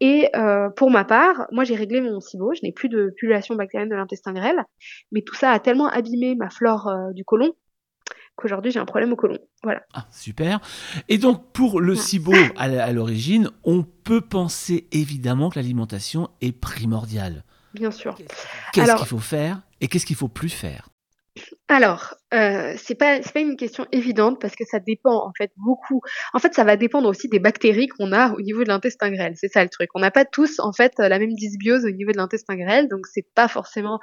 Et 0.00 0.28
euh, 0.36 0.68
pour 0.70 0.90
ma 0.90 1.04
part, 1.04 1.46
moi, 1.50 1.64
j'ai 1.64 1.74
réglé 1.74 2.00
mon 2.00 2.20
SIBO, 2.20 2.54
je 2.54 2.60
n'ai 2.62 2.72
plus 2.72 2.88
de 2.88 3.12
pullulation 3.16 3.54
bactérienne 3.54 3.88
de 3.90 3.96
l'intestin 3.96 4.32
grêle, 4.32 4.64
mais 5.12 5.22
tout 5.22 5.34
ça 5.34 5.50
a 5.50 5.58
tellement 5.58 5.88
abîmé 5.88 6.34
ma 6.34 6.50
flore 6.50 6.88
euh, 6.88 7.12
du 7.12 7.24
côlon 7.24 7.54
qu'aujourd'hui 8.36 8.72
j'ai 8.72 8.80
un 8.80 8.86
problème 8.86 9.12
au 9.12 9.16
côlon. 9.16 9.38
Voilà. 9.62 9.82
Ah, 9.92 10.06
super. 10.10 10.60
Et 11.08 11.18
donc 11.18 11.52
pour 11.52 11.80
le 11.80 11.94
SIBO 11.94 12.32
à 12.56 12.92
l'origine, 12.92 13.50
on 13.64 13.82
peut 13.82 14.22
penser 14.22 14.88
évidemment 14.92 15.50
que 15.50 15.56
l'alimentation 15.56 16.30
est 16.40 16.52
primordiale. 16.52 17.44
Bien 17.74 17.90
sûr. 17.90 18.16
Qu'est-ce 18.72 18.96
qu'il 18.96 19.06
faut 19.06 19.18
faire 19.18 19.60
et 19.80 19.88
qu'est-ce 19.88 20.06
qu'il 20.06 20.16
faut 20.16 20.28
plus 20.28 20.50
faire? 20.50 20.88
Alors, 21.68 22.14
euh, 22.32 22.74
c'est 22.76 22.94
pas 22.94 23.22
c'est 23.22 23.32
pas 23.32 23.40
une 23.40 23.56
question 23.56 23.86
évidente 23.92 24.40
parce 24.40 24.54
que 24.54 24.64
ça 24.64 24.78
dépend 24.78 25.26
en 25.26 25.32
fait 25.36 25.50
beaucoup. 25.56 26.00
En 26.32 26.38
fait, 26.38 26.54
ça 26.54 26.64
va 26.64 26.76
dépendre 26.76 27.08
aussi 27.08 27.28
des 27.28 27.40
bactéries 27.40 27.88
qu'on 27.88 28.12
a 28.12 28.32
au 28.32 28.40
niveau 28.40 28.62
de 28.62 28.68
l'intestin 28.68 29.10
grêle. 29.10 29.34
C'est 29.36 29.48
ça 29.48 29.62
le 29.62 29.68
truc. 29.68 29.90
On 29.94 30.00
n'a 30.00 30.10
pas 30.10 30.24
tous 30.24 30.60
en 30.60 30.72
fait 30.72 30.92
la 30.98 31.18
même 31.18 31.34
dysbiose 31.34 31.84
au 31.84 31.90
niveau 31.90 32.12
de 32.12 32.16
l'intestin 32.16 32.56
grêle, 32.56 32.88
donc 32.88 33.06
c'est 33.06 33.26
pas 33.34 33.48
forcément 33.48 33.98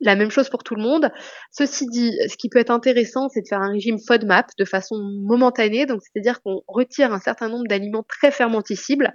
la 0.00 0.14
même 0.14 0.30
chose 0.30 0.48
pour 0.48 0.62
tout 0.62 0.74
le 0.74 0.82
monde. 0.82 1.10
Ceci 1.50 1.86
dit, 1.86 2.12
ce 2.28 2.36
qui 2.36 2.48
peut 2.48 2.58
être 2.58 2.70
intéressant, 2.70 3.28
c'est 3.28 3.42
de 3.42 3.48
faire 3.48 3.60
un 3.60 3.72
régime 3.72 3.98
FODMAP 3.98 4.50
de 4.58 4.64
façon 4.64 4.96
momentanée, 5.24 5.86
donc 5.86 6.02
c'est-à-dire 6.02 6.42
qu'on 6.42 6.62
retire 6.68 7.12
un 7.12 7.20
certain 7.20 7.48
nombre 7.48 7.66
d'aliments 7.68 8.04
très 8.08 8.30
fermenticibles 8.30 9.12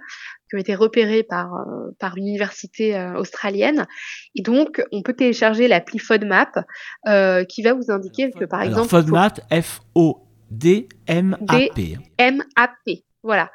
qui 0.48 0.56
ont 0.56 0.58
été 0.58 0.74
repérés 0.74 1.22
par 1.22 1.54
euh, 1.54 1.90
par 1.98 2.16
une 2.16 2.26
université 2.26 2.96
euh, 2.96 3.18
australienne, 3.18 3.86
et 4.34 4.42
donc 4.42 4.82
on 4.92 5.02
peut 5.02 5.12
télécharger 5.12 5.68
l'appli 5.68 5.98
FODMAP 5.98 6.58
euh, 7.06 7.44
qui 7.44 7.62
va 7.62 7.74
vous 7.74 7.90
indiquer 7.90 8.30
que 8.30 8.44
par 8.44 8.57
exemple 8.66 8.88
FODMAP 8.88 9.40
F 9.52 9.80
O 9.94 10.26
D 10.50 10.88
M 11.06 11.36
A 11.48 11.58
P 11.74 11.98
M 12.18 12.42
A 12.56 12.70
P 12.84 13.04
voilà. 13.24 13.50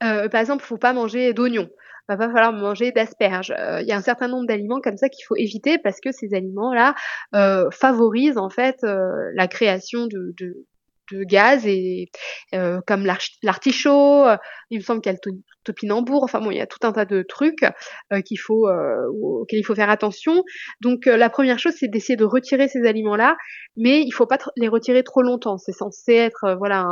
par 0.00 0.40
exemple, 0.40 0.64
il 0.64 0.66
faut 0.66 0.78
pas 0.78 0.92
manger 0.94 1.32
d'oignons 1.34 1.68
va 2.08 2.16
pas 2.16 2.32
falloir 2.32 2.52
manger 2.52 2.92
d'asperges. 2.92 3.54
Il 3.80 3.86
y 3.86 3.92
a 3.92 3.96
un 3.96 4.02
certain 4.02 4.28
nombre 4.28 4.46
d'aliments 4.46 4.80
comme 4.80 4.96
ça 4.96 5.08
qu'il 5.08 5.24
faut 5.24 5.36
éviter 5.36 5.78
parce 5.78 6.00
que 6.00 6.12
ces 6.12 6.34
aliments-là 6.34 6.94
euh, 7.34 7.70
favorisent 7.70 8.38
en 8.38 8.50
fait 8.50 8.78
la 8.82 9.48
création 9.48 10.06
de, 10.06 10.34
de, 10.38 10.66
de 11.10 11.24
gaz 11.24 11.66
et 11.66 12.10
euh, 12.54 12.80
comme 12.86 13.06
l'artichaut, 13.42 14.26
euh, 14.26 14.36
il 14.70 14.78
me 14.78 14.82
semble 14.82 15.00
qu'il 15.00 15.12
y 15.12 15.14
a 15.14 15.18
le 15.24 15.32
topinambour, 15.64 16.22
enfin 16.24 16.40
bon, 16.40 16.50
il 16.50 16.56
y 16.56 16.60
a 16.60 16.66
tout 16.66 16.78
un 16.82 16.92
tas 16.92 17.04
de 17.04 17.22
trucs 17.22 17.64
euh, 18.12 18.20
qu'il 18.20 18.38
faut 18.38 18.68
auxquels 18.68 19.60
il 19.60 19.64
faut 19.64 19.74
faire 19.74 19.90
attention. 19.90 20.44
Donc 20.80 21.06
la 21.06 21.30
première 21.30 21.58
chose, 21.58 21.74
c'est 21.78 21.88
d'essayer 21.88 22.16
de 22.16 22.24
retirer 22.24 22.68
ces 22.68 22.86
aliments-là, 22.86 23.36
mais 23.76 24.02
il 24.02 24.12
faut 24.12 24.26
pas 24.26 24.38
les 24.56 24.68
retirer 24.68 25.02
trop 25.02 25.22
longtemps. 25.22 25.58
C'est 25.58 25.72
censé 25.72 26.14
être 26.14 26.56
voilà 26.58 26.86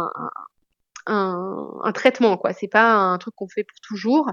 un, 1.07 1.93
traitement, 1.93 2.37
quoi. 2.37 2.53
C'est 2.53 2.69
pas 2.69 2.93
un 2.93 3.19
truc 3.19 3.35
qu'on 3.37 3.49
fait 3.49 3.65
pour 3.65 3.79
toujours. 3.81 4.31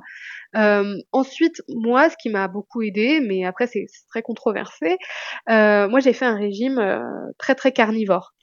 Euh, 0.56 0.96
ensuite, 1.12 1.62
moi, 1.70 2.10
ce 2.10 2.16
qui 2.22 2.30
m'a 2.30 2.48
beaucoup 2.48 2.82
aidé, 2.82 3.20
mais 3.22 3.46
après 3.46 3.68
c'est 3.68 3.86
très 4.10 4.22
controversé, 4.22 4.98
euh, 5.50 5.88
moi 5.90 6.00
j'ai 6.00 6.14
fait 6.14 6.26
un 6.26 6.38
régime 6.38 6.80
euh, 6.80 7.02
très 7.38 7.56
très 7.56 7.72
carnivore, 7.72 8.34
euh, 8.34 8.37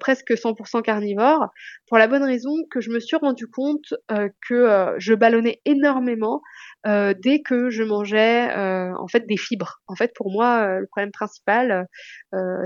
presque 0.00 0.32
100% 0.32 0.82
carnivore, 0.82 1.48
pour 1.86 1.98
la 1.98 2.06
bonne 2.06 2.22
raison 2.22 2.54
que 2.70 2.80
je 2.80 2.90
me 2.90 3.00
suis 3.00 3.16
rendu 3.16 3.46
compte 3.46 3.94
euh, 4.10 4.28
que 4.48 4.94
je 4.98 5.14
ballonnais 5.14 5.60
énormément 5.64 6.42
dès 6.84 7.42
que 7.42 7.68
je 7.68 7.82
mangeais 7.82 8.50
en 8.54 9.06
fait 9.08 9.26
des 9.26 9.36
fibres. 9.36 9.80
En 9.88 9.94
fait, 9.94 10.12
pour 10.14 10.30
moi, 10.32 10.78
le 10.78 10.86
problème 10.86 11.10
principal, 11.10 11.86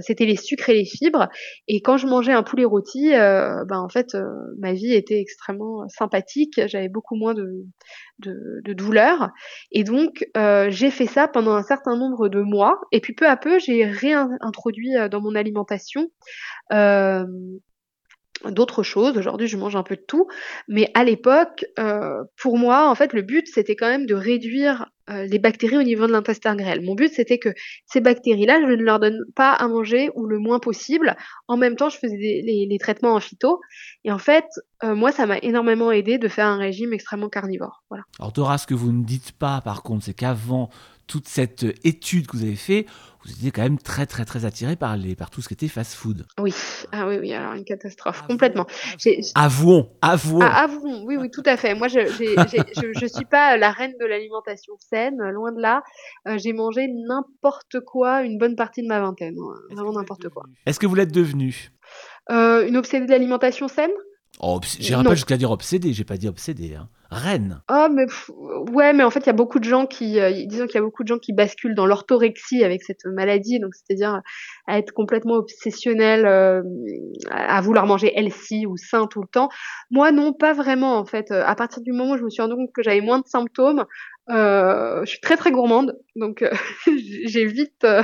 c'était 0.00 0.26
les 0.26 0.36
sucres 0.36 0.68
et 0.68 0.74
les 0.74 0.84
fibres. 0.84 1.28
Et 1.66 1.80
quand 1.80 1.96
je 1.96 2.06
mangeais 2.06 2.32
un 2.32 2.44
poulet 2.44 2.64
rôti, 2.64 3.10
ben 3.10 3.78
en 3.78 3.88
fait, 3.88 4.16
ma 4.58 4.74
vie 4.74 4.92
était 4.92 5.20
extrêmement 5.20 5.88
sympathique. 5.88 6.60
J'avais 6.66 6.88
beaucoup 6.88 7.16
moins 7.16 7.34
de, 7.34 7.66
de, 8.22 8.72
douleur. 8.72 9.30
Et 9.70 9.84
donc, 9.84 10.26
euh, 10.36 10.68
j'ai 10.70 10.90
fait 10.90 11.06
ça 11.06 11.28
pendant 11.28 11.52
un 11.52 11.62
certain 11.62 11.96
nombre 11.96 12.28
de 12.28 12.40
mois. 12.40 12.80
Et 12.92 13.00
puis, 13.00 13.14
peu 13.14 13.28
à 13.28 13.36
peu, 13.36 13.58
j'ai 13.58 13.84
réintroduit 13.84 14.96
euh, 14.96 15.08
dans 15.08 15.20
mon 15.20 15.34
alimentation 15.34 16.08
euh, 16.72 17.24
d'autres 18.50 18.82
choses. 18.82 19.16
Aujourd'hui, 19.16 19.46
je 19.46 19.56
mange 19.56 19.76
un 19.76 19.82
peu 19.82 19.96
de 19.96 20.04
tout. 20.06 20.26
Mais 20.68 20.90
à 20.94 21.04
l'époque, 21.04 21.64
euh, 21.78 22.22
pour 22.40 22.58
moi, 22.58 22.88
en 22.88 22.94
fait, 22.94 23.12
le 23.12 23.22
but, 23.22 23.46
c'était 23.52 23.76
quand 23.76 23.88
même 23.88 24.06
de 24.06 24.14
réduire 24.14 24.86
euh, 25.10 25.24
les 25.24 25.38
bactéries 25.38 25.78
au 25.78 25.82
niveau 25.82 26.06
de 26.06 26.12
l'intestin 26.12 26.54
grêle. 26.54 26.80
Mon 26.82 26.94
but, 26.94 27.12
c'était 27.12 27.38
que 27.38 27.48
ces 27.86 28.00
bactéries-là, 28.00 28.60
je 28.60 28.66
ne 28.66 28.82
leur 28.82 29.00
donne 29.00 29.18
pas 29.34 29.52
à 29.52 29.66
manger 29.66 30.10
ou 30.14 30.26
le 30.26 30.38
moins 30.38 30.60
possible. 30.60 31.16
En 31.48 31.56
même 31.56 31.76
temps, 31.76 31.88
je 31.88 31.98
faisais 31.98 32.16
les, 32.16 32.78
traitements 32.78 33.14
en 33.14 33.20
phyto. 33.20 33.60
Et 34.04 34.12
en 34.12 34.18
fait, 34.18 34.46
euh, 34.84 34.94
moi, 34.94 35.10
ça 35.10 35.26
m'a 35.26 35.38
énormément 35.38 35.90
aidé 35.90 36.18
de 36.18 36.28
faire 36.28 36.46
un 36.46 36.56
régime 36.56 36.92
extrêmement 36.92 37.28
carnivore. 37.28 37.82
Voilà. 37.90 38.04
Alors, 38.20 38.32
Dora, 38.32 38.58
ce 38.58 38.66
que 38.66 38.74
vous 38.74 38.92
ne 38.92 39.04
dites 39.04 39.32
pas, 39.32 39.60
par 39.60 39.82
contre, 39.82 40.04
c'est 40.04 40.14
qu'avant 40.14 40.70
toute 41.12 41.28
cette 41.28 41.66
étude 41.84 42.26
que 42.26 42.38
vous 42.38 42.42
avez 42.42 42.56
fait, 42.56 42.86
vous 43.22 43.32
étiez 43.32 43.50
quand 43.50 43.60
même 43.60 43.76
très 43.76 44.06
très 44.06 44.24
très 44.24 44.46
attiré 44.46 44.76
par, 44.76 44.96
les, 44.96 45.14
par 45.14 45.28
tout 45.28 45.42
ce 45.42 45.48
qui 45.48 45.52
était 45.52 45.68
fast-food. 45.68 46.24
Oui, 46.40 46.54
ah 46.90 47.06
oui, 47.06 47.18
oui, 47.20 47.34
alors 47.34 47.52
une 47.52 47.66
catastrophe, 47.66 48.22
complètement. 48.26 48.66
Avouons, 49.34 49.90
avouons. 50.00 50.40
Ah, 50.40 50.62
avouons, 50.62 51.04
oui, 51.04 51.18
oui, 51.18 51.30
tout 51.30 51.42
à 51.44 51.58
fait. 51.58 51.74
Moi, 51.74 51.88
je 51.88 52.00
ne 52.00 53.08
suis 53.08 53.24
pas 53.26 53.58
la 53.58 53.70
reine 53.72 53.92
de 54.00 54.06
l'alimentation 54.06 54.72
saine, 54.78 55.18
loin 55.18 55.52
de 55.52 55.60
là. 55.60 55.82
Euh, 56.26 56.38
j'ai 56.38 56.54
mangé 56.54 56.88
n'importe 56.88 57.80
quoi 57.80 58.22
une 58.22 58.38
bonne 58.38 58.56
partie 58.56 58.82
de 58.82 58.88
ma 58.88 58.98
vingtaine, 58.98 59.36
hein, 59.38 59.74
vraiment 59.74 59.92
n'importe 59.92 60.30
quoi. 60.30 60.44
Est-ce 60.64 60.80
que 60.80 60.86
vous 60.86 60.94
l'êtes 60.94 61.12
devenu 61.12 61.72
euh, 62.30 62.66
Une 62.66 62.78
obsédée 62.78 63.04
de 63.04 63.10
l'alimentation 63.10 63.68
saine? 63.68 63.90
Oh, 64.44 64.60
J'irai 64.80 65.04
pas 65.04 65.14
jusqu'à 65.14 65.36
dire 65.36 65.52
obsédé, 65.52 65.92
j'ai 65.92 66.04
pas 66.04 66.16
dit 66.16 66.26
obsédé. 66.26 66.74
Hein. 66.74 66.88
Reine. 67.12 67.62
Oh, 67.70 67.86
mais 67.92 68.06
ouais, 68.72 68.92
mais 68.92 69.04
en 69.04 69.10
fait, 69.10 69.20
il 69.20 69.26
y 69.26 69.30
a 69.30 69.34
beaucoup 69.34 69.60
de 69.60 69.64
gens 69.64 69.86
qui, 69.86 70.18
euh, 70.18 70.32
disons 70.46 70.66
qu'il 70.66 70.76
y 70.76 70.78
a 70.78 70.82
beaucoup 70.82 71.04
de 71.04 71.08
gens 71.08 71.18
qui 71.18 71.32
basculent 71.32 71.74
dans 71.74 71.86
l'orthorexie 71.86 72.64
avec 72.64 72.82
cette 72.82 73.04
maladie, 73.04 73.60
donc 73.60 73.74
c'est-à-dire 73.74 74.22
à 74.66 74.78
être 74.78 74.92
complètement 74.92 75.34
obsessionnel, 75.34 76.26
euh, 76.26 76.62
à 77.30 77.60
vouloir 77.60 77.86
manger 77.86 78.12
healthy 78.18 78.66
ou 78.66 78.76
sain 78.76 79.06
tout 79.06 79.20
le 79.20 79.28
temps. 79.28 79.50
Moi, 79.90 80.10
non, 80.10 80.32
pas 80.32 80.54
vraiment 80.54 80.96
en 80.96 81.04
fait. 81.04 81.30
À 81.30 81.54
partir 81.54 81.82
du 81.82 81.92
moment 81.92 82.14
où 82.14 82.16
je 82.16 82.24
me 82.24 82.30
suis 82.30 82.42
rendu 82.42 82.54
compte 82.54 82.72
que 82.74 82.82
j'avais 82.82 83.02
moins 83.02 83.20
de 83.20 83.26
symptômes, 83.26 83.84
euh, 84.30 85.00
je 85.04 85.10
suis 85.10 85.20
très 85.20 85.36
très 85.36 85.50
gourmande, 85.50 85.98
donc 86.14 86.42
euh, 86.42 86.50
j'ai 87.26 87.44
vite 87.44 87.84
euh, 87.84 88.02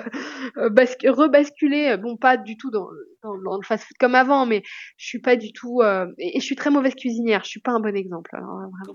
rebasculé, 0.56 1.96
bon 1.96 2.16
pas 2.16 2.36
du 2.36 2.56
tout 2.56 2.70
dans, 2.72 2.88
dans, 3.22 3.56
le 3.56 3.64
fast-food 3.64 3.96
comme 4.00 4.16
avant, 4.16 4.44
mais 4.44 4.62
je 4.96 5.06
suis 5.06 5.20
pas 5.20 5.36
du 5.36 5.52
tout, 5.52 5.80
et, 6.18 6.40
je 6.40 6.44
suis 6.44 6.56
très 6.56 6.70
mauvaise 6.70 6.94
cuisinière, 6.96 7.44
je 7.44 7.50
suis 7.50 7.60
pas 7.60 7.72
un 7.72 7.80
bon 7.80 7.94
exemple. 7.94 8.30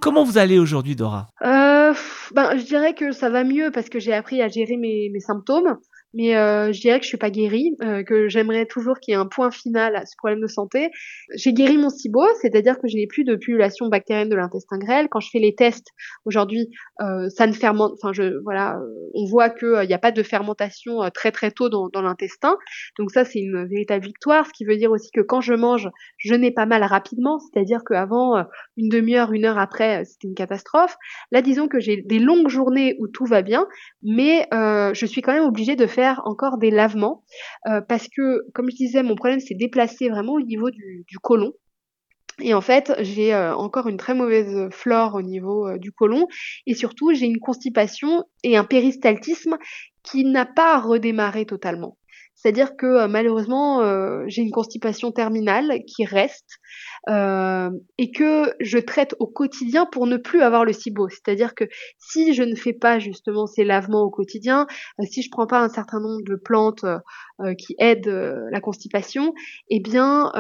Comment 0.02 0.24
vous 0.26 0.38
allez 0.38 0.60
aujourd'hui, 0.60 0.96
Dora? 0.96 1.28
Ben, 1.42 2.58
je 2.58 2.66
dirais 2.66 2.94
que 2.94 3.12
ça 3.12 3.30
va 3.30 3.44
mieux 3.44 3.72
parce 3.72 3.90
que 3.90 4.00
j'ai 4.00 4.14
appris 4.14 4.42
à 4.42 4.50
gérer 4.50 4.76
mes, 4.76 5.10
mes 5.14 5.20
symptômes 5.20 5.78
mais 6.13 6.36
euh, 6.36 6.71
je 6.71 6.80
dirais 6.80 6.99
que 6.99 7.04
je 7.04 7.10
suis 7.10 7.17
pas 7.17 7.32
guérie, 7.32 7.76
euh, 7.82 8.04
que 8.04 8.28
j'aimerais 8.30 8.65
toujours 8.65 8.99
qu'il 8.99 9.13
y 9.13 9.15
ait 9.15 9.19
un 9.19 9.26
point 9.26 9.49
final 9.49 9.95
à 9.95 10.06
ce 10.06 10.15
problème 10.15 10.41
de 10.41 10.47
santé. 10.47 10.91
J'ai 11.36 11.54
guéri 11.54 11.78
mon 11.78 11.89
SIBO, 11.89 12.23
c'est-à-dire 12.41 12.80
que 12.80 12.88
je 12.88 12.95
n'ai 12.95 13.08
plus 13.08 13.23
de 13.23 13.36
pullulation 13.36 13.88
bactérienne 13.88 14.30
de 14.30 14.36
l'intestin 14.36 14.78
grêle. 14.78 15.08
Quand 15.10 15.19
je 15.19 15.30
fais 15.32 15.39
les 15.39 15.56
tests 15.56 15.88
aujourd'hui, 16.26 16.69
euh, 17.02 17.30
ça 17.30 17.47
ne 17.47 17.54
fermente, 17.54 17.93
enfin 17.93 18.13
je 18.13 18.41
voilà, 18.43 18.80
on 19.15 19.26
voit 19.26 19.49
que 19.49 19.84
il 19.84 19.88
n'y 19.88 19.93
a 19.93 19.99
pas 19.99 20.12
de 20.12 20.21
fermentation 20.21 20.99
très 21.13 21.32
très 21.32 21.52
tôt 21.52 21.69
dans, 21.69 21.89
dans 21.89 22.02
l'intestin. 22.02 22.58
Donc 22.99 23.12
ça 23.12 23.26
c'est 23.26 23.39
une 23.39 23.65
véritable 23.65 24.06
victoire, 24.06 24.45
ce 24.45 24.54
qui 24.54 24.65
veut 24.65 24.78
dire 24.78 24.91
aussi 24.91 25.10
que 25.12 25.21
quand 25.21 25.41
je 25.41 25.54
mange, 25.54 25.89
je 26.17 26.36
n'ai 26.36 26.52
pas 26.52 26.67
mal 26.67 26.84
rapidement, 26.84 27.39
c'est-à-dire 27.39 27.80
qu'avant 27.88 28.45
une 28.78 28.89
demi-heure, 28.89 29.34
une 29.34 29.45
heure 29.45 29.58
après, 29.58 30.06
c'était 30.06 30.28
une 30.28 30.36
catastrophe. 30.36 30.95
Là 31.32 31.41
disons 31.41 31.67
que 31.67 31.80
j'ai 31.80 32.04
des 32.04 32.19
longues 32.19 32.49
journées 32.49 32.95
où 32.99 33.08
tout 33.08 33.26
va 33.26 33.41
bien, 33.41 33.67
mais 34.04 34.47
je 34.52 35.06
suis 35.06 35.21
quand 35.21 35.34
même 35.34 35.45
obligée 35.45 35.76
de 35.76 35.88
faire 35.88 36.03
encore 36.26 36.58
des 36.58 36.72
lavements 36.72 37.24
euh, 37.68 37.82
parce 37.82 38.08
que, 38.08 38.46
comme 38.54 38.70
je 38.70 38.76
disais, 38.76 39.04
mon 39.04 39.16
problème 39.16 39.39
s'est 39.39 39.56
déplacé 39.56 40.10
vraiment 40.10 40.34
au 40.34 40.42
niveau 40.42 40.70
du, 40.70 41.20
côlon. 41.22 41.54
Et 42.42 42.54
en 42.54 42.62
fait, 42.62 42.94
j'ai 43.00 43.34
euh, 43.34 43.56
encore 43.56 43.88
une 43.88 43.98
très 43.98 44.16
mauvaise 44.16 44.70
flore 44.72 45.16
au 45.16 45.22
niveau 45.22 45.68
euh, 45.68 45.78
du 45.78 45.92
côlon 45.92 46.28
et 46.66 46.74
surtout, 46.74 47.13
j'ai 47.13 47.26
une 47.26 47.39
constipation 47.39 48.24
et 48.44 48.58
un 48.58 48.63
péristaltisme 48.63 49.58
qui 50.04 50.26
n'a 50.26 50.46
pas 50.46 50.80
redémarré 50.80 51.46
totalement. 51.46 51.98
C'est-à-dire 52.36 52.76
que 52.76 53.08
malheureusement, 53.08 54.28
j'ai 54.28 54.42
une 54.42 54.52
constipation 54.52 55.13
terminale 55.13 55.80
qui 55.88 56.04
reste 56.04 56.60
euh, 57.10 57.70
et 57.98 58.12
que 58.12 58.54
je 58.60 58.78
traite 58.78 59.16
au 59.20 59.28
quotidien 59.28 59.86
pour 59.86 60.08
ne 60.08 60.18
plus 60.18 60.42
avoir 60.42 60.66
le 60.66 60.74
SIBO. 60.74 61.10
C'est-à-dire 61.10 61.56
que 61.56 61.66
si 61.98 62.34
je 62.34 62.44
ne 62.44 62.56
fais 62.56 62.74
pas 62.74 63.00
justement 63.00 63.46
ces 63.46 63.63
lavements 63.63 64.04
au 64.04 64.10
quotidien, 64.10 64.68
si 65.04 65.22
je 65.22 65.30
prends 65.30 65.48
pas 65.48 65.60
un 65.60 65.70
certain 65.70 66.00
nombre 66.00 66.24
de 66.24 66.36
plantes 66.36 66.86
qui 67.58 67.76
aident 67.80 68.48
la 68.52 68.62
constipation, 68.62 69.34
eh 69.70 69.80
bien 69.80 70.32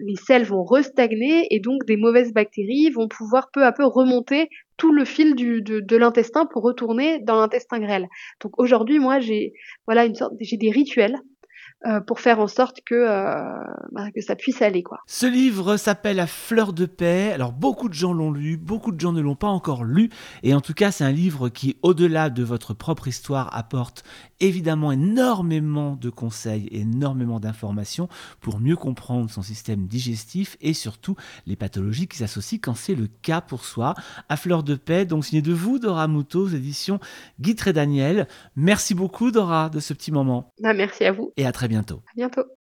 les 0.00 0.16
selles 0.16 0.44
vont 0.44 0.64
restagner 0.64 1.46
et 1.50 1.60
donc 1.60 1.84
des 1.86 1.96
mauvaises 1.96 2.32
bactéries 2.32 2.90
vont 2.90 3.08
pouvoir 3.08 3.50
peu 3.52 3.64
à 3.64 3.72
peu 3.72 3.84
remonter 3.84 4.48
tout 4.78 4.92
le 4.92 5.04
fil 5.04 5.34
de, 5.34 5.80
de 5.80 5.96
l'intestin 5.96 6.46
pour 6.46 6.62
retourner 6.62 7.18
dans 7.18 7.36
l'intestin 7.36 7.80
grêle. 7.80 8.08
Donc 8.40 8.58
aujourd'hui, 8.58 8.98
moi, 8.98 9.18
j'ai 9.18 9.52
voilà 9.86 10.06
une 10.06 10.14
sorte, 10.14 10.34
j'ai 10.40 10.56
des 10.56 10.70
rituels 10.70 11.18
euh, 11.86 12.00
pour 12.00 12.18
faire 12.18 12.40
en 12.40 12.48
sorte 12.48 12.80
que, 12.84 12.94
euh, 12.96 13.64
bah, 13.92 14.10
que 14.10 14.20
ça 14.20 14.34
puisse 14.34 14.62
aller. 14.62 14.82
Quoi. 14.82 14.98
Ce 15.06 15.26
livre 15.26 15.76
s'appelle 15.76 16.18
À 16.18 16.26
fleur 16.26 16.72
de 16.72 16.86
paix. 16.86 17.30
Alors 17.32 17.52
beaucoup 17.52 17.88
de 17.88 17.94
gens 17.94 18.12
l'ont 18.12 18.32
lu, 18.32 18.56
beaucoup 18.56 18.90
de 18.90 18.98
gens 18.98 19.12
ne 19.12 19.20
l'ont 19.20 19.36
pas 19.36 19.46
encore 19.46 19.84
lu. 19.84 20.10
Et 20.42 20.54
en 20.54 20.60
tout 20.60 20.74
cas, 20.74 20.90
c'est 20.90 21.04
un 21.04 21.12
livre 21.12 21.48
qui, 21.48 21.76
au-delà 21.82 22.30
de 22.30 22.42
votre 22.42 22.74
propre 22.74 23.06
histoire, 23.06 23.56
apporte 23.56 24.02
évidemment 24.40 24.90
énormément 24.90 25.94
de 25.94 26.10
conseils, 26.10 26.68
énormément 26.72 27.38
d'informations 27.38 28.08
pour 28.40 28.58
mieux 28.58 28.76
comprendre 28.76 29.30
son 29.30 29.42
système 29.42 29.86
digestif 29.86 30.56
et 30.60 30.74
surtout 30.74 31.14
les 31.46 31.56
pathologies 31.56 32.08
qui 32.08 32.18
s'associent 32.18 32.58
quand 32.60 32.74
c'est 32.74 32.94
le 32.96 33.08
cas 33.22 33.40
pour 33.40 33.64
soi. 33.64 33.94
À 34.28 34.36
fleur 34.36 34.64
de 34.64 34.74
paix, 34.74 35.04
donc 35.04 35.24
signé 35.24 35.42
de 35.42 35.52
vous, 35.52 35.78
Dora 35.78 36.08
Moutot, 36.08 36.44
aux 36.44 36.48
éditions 36.48 36.98
Guy 37.40 37.54
et 37.66 37.72
Daniel. 37.72 38.26
Merci 38.56 38.94
beaucoup, 38.94 39.30
Dora, 39.30 39.68
de 39.68 39.78
ce 39.78 39.92
petit 39.92 40.10
moment. 40.10 40.52
Bah, 40.60 40.74
merci 40.74 41.04
à 41.04 41.12
vous. 41.12 41.32
Et 41.36 41.46
à 41.46 41.52
très 41.68 41.74
bientôt. 41.74 42.02
À 42.06 42.12
bientôt. 42.16 42.57